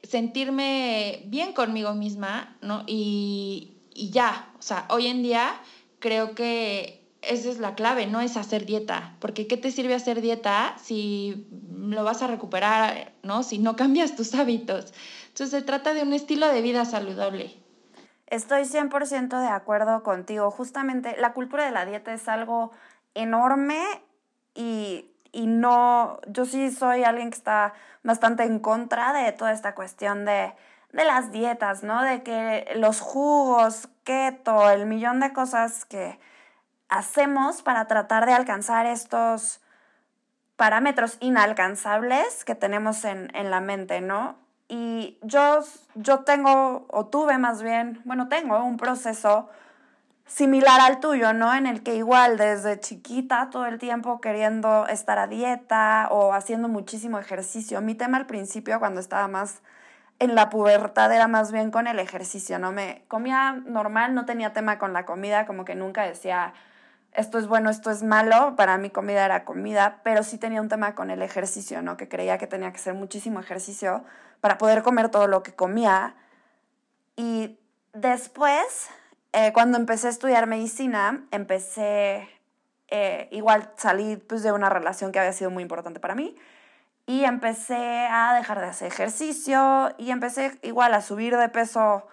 sentirme 0.04 1.24
bien 1.26 1.52
conmigo 1.52 1.94
misma, 1.94 2.56
¿no? 2.62 2.84
Y, 2.88 3.74
y 3.94 4.10
ya, 4.12 4.50
o 4.58 4.62
sea, 4.62 4.88
hoy 4.90 5.08
en 5.08 5.22
día 5.22 5.60
creo 6.00 6.34
que 6.34 6.98
esa 7.22 7.50
es 7.50 7.60
la 7.60 7.76
clave, 7.76 8.08
no 8.08 8.22
es 8.22 8.38
hacer 8.38 8.66
dieta, 8.66 9.16
porque 9.20 9.48
¿qué 9.48 9.58
te 9.58 9.72
sirve 9.72 9.96
hacer 9.96 10.22
dieta 10.22 10.78
si 10.82 11.48
lo 11.78 12.04
vas 12.04 12.22
a 12.22 12.28
recuperar, 12.28 13.14
¿no? 13.24 13.44
Si 13.44 13.58
no 13.58 13.76
cambias 13.76 14.16
tus 14.16 14.34
hábitos. 14.34 14.94
Entonces 15.38 15.60
se 15.60 15.66
trata 15.66 15.94
de 15.94 16.04
un 16.04 16.14
estilo 16.14 16.48
de 16.48 16.62
vida 16.62 16.86
saludable. 16.86 17.56
Estoy 18.26 18.64
100% 18.64 19.40
de 19.40 19.48
acuerdo 19.48 20.04
contigo. 20.04 20.52
Justamente 20.52 21.16
la 21.20 21.34
cultura 21.34 21.66
de 21.66 21.72
la 21.72 21.86
dieta 21.86 22.14
es 22.14 22.28
algo 22.28 22.72
enorme 23.14 23.82
y, 24.56 25.12
y 25.32 25.48
no, 25.48 26.20
yo 26.28 26.46
sí 26.46 26.72
soy 26.72 27.04
alguien 27.04 27.30
que 27.30 27.38
está 27.38 27.74
bastante 28.04 28.44
en 28.44 28.60
contra 28.60 29.14
de 29.14 29.32
toda 29.32 29.52
esta 29.54 29.76
cuestión 29.76 30.26
de 30.26 30.54
de 30.92 31.06
las 31.06 31.32
dietas, 31.32 31.84
¿no? 31.84 32.02
De 32.02 32.24
que 32.24 32.72
los 32.76 33.02
jugos, 33.02 33.90
keto, 34.04 34.70
el 34.70 34.86
millón 34.86 35.20
de 35.20 35.34
cosas 35.34 35.86
que 35.86 36.20
hacemos 36.90 37.62
para 37.62 37.88
tratar 37.88 38.26
de 38.26 38.34
alcanzar 38.34 38.86
estos 38.86 39.62
parámetros 40.56 41.18
inalcanzables 41.20 42.46
que 42.46 42.56
tenemos 42.56 43.06
en, 43.06 43.30
la 43.52 43.62
mente, 43.62 44.02
¿no? 44.02 44.38
Y 44.70 45.18
yo, 45.22 45.60
yo 45.96 46.20
tengo, 46.20 46.86
o 46.90 47.06
tuve 47.06 47.38
más 47.38 47.64
bien, 47.64 48.02
bueno, 48.04 48.28
tengo 48.28 48.64
un 48.64 48.78
proceso 48.78 49.50
similar 50.26 50.82
al 50.82 51.00
tuyo, 51.00 51.34
¿no? 51.34 51.54
En 51.54 51.66
el 51.66 51.84
que 51.84 51.96
igual 51.96 52.38
desde 52.38 52.80
chiquita 52.80 53.50
todo 53.50 53.66
el 53.66 53.80
tiempo 53.80 54.20
queriendo 54.20 54.86
estar 54.88 55.18
a 55.20 55.28
dieta 55.28 56.10
o 56.12 56.34
haciendo 56.34 56.68
muchísimo 56.68 57.18
ejercicio. 57.18 57.82
Mi 57.82 57.96
tema 57.96 58.18
al 58.18 58.26
principio, 58.26 58.80
cuando 58.80 59.00
estaba 59.00 59.28
más 59.28 59.62
en 60.20 60.36
la 60.36 60.50
pubertad 60.50 61.12
era 61.14 61.28
más 61.28 61.52
bien 61.52 61.72
con 61.72 61.88
el 61.88 62.00
ejercicio, 62.00 62.60
¿no? 62.60 62.72
Me 62.72 63.04
comía 63.08 63.54
normal, 63.66 64.16
no 64.16 64.26
tenía 64.26 64.52
tema 64.52 64.80
con 64.80 64.92
la 64.94 65.06
comida, 65.06 65.46
como 65.46 65.64
que 65.64 65.76
nunca 65.76 66.04
decía 66.04 66.54
esto 67.14 67.38
es 67.40 67.48
bueno, 67.48 67.70
esto 67.70 67.90
es 67.90 68.04
malo, 68.04 68.56
para 68.56 68.78
mí 68.78 68.90
comida 68.90 69.26
era 69.26 69.46
comida, 69.46 70.02
pero 70.04 70.24
sí 70.24 70.38
tenía 70.38 70.62
un 70.62 70.70
tema 70.70 70.96
con 70.96 71.10
el 71.10 71.22
ejercicio, 71.22 71.82
¿no? 71.82 71.98
Que 71.98 72.08
creía 72.08 72.38
que 72.38 72.48
tenía 72.48 72.72
que 72.72 72.78
hacer 72.78 72.94
muchísimo 72.94 73.40
ejercicio 73.40 74.04
para 74.42 74.58
poder 74.58 74.84
comer 74.84 75.10
todo 75.10 75.28
lo 75.28 75.44
que 75.44 75.54
comía. 75.54 76.16
Y 77.16 77.60
después, 77.94 78.90
eh, 79.34 79.52
cuando 79.54 79.78
empecé 79.78 80.08
a 80.08 80.10
estudiar 80.12 80.46
medicina, 80.48 81.26
empecé, 81.32 82.30
eh, 82.90 83.28
igual 83.32 83.72
salí 83.78 84.18
pues, 84.18 84.44
de 84.44 84.52
una 84.52 84.70
relación 84.70 85.12
que 85.12 85.20
había 85.20 85.34
sido 85.34 85.50
muy 85.50 85.64
importante 85.64 86.00
para 86.00 86.14
mí 86.14 86.38
y 87.08 87.24
empecé 87.24 88.06
a 88.12 88.34
dejar 88.36 88.60
de 88.60 88.68
hacer 88.68 88.90
ejercicio 88.90 89.96
y 89.98 90.12
empecé 90.12 90.60
igual 90.62 90.94
a 90.94 91.02
subir 91.02 91.38
de 91.38 91.50
peso 91.50 92.06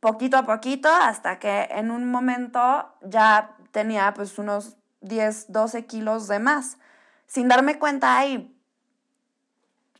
poquito 0.00 0.36
a 0.36 0.42
poquito 0.42 0.88
hasta 0.88 1.38
que 1.38 1.68
en 1.70 1.90
un 1.90 2.10
momento 2.10 2.92
ya 3.02 3.55
tenía 3.76 4.14
pues 4.14 4.38
unos 4.38 4.78
10, 5.02 5.52
12 5.52 5.84
kilos 5.84 6.28
de 6.28 6.38
más. 6.38 6.78
Sin 7.26 7.46
darme 7.46 7.78
cuenta 7.78 8.16
ahí, 8.16 8.58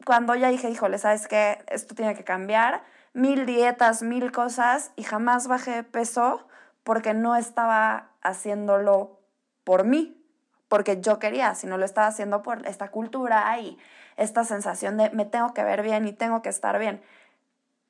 cuando 0.07 0.35
ya 0.35 0.49
dije, 0.49 0.71
híjole, 0.71 0.97
¿sabes 0.97 1.29
qué? 1.29 1.63
Esto 1.69 1.95
tiene 1.95 2.15
que 2.15 2.25
cambiar. 2.25 2.85
Mil 3.13 3.45
dietas, 3.45 4.01
mil 4.01 4.33
cosas 4.33 4.93
y 4.97 5.03
jamás 5.03 5.47
bajé 5.47 5.83
peso 5.83 6.49
porque 6.85 7.13
no 7.13 7.37
estaba 7.37 8.09
haciéndolo 8.23 9.21
por 9.63 9.85
mí, 9.85 10.25
porque 10.69 11.03
yo 11.03 11.19
quería, 11.19 11.55
sino 11.55 11.77
lo 11.77 11.85
estaba 11.85 12.07
haciendo 12.07 12.43
por 12.43 12.67
esta 12.67 12.91
cultura 12.91 13.59
y 13.61 13.77
esta 14.17 14.45
sensación 14.45 14.97
de 14.97 15.11
me 15.11 15.27
tengo 15.27 15.53
que 15.53 15.65
ver 15.65 15.83
bien 15.83 16.09
y 16.09 16.15
tengo 16.15 16.41
que 16.41 16.49
estar 16.49 16.79
bien. 16.79 17.03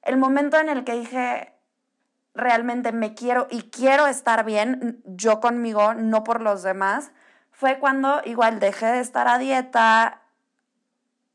El 0.03 0.17
momento 0.17 0.59
en 0.59 0.69
el 0.69 0.83
que 0.83 0.95
dije, 0.95 1.56
realmente 2.37 2.93
me 2.93 3.15
quiero 3.15 3.47
y 3.51 3.71
quiero 3.71 4.07
estar 4.07 4.45
bien, 4.45 5.03
yo 5.05 5.41
conmigo, 5.41 5.95
no 5.95 6.23
por 6.23 6.41
los 6.41 6.63
demás, 6.63 7.13
fue 7.51 7.79
cuando 7.79 8.21
igual 8.25 8.61
dejé 8.61 8.87
de 8.87 9.01
estar 9.01 9.27
a 9.29 9.39
dieta, 9.39 10.23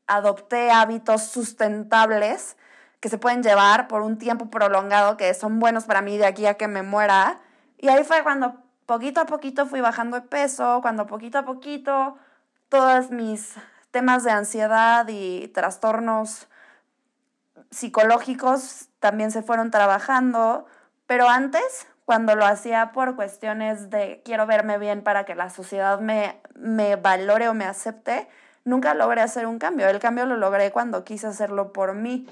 adopté 0.06 0.70
hábitos 0.70 1.24
sustentables 1.24 2.56
que 3.00 3.08
se 3.08 3.18
pueden 3.18 3.42
llevar 3.42 3.88
por 3.88 4.02
un 4.02 4.16
tiempo 4.16 4.48
prolongado, 4.48 5.16
que 5.16 5.34
son 5.34 5.58
buenos 5.58 5.84
para 5.84 6.02
mí 6.02 6.18
de 6.18 6.26
aquí 6.26 6.46
a 6.46 6.54
que 6.54 6.68
me 6.68 6.82
muera. 6.82 7.40
Y 7.78 7.88
ahí 7.88 8.04
fue 8.04 8.22
cuando 8.22 8.62
poquito 8.86 9.20
a 9.20 9.26
poquito 9.26 9.66
fui 9.66 9.80
bajando 9.80 10.16
de 10.16 10.22
peso, 10.22 10.78
cuando 10.82 11.06
poquito 11.06 11.38
a 11.38 11.44
poquito 11.44 12.16
todos 12.68 13.10
mis 13.10 13.54
temas 13.90 14.22
de 14.22 14.30
ansiedad 14.30 15.06
y 15.08 15.48
trastornos 15.48 16.46
psicológicos 17.72 18.88
también 19.00 19.32
se 19.32 19.42
fueron 19.42 19.70
trabajando, 19.70 20.66
pero 21.06 21.28
antes, 21.28 21.86
cuando 22.04 22.34
lo 22.34 22.44
hacía 22.44 22.92
por 22.92 23.16
cuestiones 23.16 23.90
de 23.90 24.22
quiero 24.24 24.46
verme 24.46 24.78
bien 24.78 25.02
para 25.02 25.24
que 25.24 25.34
la 25.34 25.50
sociedad 25.50 26.00
me, 26.00 26.40
me 26.54 26.96
valore 26.96 27.48
o 27.48 27.54
me 27.54 27.64
acepte, 27.64 28.28
nunca 28.64 28.94
logré 28.94 29.20
hacer 29.20 29.46
un 29.46 29.58
cambio. 29.58 29.88
El 29.88 29.98
cambio 29.98 30.26
lo 30.26 30.36
logré 30.36 30.70
cuando 30.70 31.04
quise 31.04 31.26
hacerlo 31.26 31.72
por 31.72 31.94
mí. 31.94 32.26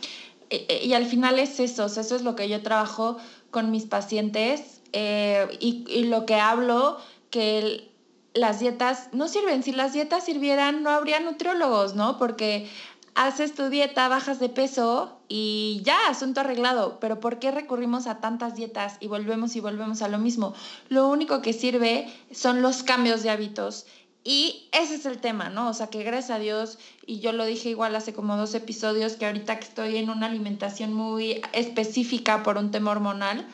E, 0.51 0.66
e, 0.68 0.85
y, 0.85 0.95
al 0.95 1.07
final 1.07 1.39
es 1.39 1.61
eso, 1.61 1.87
eso 1.87 2.16
es 2.16 2.23
lo 2.23 2.35
que 2.35 2.49
yo 2.49 2.62
trabajo 2.62 3.18
con 3.51 3.71
mis 3.71 3.87
pacientes 3.87 4.83
eh, 4.93 5.47
y, 5.61 6.05
lo 6.05 6.27
que 6.27 6.35
hablo, 6.35 6.99
que 7.31 7.89
las 8.35 8.59
dietas 8.59 9.09
no 9.12 9.29
sirven. 9.29 9.62
Si 9.62 9.73
las 9.73 9.93
dietas 9.93 10.25
sirvieran, 10.25 10.83
no 10.83 10.91
habría 10.91 11.21
nutriólogos, 11.21 11.95
¿no? 11.95 12.18
Porque 12.18 12.68
haces 13.14 13.54
tu 13.54 13.68
dieta, 13.68 14.08
bajas 14.08 14.38
de 14.40 14.48
peso 14.48 15.20
y 15.28 15.82
ya, 15.84 16.08
asunto 16.08 16.40
arreglado. 16.40 16.98
Pero 17.00 17.20
¿por 17.20 17.38
qué 17.38 17.50
recurrimos 17.50 18.06
a 18.06 18.20
tantas 18.20 18.54
dietas 18.54 18.96
y 19.00 19.08
volvemos 19.08 19.56
y 19.56 19.61
volvemos 19.61 20.02
a 20.02 20.08
lo 20.08 20.18
mismo? 20.18 20.54
Lo 20.88 21.08
único 21.08 21.42
que 21.42 21.52
sirve 21.52 22.12
son 22.32 22.62
los 22.62 22.82
cambios 22.82 23.22
de 23.22 23.30
hábitos. 23.30 23.86
Y 24.22 24.68
ese 24.72 24.96
es 24.96 25.06
el 25.06 25.18
tema, 25.18 25.48
¿no? 25.48 25.70
O 25.70 25.74
sea, 25.74 25.88
que 25.88 26.02
gracias 26.02 26.30
a 26.30 26.38
Dios, 26.38 26.78
y 27.06 27.20
yo 27.20 27.32
lo 27.32 27.46
dije 27.46 27.70
igual 27.70 27.96
hace 27.96 28.12
como 28.12 28.36
dos 28.36 28.54
episodios, 28.54 29.14
que 29.14 29.26
ahorita 29.26 29.58
que 29.58 29.64
estoy 29.64 29.96
en 29.96 30.11
una 30.11 30.26
alimentación 30.26 30.92
muy 30.92 31.40
específica 31.52 32.42
por 32.42 32.58
un 32.58 32.70
tema 32.70 32.90
hormonal, 32.90 33.46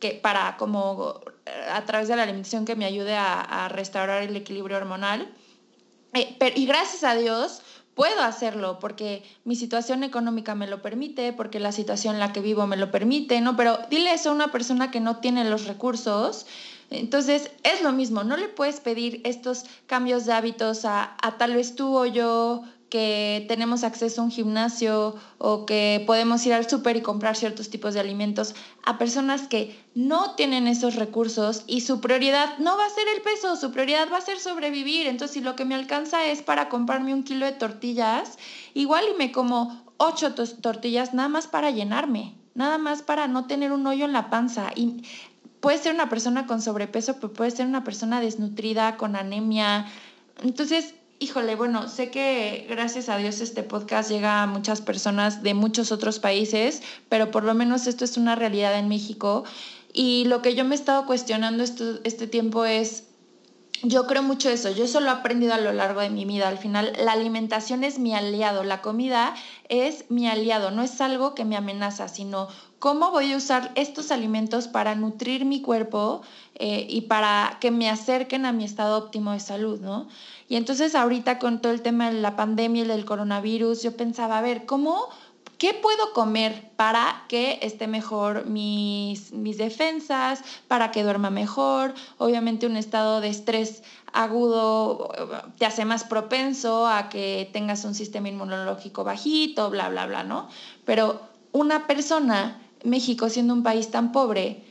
que 0.00 0.12
para 0.12 0.56
como 0.56 1.20
eh, 1.46 1.50
a 1.70 1.84
través 1.84 2.08
de 2.08 2.16
la 2.16 2.24
alimentación 2.24 2.64
que 2.64 2.74
me 2.74 2.86
ayude 2.86 3.14
a, 3.14 3.68
restaurar 3.68 4.22
el 4.22 4.34
equilibrio 4.34 4.78
hormonal. 4.78 5.32
Eh, 6.12 6.36
y 6.56 6.66
gracias 6.66 7.04
a 7.04 7.14
Dios 7.14 7.62
puedo 8.00 8.22
hacerlo 8.22 8.78
porque 8.78 9.22
mi 9.44 9.56
situación 9.56 10.04
económica 10.04 10.54
me 10.54 10.66
lo 10.66 10.80
permite, 10.80 11.34
porque 11.34 11.60
la 11.60 11.70
situación 11.70 12.14
en 12.14 12.20
la 12.20 12.32
que 12.32 12.40
vivo 12.40 12.66
me 12.66 12.78
lo 12.78 12.90
permite, 12.90 13.42
¿no? 13.42 13.58
Pero 13.58 13.78
dile 13.90 14.14
eso 14.14 14.30
a 14.30 14.32
una 14.32 14.50
persona 14.50 14.90
que 14.90 15.00
no 15.00 15.18
tiene 15.18 15.44
los 15.44 15.66
recursos. 15.66 16.46
Entonces 16.88 17.50
es 17.62 17.82
lo 17.82 17.92
mismo, 17.92 18.24
no 18.24 18.38
le 18.38 18.48
puedes 18.48 18.80
pedir 18.80 19.20
estos 19.24 19.66
cambios 19.86 20.24
de 20.24 20.32
hábitos 20.32 20.86
a, 20.86 21.14
a 21.20 21.36
tal 21.36 21.54
vez 21.54 21.76
tú 21.76 21.94
o 21.94 22.06
yo 22.06 22.62
que 22.90 23.46
tenemos 23.48 23.84
acceso 23.84 24.20
a 24.20 24.24
un 24.24 24.30
gimnasio 24.30 25.14
o 25.38 25.64
que 25.64 26.02
podemos 26.06 26.44
ir 26.44 26.52
al 26.52 26.68
súper 26.68 26.96
y 26.96 27.02
comprar 27.02 27.36
ciertos 27.36 27.70
tipos 27.70 27.94
de 27.94 28.00
alimentos 28.00 28.54
a 28.84 28.98
personas 28.98 29.46
que 29.46 29.78
no 29.94 30.34
tienen 30.34 30.66
esos 30.66 30.96
recursos 30.96 31.62
y 31.68 31.82
su 31.82 32.00
prioridad 32.00 32.58
no 32.58 32.76
va 32.76 32.84
a 32.84 32.90
ser 32.90 33.06
el 33.14 33.22
peso, 33.22 33.54
su 33.54 33.70
prioridad 33.70 34.08
va 34.12 34.18
a 34.18 34.20
ser 34.20 34.40
sobrevivir. 34.40 35.06
Entonces, 35.06 35.34
si 35.34 35.40
lo 35.40 35.54
que 35.54 35.64
me 35.64 35.76
alcanza 35.76 36.26
es 36.26 36.42
para 36.42 36.68
comprarme 36.68 37.14
un 37.14 37.22
kilo 37.22 37.46
de 37.46 37.52
tortillas, 37.52 38.38
igual 38.74 39.04
y 39.14 39.16
me 39.16 39.30
como 39.30 39.84
ocho 39.96 40.34
tortillas 40.34 41.14
nada 41.14 41.28
más 41.28 41.46
para 41.46 41.70
llenarme, 41.70 42.34
nada 42.54 42.78
más 42.78 43.02
para 43.02 43.28
no 43.28 43.46
tener 43.46 43.70
un 43.70 43.86
hoyo 43.86 44.04
en 44.04 44.12
la 44.12 44.30
panza. 44.30 44.70
Y 44.74 45.04
puede 45.60 45.78
ser 45.78 45.94
una 45.94 46.08
persona 46.08 46.46
con 46.46 46.60
sobrepeso, 46.60 47.14
pero 47.20 47.32
puede 47.32 47.52
ser 47.52 47.66
una 47.66 47.84
persona 47.84 48.20
desnutrida, 48.20 48.96
con 48.96 49.14
anemia. 49.14 49.86
Entonces, 50.42 50.94
híjole, 51.20 51.54
bueno, 51.54 51.86
sé 51.86 52.10
que 52.10 52.66
gracias 52.68 53.10
a 53.10 53.18
Dios 53.18 53.40
este 53.42 53.62
podcast 53.62 54.10
llega 54.10 54.42
a 54.42 54.46
muchas 54.46 54.80
personas 54.80 55.42
de 55.42 55.52
muchos 55.52 55.92
otros 55.92 56.18
países, 56.18 56.82
pero 57.10 57.30
por 57.30 57.44
lo 57.44 57.54
menos 57.54 57.86
esto 57.86 58.06
es 58.06 58.16
una 58.16 58.34
realidad 58.36 58.76
en 58.78 58.88
México. 58.88 59.44
Y 59.92 60.24
lo 60.24 60.40
que 60.40 60.54
yo 60.54 60.64
me 60.64 60.74
he 60.74 60.78
estado 60.78 61.04
cuestionando 61.04 61.62
este 61.62 62.26
tiempo 62.26 62.64
es, 62.64 63.04
yo 63.82 64.06
creo 64.06 64.22
mucho 64.22 64.48
eso, 64.48 64.70
yo 64.70 64.84
eso 64.84 65.00
lo 65.00 65.08
he 65.08 65.10
aprendido 65.10 65.52
a 65.52 65.58
lo 65.58 65.72
largo 65.72 66.00
de 66.00 66.08
mi 66.08 66.24
vida. 66.24 66.48
Al 66.48 66.58
final, 66.58 66.92
la 66.98 67.12
alimentación 67.12 67.84
es 67.84 67.98
mi 67.98 68.14
aliado, 68.14 68.64
la 68.64 68.80
comida 68.80 69.34
es 69.68 70.06
mi 70.08 70.26
aliado, 70.26 70.70
no 70.70 70.82
es 70.82 71.02
algo 71.02 71.34
que 71.34 71.44
me 71.44 71.56
amenaza, 71.56 72.08
sino 72.08 72.48
cómo 72.78 73.10
voy 73.10 73.32
a 73.32 73.36
usar 73.36 73.72
estos 73.74 74.10
alimentos 74.10 74.68
para 74.68 74.94
nutrir 74.94 75.44
mi 75.44 75.60
cuerpo 75.60 76.22
eh, 76.54 76.86
y 76.88 77.02
para 77.02 77.58
que 77.60 77.70
me 77.70 77.90
acerquen 77.90 78.46
a 78.46 78.52
mi 78.52 78.64
estado 78.64 78.96
óptimo 78.96 79.32
de 79.32 79.40
salud, 79.40 79.80
¿no? 79.80 80.08
Y 80.50 80.56
entonces 80.56 80.96
ahorita 80.96 81.38
con 81.38 81.62
todo 81.62 81.72
el 81.72 81.80
tema 81.80 82.10
de 82.10 82.20
la 82.20 82.34
pandemia 82.34 82.82
y 82.82 82.86
del 82.88 83.04
coronavirus, 83.04 83.84
yo 83.84 83.96
pensaba, 83.96 84.36
a 84.36 84.42
ver, 84.42 84.66
¿cómo 84.66 85.08
¿Qué 85.58 85.74
puedo 85.74 86.14
comer 86.14 86.70
para 86.76 87.24
que 87.28 87.58
esté 87.60 87.86
mejor 87.86 88.46
mis, 88.46 89.30
mis 89.32 89.58
defensas, 89.58 90.42
para 90.68 90.90
que 90.90 91.02
duerma 91.02 91.28
mejor? 91.28 91.92
Obviamente 92.16 92.66
un 92.66 92.78
estado 92.78 93.20
de 93.20 93.28
estrés 93.28 93.82
agudo 94.10 95.10
te 95.58 95.66
hace 95.66 95.84
más 95.84 96.04
propenso 96.04 96.86
a 96.86 97.10
que 97.10 97.50
tengas 97.52 97.84
un 97.84 97.94
sistema 97.94 98.30
inmunológico 98.30 99.04
bajito, 99.04 99.68
bla, 99.68 99.90
bla, 99.90 100.06
bla, 100.06 100.24
¿no? 100.24 100.48
Pero 100.86 101.20
una 101.52 101.86
persona, 101.86 102.58
México 102.82 103.28
siendo 103.28 103.52
un 103.52 103.62
país 103.62 103.90
tan 103.90 104.12
pobre, 104.12 104.64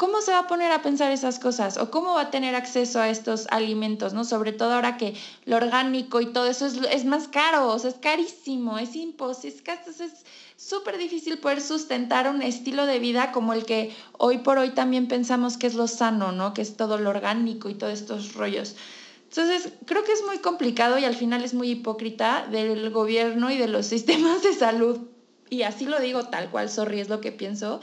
¿cómo 0.00 0.22
se 0.22 0.30
va 0.30 0.38
a 0.38 0.46
poner 0.46 0.72
a 0.72 0.80
pensar 0.80 1.12
esas 1.12 1.38
cosas? 1.38 1.76
¿O 1.76 1.90
cómo 1.90 2.14
va 2.14 2.22
a 2.22 2.30
tener 2.30 2.54
acceso 2.54 3.00
a 3.00 3.10
estos 3.10 3.46
alimentos, 3.50 4.14
¿no? 4.14 4.24
Sobre 4.24 4.52
todo 4.52 4.72
ahora 4.72 4.96
que 4.96 5.14
lo 5.44 5.56
orgánico 5.56 6.22
y 6.22 6.32
todo 6.32 6.46
eso 6.46 6.64
es, 6.64 7.04
más 7.04 7.28
caro, 7.28 7.68
o 7.68 7.78
sea, 7.78 7.90
es 7.90 7.96
carísimo, 7.96 8.78
es 8.78 8.96
imposible, 8.96 9.60
es, 9.86 10.00
es 10.00 10.12
súper 10.56 10.96
difícil 10.96 11.36
poder 11.36 11.60
sustentar 11.60 12.30
un 12.30 12.40
estilo 12.40 12.86
de 12.86 12.98
vida 12.98 13.30
como 13.30 13.52
el 13.52 13.66
que 13.66 13.94
hoy 14.16 14.38
por 14.38 14.56
hoy 14.56 14.70
también 14.70 15.06
pensamos 15.06 15.58
que 15.58 15.66
es 15.66 15.74
lo 15.74 15.86
sano, 15.86 16.32
¿no? 16.32 16.54
Que 16.54 16.62
es 16.62 16.78
todo 16.78 16.96
lo 16.96 17.10
orgánico 17.10 17.68
y 17.68 17.74
todos 17.74 17.92
estos 17.92 18.32
rollos. 18.32 18.76
Entonces, 19.24 19.70
creo 19.84 20.02
que 20.02 20.12
es 20.12 20.24
muy 20.24 20.38
complicado 20.38 20.98
y 20.98 21.04
al 21.04 21.14
final 21.14 21.44
es 21.44 21.52
muy 21.52 21.72
hipócrita 21.72 22.48
del 22.50 22.88
gobierno 22.88 23.50
y 23.50 23.58
de 23.58 23.68
los 23.68 23.84
sistemas 23.94 24.42
de 24.42 24.54
salud. 24.54 24.98
Y 25.50 25.62
así 25.62 25.84
lo 25.84 26.00
digo 26.00 26.26
tal 26.26 26.48
cual, 26.48 26.70
sorry, 26.70 27.00
es 27.00 27.08
lo 27.08 27.20
que 27.20 27.32
pienso 27.32 27.80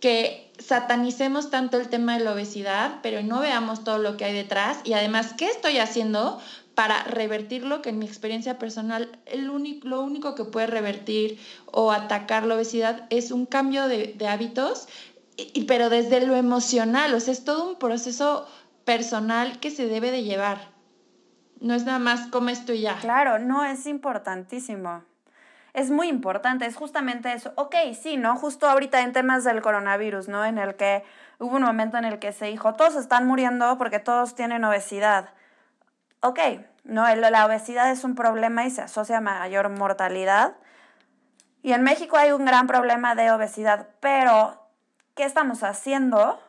que 0.00 0.52
satanicemos 0.58 1.50
tanto 1.50 1.78
el 1.78 1.88
tema 1.88 2.16
de 2.16 2.24
la 2.24 2.32
obesidad, 2.32 3.00
pero 3.02 3.22
no 3.22 3.40
veamos 3.40 3.84
todo 3.84 3.98
lo 3.98 4.16
que 4.16 4.24
hay 4.24 4.34
detrás 4.34 4.78
y 4.84 4.92
además 4.92 5.34
qué 5.36 5.46
estoy 5.46 5.78
haciendo 5.78 6.40
para 6.74 7.02
revertirlo, 7.04 7.80
que 7.80 7.88
en 7.88 7.98
mi 7.98 8.06
experiencia 8.06 8.58
personal 8.58 9.18
el 9.24 9.48
único, 9.48 9.88
lo 9.88 10.02
único 10.02 10.34
que 10.34 10.44
puede 10.44 10.66
revertir 10.66 11.38
o 11.66 11.90
atacar 11.90 12.44
la 12.44 12.54
obesidad 12.54 13.06
es 13.08 13.30
un 13.30 13.46
cambio 13.46 13.88
de, 13.88 14.14
de 14.16 14.28
hábitos, 14.28 14.86
y, 15.38 15.64
pero 15.64 15.88
desde 15.88 16.24
lo 16.26 16.36
emocional, 16.36 17.14
o 17.14 17.20
sea, 17.20 17.32
es 17.32 17.44
todo 17.44 17.68
un 17.68 17.78
proceso 17.78 18.46
personal 18.84 19.58
que 19.58 19.70
se 19.70 19.86
debe 19.86 20.10
de 20.10 20.22
llevar. 20.22 20.70
No 21.60 21.74
es 21.74 21.84
nada 21.84 21.98
más 21.98 22.28
como 22.28 22.50
esto 22.50 22.74
y 22.74 22.82
ya. 22.82 22.98
Claro, 23.00 23.38
no, 23.38 23.64
es 23.64 23.86
importantísimo 23.86 25.02
es 25.76 25.90
muy 25.90 26.08
importante, 26.08 26.64
es 26.64 26.74
justamente 26.74 27.30
eso. 27.34 27.52
Ok, 27.56 27.74
sí, 28.00 28.16
¿no? 28.16 28.36
Justo 28.36 28.66
ahorita 28.66 29.02
en 29.02 29.12
temas 29.12 29.44
del 29.44 29.60
coronavirus, 29.60 30.26
¿no? 30.26 30.42
En 30.46 30.56
el 30.56 30.74
que 30.74 31.04
hubo 31.38 31.54
un 31.54 31.62
momento 31.62 31.98
en 31.98 32.06
el 32.06 32.18
que 32.18 32.32
se 32.32 32.46
dijo, 32.46 32.74
todos 32.74 32.96
están 32.96 33.26
muriendo 33.26 33.76
porque 33.76 33.98
todos 33.98 34.34
tienen 34.34 34.64
obesidad. 34.64 35.34
Ok, 36.20 36.40
¿no? 36.84 37.14
La 37.14 37.44
obesidad 37.44 37.90
es 37.90 38.04
un 38.04 38.14
problema 38.14 38.64
y 38.64 38.70
se 38.70 38.80
asocia 38.80 39.18
a 39.18 39.20
mayor 39.20 39.68
mortalidad. 39.68 40.54
Y 41.62 41.74
en 41.74 41.82
México 41.82 42.16
hay 42.16 42.32
un 42.32 42.46
gran 42.46 42.66
problema 42.66 43.14
de 43.14 43.30
obesidad, 43.30 43.88
pero 44.00 44.66
¿qué 45.14 45.24
estamos 45.24 45.62
haciendo 45.62 46.40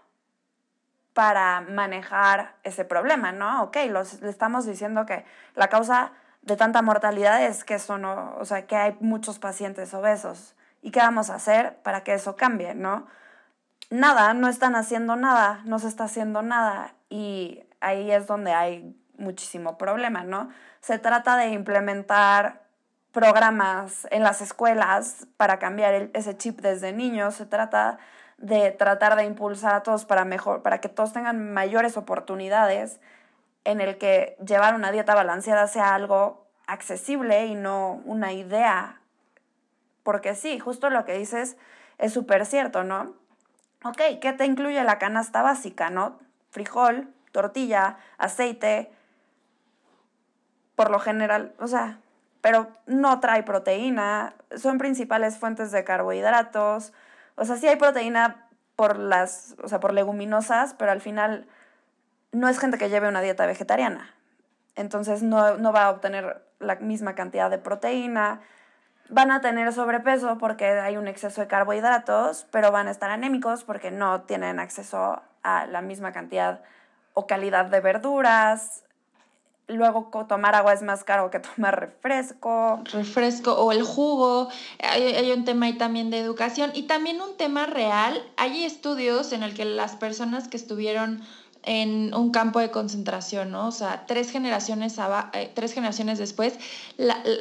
para 1.11 1.59
manejar 1.59 2.55
ese 2.63 2.86
problema, 2.86 3.34
no? 3.34 3.63
Ok, 3.63 3.75
los, 3.89 4.21
le 4.21 4.30
estamos 4.30 4.65
diciendo 4.65 5.05
que 5.05 5.25
la 5.53 5.67
causa 5.67 6.13
de 6.47 6.55
tanta 6.55 6.81
mortalidad 6.81 7.43
es 7.43 7.65
que 7.65 7.75
eso 7.75 7.97
no, 7.97 8.35
o 8.39 8.45
sea, 8.45 8.65
que 8.65 8.75
hay 8.75 8.97
muchos 9.01 9.37
pacientes 9.37 9.93
obesos. 9.93 10.55
¿Y 10.81 10.91
qué 10.91 10.99
vamos 10.99 11.29
a 11.29 11.35
hacer 11.35 11.77
para 11.83 12.03
que 12.03 12.13
eso 12.13 12.37
cambie, 12.37 12.73
no? 12.73 13.05
Nada, 13.89 14.33
no 14.33 14.47
están 14.47 14.75
haciendo 14.75 15.17
nada, 15.17 15.61
no 15.65 15.77
se 15.79 15.89
está 15.89 16.05
haciendo 16.05 16.41
nada 16.41 16.93
y 17.09 17.63
ahí 17.81 18.11
es 18.11 18.27
donde 18.27 18.53
hay 18.53 18.95
muchísimo 19.17 19.77
problema, 19.77 20.23
¿no? 20.23 20.49
Se 20.79 20.99
trata 20.99 21.35
de 21.35 21.49
implementar 21.49 22.63
programas 23.11 24.07
en 24.11 24.23
las 24.23 24.41
escuelas 24.41 25.27
para 25.35 25.59
cambiar 25.59 26.09
ese 26.13 26.37
chip 26.37 26.61
desde 26.61 26.93
niños, 26.93 27.35
se 27.35 27.45
trata 27.45 27.97
de 28.37 28.71
tratar 28.71 29.17
de 29.17 29.25
impulsar 29.25 29.73
a 29.75 29.83
todos 29.83 30.05
para 30.05 30.23
mejor, 30.23 30.61
para 30.61 30.79
que 30.79 30.87
todos 30.87 31.11
tengan 31.11 31.53
mayores 31.53 31.97
oportunidades 31.97 33.01
en 33.68 33.82
el 33.82 33.97
que 33.97 34.38
llevar 34.47 34.76
una 34.76 34.93
dieta 34.93 35.13
balanceada 35.13 35.68
sea 35.68 35.93
algo 35.93 36.47
accesible 36.68 37.47
y 37.47 37.55
no 37.55 38.01
una 38.05 38.32
idea. 38.32 39.01
Porque 40.03 40.36
sí, 40.36 40.57
justo 40.57 40.89
lo 40.89 41.03
que 41.03 41.18
dices 41.18 41.57
es 41.97 42.13
súper 42.13 42.45
cierto, 42.45 42.86
¿no? 42.86 43.15
Ok, 43.84 44.01
¿qué 44.22 44.32
te 44.32 44.45
incluye 44.45 44.82
la 44.86 44.99
canasta 44.99 45.41
básica, 45.41 45.89
no? 45.89 46.18
Frijol, 46.49 47.13
tortilla, 47.34 47.97
aceite, 48.18 48.89
por 50.78 50.89
lo 50.89 50.99
general, 50.99 51.53
o 51.59 51.68
sea, 51.68 51.99
pero 52.39 52.70
no 52.86 53.20
trae 53.20 53.43
proteína, 53.43 54.34
son 54.55 54.78
principales 54.78 55.38
fuentes 55.38 55.72
de 55.74 55.84
carbohidratos, 55.84 56.93
o 57.36 57.43
sea, 57.43 57.57
sí 57.57 57.68
hay 57.68 57.76
proteína 57.76 58.47
por 58.78 58.97
las, 58.97 59.55
o 59.61 59.68
sea, 59.68 59.82
por 59.82 59.93
leguminosas, 59.93 60.74
pero 60.76 60.91
al 60.91 61.01
final 61.01 61.47
no 62.32 62.49
es 62.49 62.59
gente 62.59 62.78
que 62.78 62.89
lleve 62.89 63.07
una 63.07 63.21
dieta 63.21 63.45
vegetariana. 63.45 64.13
Entonces 64.75 65.23
no, 65.23 65.57
no 65.57 65.71
va 65.71 65.86
a 65.86 65.89
obtener 65.89 66.41
la 66.59 66.75
misma 66.75 67.15
cantidad 67.15 67.49
de 67.49 67.57
proteína. 67.57 68.41
Van 69.09 69.32
a 69.32 69.41
tener 69.41 69.71
sobrepeso 69.73 70.38
porque 70.38 70.65
hay 70.65 70.97
un 70.97 71.07
exceso 71.07 71.41
de 71.41 71.47
carbohidratos, 71.47 72.45
pero 72.51 72.71
van 72.71 72.88
a 72.88 72.91
estar 72.91 73.09
anémicos 73.09 73.63
porque 73.63 73.89
no 73.91 74.21
tienen 74.21 74.59
acceso 74.59 75.21
a 75.43 75.65
la 75.65 75.82
misma 75.82 76.11
cantidad 76.11 76.61
o 77.13 77.25
calidad 77.25 77.65
de 77.65 77.80
verduras. 77.80 78.84
Luego 79.67 80.09
tomar 80.28 80.55
agua 80.55 80.73
es 80.73 80.82
más 80.82 81.03
caro 81.03 81.32
que 81.32 81.39
tomar 81.55 81.80
refresco. 81.80 82.82
Refresco 82.91 83.53
o 83.53 83.71
el 83.71 83.84
jugo. 83.84 84.49
Hay, 84.80 85.03
hay, 85.03 85.32
un 85.32 85.45
tema 85.45 85.67
ahí 85.67 85.78
también 85.78 86.09
de 86.09 86.19
educación 86.19 86.71
y 86.73 86.84
también 86.84 87.21
un 87.21 87.38
tema 87.38 87.65
real. 87.65 88.21
Hay 88.36 88.65
estudios 88.65 89.32
en 89.32 89.43
el 89.43 89.53
que 89.53 89.65
las 89.65 89.95
personas 89.95 90.47
que 90.47 90.57
estuvieron 90.57 91.21
en 91.68 92.15
un 92.15 92.32
campo 92.32 92.59
de 92.59 92.72
concentración, 92.72 93.51
¿no? 93.51 93.68
O 93.68 93.72
sea, 93.72 94.05
tres 94.07 94.32
generaciones, 94.32 94.95
eh, 95.34 95.51
tres 95.53 95.74
generaciones 95.74 96.18
después, 96.18 96.53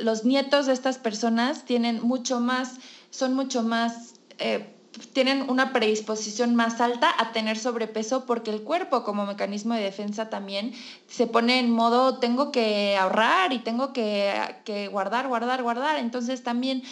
los 0.03 0.25
nietos 0.25 0.67
de 0.67 0.73
estas 0.73 0.99
personas 0.99 1.65
tienen 1.65 2.03
mucho 2.03 2.41
más, 2.41 2.75
son 3.11 3.35
mucho 3.35 3.63
más, 3.63 4.15
eh, 4.39 4.67
tienen 5.13 5.49
una 5.49 5.73
predisposición 5.73 6.57
más 6.57 6.81
alta 6.81 7.09
a 7.19 7.31
tener 7.31 7.57
sobrepeso 7.57 8.27
porque 8.27 8.51
el 8.51 8.63
cuerpo 8.63 9.05
como 9.05 9.27
mecanismo 9.27 9.75
de 9.75 9.83
defensa 9.83 10.29
también 10.29 10.73
se 11.07 11.29
pone 11.29 11.61
en 11.61 11.71
modo 11.71 12.19
tengo 12.19 12.51
que 12.51 12.97
ahorrar 12.97 13.53
y 13.53 13.61
tengo 13.61 13.93
que, 13.93 14.35
que 14.65 14.89
guardar, 14.89 15.29
guardar, 15.29 15.63
guardar. 15.63 15.99
Entonces 15.99 16.43
también 16.43 16.83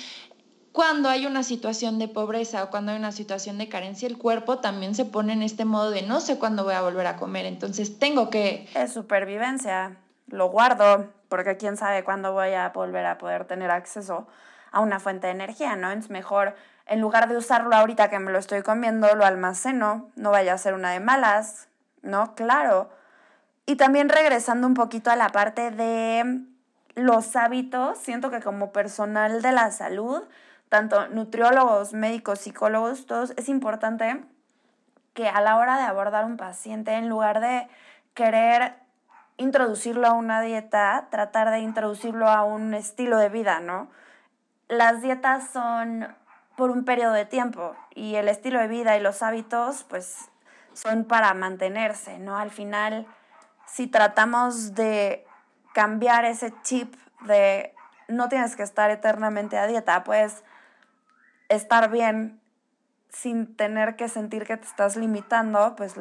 cuando 0.75 1.09
hay 1.09 1.25
una 1.25 1.45
situación 1.45 2.01
de 2.01 2.09
pobreza 2.09 2.65
o 2.65 2.69
cuando 2.69 2.91
hay 2.91 2.99
una 2.99 3.13
situación 3.13 3.59
de 3.59 3.69
carencia, 3.69 4.09
el 4.09 4.19
cuerpo 4.19 4.59
también 4.59 4.97
se 4.97 5.05
pone 5.05 5.33
en 5.33 5.45
este 5.45 5.65
modo 5.65 5.93
de 5.93 6.03
no 6.03 6.21
sé 6.21 6.37
cuándo 6.37 6.65
voy 6.65 6.75
a 6.75 6.83
volver 6.83 7.07
a 7.07 7.15
comer, 7.15 7.47
entonces 7.47 8.01
tengo 8.01 8.29
que... 8.29 8.69
Es 8.75 8.93
supervivencia, 8.93 9.97
lo 10.27 10.49
guardo, 10.49 11.13
porque 11.29 11.57
quién 11.57 11.77
sabe 11.77 12.03
cuándo 12.03 12.33
voy 12.33 12.55
a 12.55 12.71
volver 12.71 13.07
a 13.07 13.19
poder 13.19 13.45
tener 13.45 13.71
acceso 13.71 14.27
a 14.73 14.81
una 14.81 14.99
fuente 14.99 15.29
de 15.29 15.35
energía, 15.35 15.77
¿no? 15.77 15.93
Es 15.93 16.11
mejor, 16.11 16.57
en 16.87 17.01
lugar 17.01 17.29
de 17.29 17.37
usarlo 17.37 17.77
ahorita 17.77 18.11
que 18.11 18.19
me 18.19 18.33
lo 18.33 18.41
estoy 18.41 18.63
comiendo, 18.63 19.15
lo 19.15 19.25
almaceno, 19.25 20.11
no 20.17 20.33
vaya 20.33 20.55
a 20.55 20.59
ser 20.59 20.75
una 20.75 20.91
de 20.91 20.99
malas, 20.99 21.69
¿no? 22.03 22.35
Claro. 22.35 22.91
Y 23.65 23.77
también 23.77 24.09
regresando 24.09 24.67
un 24.67 24.75
poquito 24.75 25.13
a 25.13 25.15
la 25.15 25.29
parte 25.29 25.71
de 25.71 26.41
los 26.97 27.37
hábitos, 27.37 27.97
siento 27.99 28.33
que 28.33 28.41
como 28.41 28.73
personal 28.73 29.41
de 29.41 29.53
la 29.53 29.71
salud, 29.71 30.25
tanto 30.69 31.09
nutriólogos, 31.09 31.93
médicos, 31.93 32.41
psicólogos, 32.41 33.07
todos, 33.07 33.33
es 33.37 33.49
importante 33.49 34.25
que 35.15 35.29
a 35.29 35.41
la 35.41 35.57
hora 35.57 35.77
de 35.77 35.85
abordar 35.85 36.25
un 36.25 36.37
paciente, 36.37 36.93
en 36.95 37.09
lugar 37.09 37.41
de 37.41 37.69
querer 38.15 38.75
introducirlo 39.37 40.07
a 40.07 40.13
una 40.13 40.41
dieta, 40.41 41.09
tratar 41.11 41.51
de 41.51 41.61
introducirlo 41.61 42.29
a 42.29 42.45
un 42.45 42.75
estilo 42.75 43.19
de 43.19 43.29
vida, 43.29 43.61
¿no? 43.61 43.89
Las 44.69 45.03
dietas 45.03 45.51
son 45.51 46.15
por 46.57 46.71
un 46.71 46.85
periodo 46.85 47.13
de 47.13 47.27
tiempo 47.27 47.75
y 47.95 48.17
el 48.17 48.29
estilo 48.29 48.61
de 48.61 48.69
vida 48.69 48.97
y 48.97 49.01
los 49.01 49.23
hábitos, 49.23 49.85
pues, 49.85 50.31
son 50.73 51.05
para 51.05 51.35
mantenerse, 51.35 52.19
¿no? 52.19 52.37
Al 52.37 52.51
final, 52.51 53.07
si 53.67 53.87
tratamos 53.87 54.75
de 54.75 55.27
cambiar 55.73 56.25
ese 56.25 56.53
chip 56.63 56.95
de 57.23 57.75
no 58.09 58.29
tienes 58.29 58.55
que 58.57 58.63
estar 58.63 58.91
eternamente 58.91 59.59
a 59.59 59.67
dieta, 59.67 60.05
pues 60.05 60.45
estar 61.49 61.91
bien 61.91 62.41
sin 63.11 63.55
tener 63.57 63.97
que 63.97 64.09
sentir 64.09 64.45
que 64.45 64.57
te 64.57 64.67
estás 64.67 64.97
limitando, 64.97 65.75
pues 65.77 65.95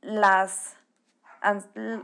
las 0.00 0.76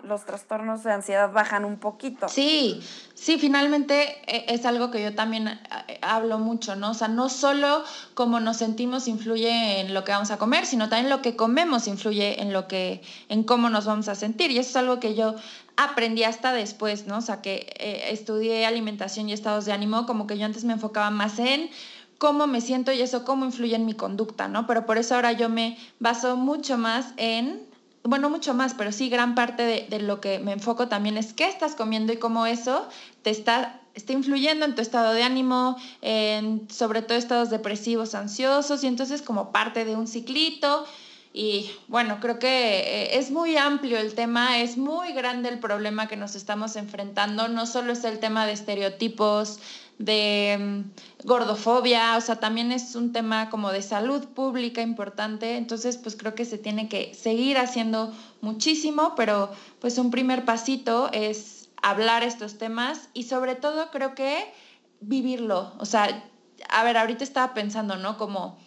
los 0.02 0.24
trastornos 0.24 0.82
de 0.82 0.92
ansiedad 0.92 1.32
bajan 1.32 1.64
un 1.64 1.78
poquito. 1.78 2.28
Sí, 2.28 2.80
sí, 3.14 3.38
finalmente 3.38 4.18
eh, 4.26 4.46
es 4.48 4.66
algo 4.66 4.90
que 4.90 5.02
yo 5.02 5.14
también 5.14 5.48
eh, 5.48 5.98
hablo 6.02 6.38
mucho, 6.38 6.74
¿no? 6.74 6.90
O 6.90 6.94
sea, 6.94 7.08
no 7.08 7.28
solo 7.28 7.84
cómo 8.14 8.40
nos 8.40 8.56
sentimos 8.56 9.06
influye 9.06 9.80
en 9.80 9.94
lo 9.94 10.04
que 10.04 10.12
vamos 10.12 10.30
a 10.30 10.38
comer, 10.38 10.66
sino 10.66 10.88
también 10.88 11.08
lo 11.08 11.22
que 11.22 11.36
comemos 11.36 11.86
influye 11.86 12.42
en 12.42 12.52
lo 12.52 12.66
que, 12.66 13.02
en 13.28 13.44
cómo 13.44 13.70
nos 13.70 13.86
vamos 13.86 14.08
a 14.08 14.14
sentir. 14.14 14.50
Y 14.50 14.58
eso 14.58 14.70
es 14.70 14.76
algo 14.76 14.98
que 14.98 15.14
yo 15.14 15.36
aprendí 15.76 16.24
hasta 16.24 16.52
después, 16.52 17.06
¿no? 17.06 17.18
O 17.18 17.22
sea, 17.22 17.40
que 17.40 17.72
eh, 17.78 18.10
estudié 18.10 18.66
alimentación 18.66 19.28
y 19.28 19.32
estados 19.32 19.64
de 19.64 19.72
ánimo, 19.72 20.06
como 20.06 20.26
que 20.26 20.36
yo 20.36 20.46
antes 20.46 20.64
me 20.64 20.72
enfocaba 20.72 21.10
más 21.10 21.38
en 21.38 21.70
cómo 22.18 22.46
me 22.46 22.60
siento 22.60 22.92
y 22.92 23.00
eso 23.00 23.24
cómo 23.24 23.44
influye 23.44 23.76
en 23.76 23.86
mi 23.86 23.94
conducta, 23.94 24.48
¿no? 24.48 24.66
Pero 24.66 24.84
por 24.84 24.98
eso 24.98 25.14
ahora 25.14 25.32
yo 25.32 25.48
me 25.48 25.78
baso 26.00 26.36
mucho 26.36 26.76
más 26.76 27.14
en 27.16 27.68
bueno, 28.04 28.30
mucho 28.30 28.54
más, 28.54 28.74
pero 28.74 28.90
sí 28.90 29.10
gran 29.10 29.34
parte 29.34 29.86
de, 29.88 30.00
lo 30.00 30.20
que 30.20 30.38
me 30.38 30.52
enfoco 30.52 30.88
también 30.88 31.18
es 31.18 31.34
qué 31.34 31.46
estás 31.46 31.74
comiendo 31.74 32.12
y 32.12 32.16
cómo 32.16 32.46
eso 32.46 32.88
te 33.22 33.28
está, 33.28 33.80
está 33.94 34.14
influyendo 34.14 34.64
en 34.64 34.74
tu 34.74 34.80
estado 34.80 35.12
de 35.12 35.22
ánimo, 35.22 35.76
en 36.00 36.66
sobre 36.70 37.02
todo 37.02 37.18
estados 37.18 37.50
depresivos, 37.50 38.14
ansiosos, 38.14 38.82
y 38.82 38.86
entonces 38.86 39.20
como 39.20 39.52
parte 39.52 39.84
de 39.84 39.94
un 39.94 40.06
ciclito. 40.06 40.86
Y 41.34 41.70
bueno, 41.88 42.18
creo 42.20 42.38
que 42.38 42.48
eh, 42.48 43.18
es 43.18 43.30
muy 43.30 43.58
amplio 43.58 43.98
el 43.98 44.14
tema, 44.14 44.58
es 44.58 44.78
muy 44.78 45.12
grande 45.12 45.50
el 45.50 45.58
problema 45.58 46.08
que 46.08 46.16
nos 46.16 46.34
estamos 46.34 46.76
enfrentando, 46.76 47.48
no 47.48 47.66
solo 47.66 47.92
es 47.92 48.04
el 48.04 48.18
tema 48.18 48.46
de 48.46 48.52
estereotipos, 48.52 49.58
de 49.98 50.56
mm, 50.58 51.26
gordofobia, 51.26 52.16
o 52.16 52.20
sea, 52.20 52.36
también 52.36 52.72
es 52.72 52.94
un 52.94 53.12
tema 53.12 53.50
como 53.50 53.72
de 53.72 53.82
salud 53.82 54.24
pública 54.28 54.80
importante, 54.80 55.56
entonces 55.56 55.96
pues 55.96 56.16
creo 56.16 56.34
que 56.34 56.44
se 56.44 56.58
tiene 56.58 56.88
que 56.88 57.14
seguir 57.14 57.58
haciendo 57.58 58.12
muchísimo, 58.40 59.14
pero 59.16 59.50
pues 59.80 59.98
un 59.98 60.10
primer 60.10 60.44
pasito 60.44 61.10
es 61.12 61.68
hablar 61.82 62.22
estos 62.22 62.58
temas 62.58 63.08
y 63.12 63.24
sobre 63.24 63.56
todo 63.56 63.90
creo 63.90 64.14
que 64.14 64.52
vivirlo, 65.00 65.72
o 65.78 65.84
sea, 65.84 66.24
a 66.68 66.84
ver, 66.84 66.96
ahorita 66.96 67.24
estaba 67.24 67.54
pensando, 67.54 67.96
¿no? 67.96 68.18
Como 68.18 68.58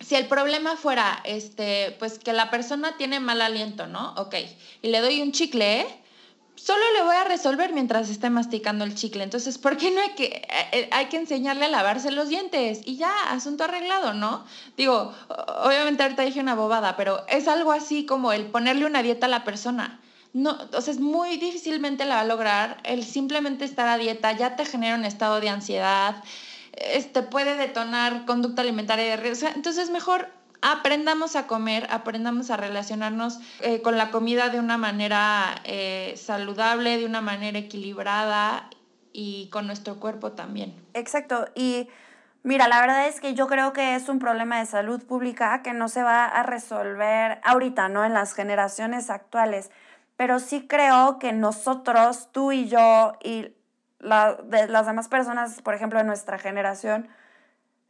si 0.00 0.14
el 0.14 0.26
problema 0.26 0.76
fuera, 0.76 1.20
este, 1.24 1.94
pues 1.98 2.18
que 2.18 2.32
la 2.32 2.50
persona 2.50 2.96
tiene 2.96 3.20
mal 3.20 3.42
aliento, 3.42 3.86
¿no? 3.86 4.14
Ok, 4.16 4.34
y 4.82 4.88
le 4.88 5.00
doy 5.00 5.20
un 5.20 5.32
chicle, 5.32 5.80
¿eh? 5.82 5.99
Solo 6.62 6.82
le 6.94 7.02
voy 7.04 7.16
a 7.16 7.24
resolver 7.24 7.72
mientras 7.72 8.10
esté 8.10 8.28
masticando 8.28 8.84
el 8.84 8.94
chicle. 8.94 9.24
Entonces, 9.24 9.58
¿por 9.58 9.76
qué 9.76 9.90
no 9.90 10.00
hay 10.00 10.10
que, 10.10 10.24
eh, 10.24 10.44
eh, 10.72 10.88
hay 10.92 11.06
que 11.06 11.16
enseñarle 11.16 11.64
a 11.64 11.68
lavarse 11.68 12.10
los 12.10 12.28
dientes? 12.28 12.80
Y 12.84 12.96
ya, 12.96 13.12
asunto 13.30 13.64
arreglado, 13.64 14.12
¿no? 14.12 14.44
Digo, 14.76 15.12
obviamente 15.64 16.02
ahorita 16.02 16.22
dije 16.22 16.40
una 16.40 16.54
bobada, 16.54 16.96
pero 16.96 17.24
es 17.28 17.48
algo 17.48 17.72
así 17.72 18.04
como 18.04 18.32
el 18.32 18.46
ponerle 18.46 18.84
una 18.84 19.02
dieta 19.02 19.26
a 19.26 19.30
la 19.30 19.44
persona. 19.44 20.00
No, 20.32 20.58
o 20.74 20.80
sea, 20.80 20.94
muy 20.94 21.38
difícilmente 21.38 22.04
la 22.04 22.16
va 22.16 22.20
a 22.20 22.24
lograr. 22.24 22.80
El 22.84 23.04
simplemente 23.04 23.64
estar 23.64 23.88
a 23.88 23.96
dieta 23.96 24.32
ya 24.32 24.56
te 24.56 24.64
genera 24.64 24.94
un 24.94 25.04
estado 25.04 25.40
de 25.40 25.48
ansiedad, 25.48 26.22
este, 26.72 27.22
puede 27.22 27.56
detonar 27.56 28.26
conducta 28.26 28.62
alimentaria 28.62 29.04
de 29.04 29.16
riesgo. 29.16 29.48
entonces, 29.54 29.90
mejor 29.90 30.28
aprendamos 30.62 31.36
a 31.36 31.46
comer, 31.46 31.86
aprendamos 31.90 32.50
a 32.50 32.56
relacionarnos 32.56 33.40
eh, 33.60 33.82
con 33.82 33.96
la 33.96 34.10
comida 34.10 34.48
de 34.48 34.58
una 34.58 34.78
manera 34.78 35.60
eh, 35.64 36.14
saludable, 36.16 36.98
de 36.98 37.06
una 37.06 37.20
manera 37.20 37.58
equilibrada 37.58 38.68
y 39.12 39.48
con 39.50 39.66
nuestro 39.66 39.98
cuerpo 39.98 40.32
también. 40.32 40.74
Exacto. 40.94 41.48
Y 41.54 41.88
mira, 42.42 42.68
la 42.68 42.80
verdad 42.80 43.08
es 43.08 43.20
que 43.20 43.34
yo 43.34 43.46
creo 43.46 43.72
que 43.72 43.94
es 43.94 44.08
un 44.08 44.18
problema 44.18 44.58
de 44.58 44.66
salud 44.66 45.04
pública 45.04 45.62
que 45.62 45.72
no 45.72 45.88
se 45.88 46.02
va 46.02 46.26
a 46.26 46.42
resolver 46.42 47.40
ahorita, 47.44 47.88
¿no? 47.88 48.04
En 48.04 48.14
las 48.14 48.34
generaciones 48.34 49.10
actuales. 49.10 49.70
Pero 50.16 50.38
sí 50.38 50.66
creo 50.66 51.18
que 51.18 51.32
nosotros, 51.32 52.28
tú 52.32 52.52
y 52.52 52.68
yo 52.68 53.14
y 53.22 53.54
de 54.00 54.66
las 54.68 54.86
demás 54.86 55.08
personas, 55.08 55.60
por 55.62 55.74
ejemplo, 55.74 55.98
de 55.98 56.04
nuestra 56.04 56.38
generación, 56.38 57.08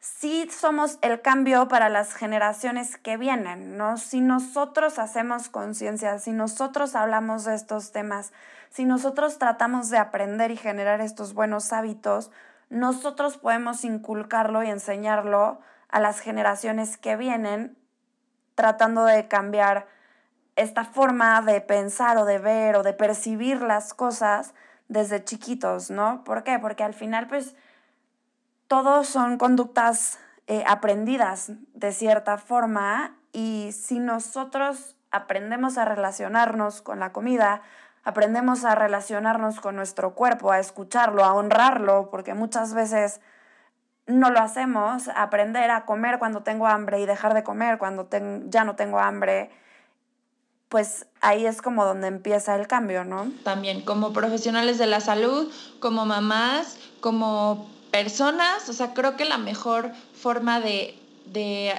sí 0.01 0.49
somos 0.51 0.99
el 1.03 1.21
cambio 1.21 1.69
para 1.69 1.91
las 1.91 2.15
generaciones 2.15 2.97
que 2.97 3.19
vienen, 3.19 3.77
¿no? 3.77 3.99
Si 3.99 4.23
nosotros 4.23 4.99
hacemos 4.99 5.51
conciencia, 5.51 6.19
si 6.19 6.33
nosotros 6.33 6.95
hablamos 6.95 7.45
de 7.45 7.55
estos 7.55 7.93
temas, 7.93 8.33
si 8.71 8.87
nosotros 8.87 9.39
tratamos 9.39 9.91
de 9.91 9.99
aprender 9.99 10.51
y 10.51 10.57
generar 10.57 11.03
estos 11.03 11.35
buenos 11.35 11.73
hábitos, 11.73 12.31
nosotros 12.71 13.37
podemos 13.37 13.85
inculcarlo 13.85 14.63
y 14.63 14.71
enseñarlo 14.71 15.61
a 15.89 16.01
las 16.01 16.21
generaciones 16.21 16.97
que 16.97 17.17
vienen, 17.17 17.77
tratando 18.55 19.05
de 19.05 19.29
cambiar 19.29 19.87
esta 20.57 20.85
forma 20.85 21.43
de 21.43 21.61
pensar 21.61 22.17
o 22.17 22.25
de 22.25 22.39
ver 22.39 22.77
o 22.77 22.83
de 22.83 22.93
percibir 22.93 23.61
las 23.61 23.93
cosas 23.93 24.55
desde 24.89 25.25
chiquitos, 25.25 25.91
¿no? 25.91 26.25
¿Por 26.25 26.43
qué? 26.43 26.59
Porque 26.59 26.85
al 26.85 26.95
final, 26.95 27.27
pues, 27.27 27.55
todos 28.71 29.09
son 29.09 29.37
conductas 29.37 30.21
eh, 30.47 30.63
aprendidas 30.65 31.51
de 31.75 31.91
cierta 31.91 32.39
forma 32.39 33.17
y 33.33 33.73
si 33.73 33.99
nosotros 33.99 34.95
aprendemos 35.11 35.77
a 35.77 35.85
relacionarnos 35.85 36.81
con 36.81 37.01
la 37.01 37.13
comida, 37.13 37.63
aprendemos 38.05 38.65
a 38.65 38.77
relacionarnos 38.77 39.59
con 39.59 39.75
nuestro 39.75 40.15
cuerpo, 40.15 40.53
a 40.53 40.61
escucharlo, 40.61 41.25
a 41.25 41.35
honrarlo, 41.35 42.11
porque 42.13 42.35
muchas 42.35 42.73
veces 42.73 43.21
no 44.07 44.31
lo 44.31 44.39
hacemos, 44.39 45.09
aprender 45.17 45.73
a 45.73 45.85
comer 45.85 46.21
cuando 46.21 46.45
tengo 46.45 46.69
hambre 46.69 47.01
y 47.01 47.07
dejar 47.07 47.35
de 47.35 47.43
comer 47.43 47.77
cuando 47.77 48.09
ya 48.47 48.63
no 48.63 48.77
tengo 48.77 49.01
hambre, 49.01 49.51
pues 50.69 51.09
ahí 51.21 51.45
es 51.45 51.61
como 51.61 51.85
donde 51.85 52.07
empieza 52.07 52.55
el 52.55 52.69
cambio, 52.69 53.05
¿no? 53.05 53.33
También 53.43 53.85
como 53.85 54.13
profesionales 54.13 54.79
de 54.79 54.87
la 54.87 55.01
salud, 55.01 55.53
como 55.81 56.07
mamás, 56.07 56.79
como 57.01 57.80
personas, 57.91 58.69
o 58.69 58.73
sea, 58.73 58.95
creo 58.95 59.17
que 59.17 59.25
la 59.25 59.39
mejor 59.39 59.93
forma 60.15 60.61
de, 60.61 60.97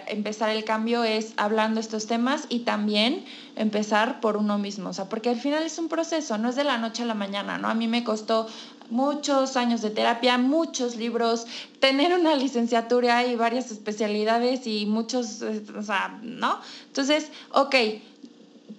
empezar 0.07 0.49
el 0.49 0.63
cambio 0.63 1.03
es 1.03 1.33
hablando 1.35 1.81
estos 1.81 2.07
temas 2.07 2.45
y 2.47 2.59
también 2.59 3.25
empezar 3.57 4.21
por 4.21 4.37
uno 4.37 4.57
mismo, 4.57 4.89
o 4.89 4.93
sea, 4.93 5.09
porque 5.09 5.29
al 5.29 5.35
final 5.39 5.63
es 5.63 5.77
un 5.77 5.89
proceso, 5.89 6.37
no 6.37 6.49
es 6.49 6.55
de 6.55 6.63
la 6.63 6.77
noche 6.77 7.03
a 7.03 7.05
la 7.05 7.15
mañana, 7.15 7.57
¿no? 7.57 7.67
A 7.67 7.73
mí 7.73 7.85
me 7.89 8.05
costó 8.05 8.47
muchos 8.89 9.57
años 9.57 9.81
de 9.81 9.89
terapia, 9.89 10.37
muchos 10.37 10.95
libros, 10.95 11.47
tener 11.79 12.13
una 12.13 12.35
licenciatura 12.35 13.25
y 13.25 13.35
varias 13.35 13.71
especialidades 13.71 14.67
y 14.67 14.85
muchos, 14.85 15.41
eh, 15.41 15.63
o 15.77 15.81
sea, 15.81 16.19
¿no? 16.21 16.59
Entonces, 16.87 17.29
ok, 17.51 17.75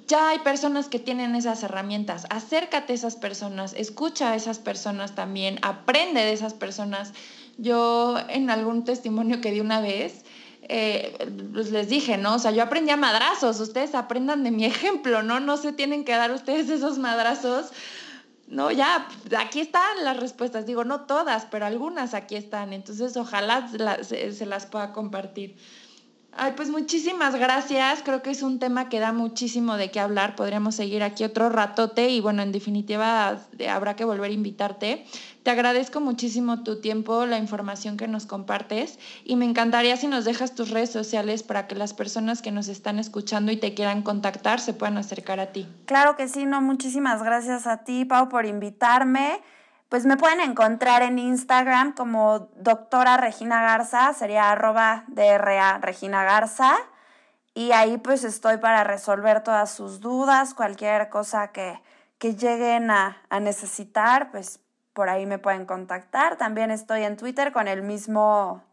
ya 0.06 0.30
hay 0.30 0.38
personas 0.40 0.88
que 0.88 0.98
tienen 0.98 1.34
esas 1.34 1.62
herramientas. 1.62 2.26
Acércate 2.30 2.92
a 2.92 2.96
esas 2.96 3.16
personas, 3.16 3.74
escucha 3.76 4.32
a 4.32 4.36
esas 4.36 4.58
personas 4.58 5.14
también, 5.14 5.58
aprende 5.62 6.20
de 6.20 6.32
esas 6.32 6.54
personas. 6.54 7.12
Yo 7.58 8.16
en 8.28 8.50
algún 8.50 8.84
testimonio 8.84 9.40
que 9.40 9.50
di 9.50 9.60
una 9.60 9.80
vez, 9.80 10.24
eh, 10.68 11.16
pues 11.52 11.70
les 11.70 11.88
dije, 11.88 12.16
¿no? 12.16 12.36
O 12.36 12.38
sea, 12.38 12.50
yo 12.50 12.62
aprendí 12.62 12.90
a 12.90 12.96
madrazos, 12.96 13.60
ustedes 13.60 13.94
aprendan 13.94 14.44
de 14.44 14.50
mi 14.50 14.64
ejemplo, 14.66 15.22
¿no? 15.22 15.40
No 15.40 15.56
se 15.56 15.72
tienen 15.72 16.04
que 16.04 16.12
dar 16.12 16.32
ustedes 16.32 16.68
esos 16.70 16.98
madrazos. 16.98 17.70
No, 18.48 18.70
ya, 18.70 19.08
aquí 19.38 19.60
están 19.60 20.04
las 20.04 20.18
respuestas. 20.18 20.66
Digo, 20.66 20.84
no 20.84 21.02
todas, 21.02 21.46
pero 21.50 21.64
algunas 21.64 22.12
aquí 22.12 22.36
están. 22.36 22.74
Entonces, 22.74 23.16
ojalá 23.16 23.68
se 24.02 24.46
las 24.46 24.66
pueda 24.66 24.92
compartir. 24.92 25.56
Ay, 26.34 26.54
pues 26.56 26.70
muchísimas 26.70 27.34
gracias. 27.36 28.02
Creo 28.02 28.22
que 28.22 28.30
es 28.30 28.42
un 28.42 28.58
tema 28.58 28.88
que 28.88 29.00
da 29.00 29.12
muchísimo 29.12 29.76
de 29.76 29.90
qué 29.90 30.00
hablar. 30.00 30.34
Podríamos 30.34 30.74
seguir 30.74 31.02
aquí 31.02 31.24
otro 31.24 31.50
ratote 31.50 32.08
y 32.08 32.20
bueno, 32.22 32.42
en 32.42 32.52
definitiva 32.52 33.38
habrá 33.68 33.96
que 33.96 34.04
volver 34.06 34.30
a 34.30 34.34
invitarte. 34.34 35.04
Te 35.42 35.50
agradezco 35.50 36.00
muchísimo 36.00 36.62
tu 36.62 36.80
tiempo, 36.80 37.26
la 37.26 37.36
información 37.36 37.98
que 37.98 38.08
nos 38.08 38.24
compartes 38.24 38.98
y 39.24 39.36
me 39.36 39.44
encantaría 39.44 39.96
si 39.98 40.06
nos 40.06 40.24
dejas 40.24 40.54
tus 40.54 40.70
redes 40.70 40.90
sociales 40.90 41.42
para 41.42 41.66
que 41.66 41.74
las 41.74 41.92
personas 41.92 42.40
que 42.40 42.50
nos 42.50 42.68
están 42.68 42.98
escuchando 42.98 43.52
y 43.52 43.58
te 43.58 43.74
quieran 43.74 44.02
contactar 44.02 44.58
se 44.58 44.72
puedan 44.72 44.96
acercar 44.96 45.38
a 45.38 45.52
ti. 45.52 45.68
Claro 45.84 46.16
que 46.16 46.28
sí, 46.28 46.46
no, 46.46 46.62
muchísimas 46.62 47.22
gracias 47.22 47.66
a 47.66 47.84
ti, 47.84 48.06
Pau, 48.06 48.30
por 48.30 48.46
invitarme 48.46 49.40
pues 49.92 50.06
me 50.06 50.16
pueden 50.16 50.40
encontrar 50.40 51.02
en 51.02 51.18
Instagram 51.18 51.92
como 51.92 52.48
doctora 52.56 53.18
Regina 53.18 53.60
Garza, 53.60 54.14
sería 54.14 54.50
arroba 54.50 55.04
DRA 55.08 55.76
Regina 55.82 56.24
Garza. 56.24 56.78
Y 57.52 57.72
ahí 57.72 57.98
pues 57.98 58.24
estoy 58.24 58.56
para 58.56 58.84
resolver 58.84 59.42
todas 59.42 59.70
sus 59.70 60.00
dudas, 60.00 60.54
cualquier 60.54 61.10
cosa 61.10 61.48
que, 61.48 61.78
que 62.16 62.34
lleguen 62.36 62.90
a, 62.90 63.18
a, 63.28 63.38
necesitar, 63.38 64.30
pues 64.30 64.60
por 64.94 65.10
ahí 65.10 65.26
me 65.26 65.36
pueden 65.38 65.66
contactar. 65.66 66.36
También 66.36 66.70
estoy 66.70 67.02
en 67.02 67.18
Twitter 67.18 67.52
con 67.52 67.68
el 67.68 67.82
mismo 67.82 68.64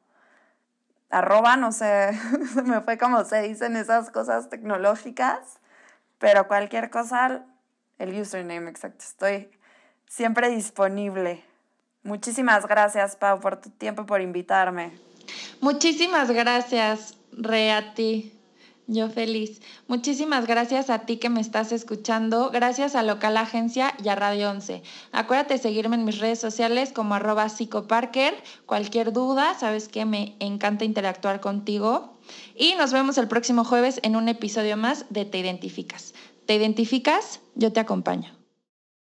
arroba, 1.10 1.58
no 1.58 1.74
sé, 1.74 2.18
me 2.64 2.80
fue 2.80 2.98
como 2.98 3.26
se 3.26 3.42
dicen 3.42 3.76
esas 3.76 4.10
cosas 4.10 4.48
tecnológicas, 4.48 5.60
pero 6.18 6.48
cualquier 6.48 6.90
cosa, 6.90 7.44
el 7.98 8.18
username 8.18 8.70
exacto, 8.70 9.04
estoy 9.04 9.59
siempre 10.10 10.50
disponible. 10.50 11.46
Muchísimas 12.04 12.68
gracias, 12.68 13.16
Pau, 13.16 13.40
por 13.40 13.62
tu 13.62 13.70
tiempo, 13.70 14.06
por 14.06 14.20
invitarme. 14.20 14.92
Muchísimas 15.62 16.32
gracias, 16.32 17.16
Re, 17.32 17.72
ti. 17.96 18.34
Yo 18.88 19.08
feliz. 19.08 19.62
Muchísimas 19.88 20.48
gracias 20.48 20.90
a 20.90 21.06
ti 21.06 21.18
que 21.18 21.30
me 21.30 21.42
estás 21.42 21.72
escuchando. 21.72 22.50
Gracias 22.50 22.96
a 22.96 23.04
Local 23.04 23.38
Agencia 23.38 23.94
y 24.04 24.10
a 24.10 24.16
Radio 24.16 24.50
11. 24.50 24.82
Acuérdate 25.12 25.60
seguirme 25.60 25.96
en 25.96 26.06
mis 26.06 26.18
redes 26.18 26.40
sociales 26.40 26.92
como 26.92 27.14
arroba 27.14 27.50
psicoparker. 27.50 28.34
Cualquier 28.66 29.14
duda, 29.14 29.54
sabes 29.54 29.90
que 29.90 30.06
me 30.06 30.36
encanta 30.40 30.86
interactuar 30.86 31.40
contigo. 31.40 32.18
Y 32.56 32.74
nos 32.80 32.92
vemos 32.92 33.20
el 33.20 33.28
próximo 33.28 33.64
jueves 33.64 34.00
en 34.02 34.16
un 34.16 34.28
episodio 34.28 34.76
más 34.76 35.06
de 35.12 35.24
Te 35.24 35.38
Identificas. 35.38 36.16
¿Te 36.48 36.56
identificas? 36.56 37.42
Yo 37.54 37.72
te 37.72 37.80
acompaño. 37.80 38.39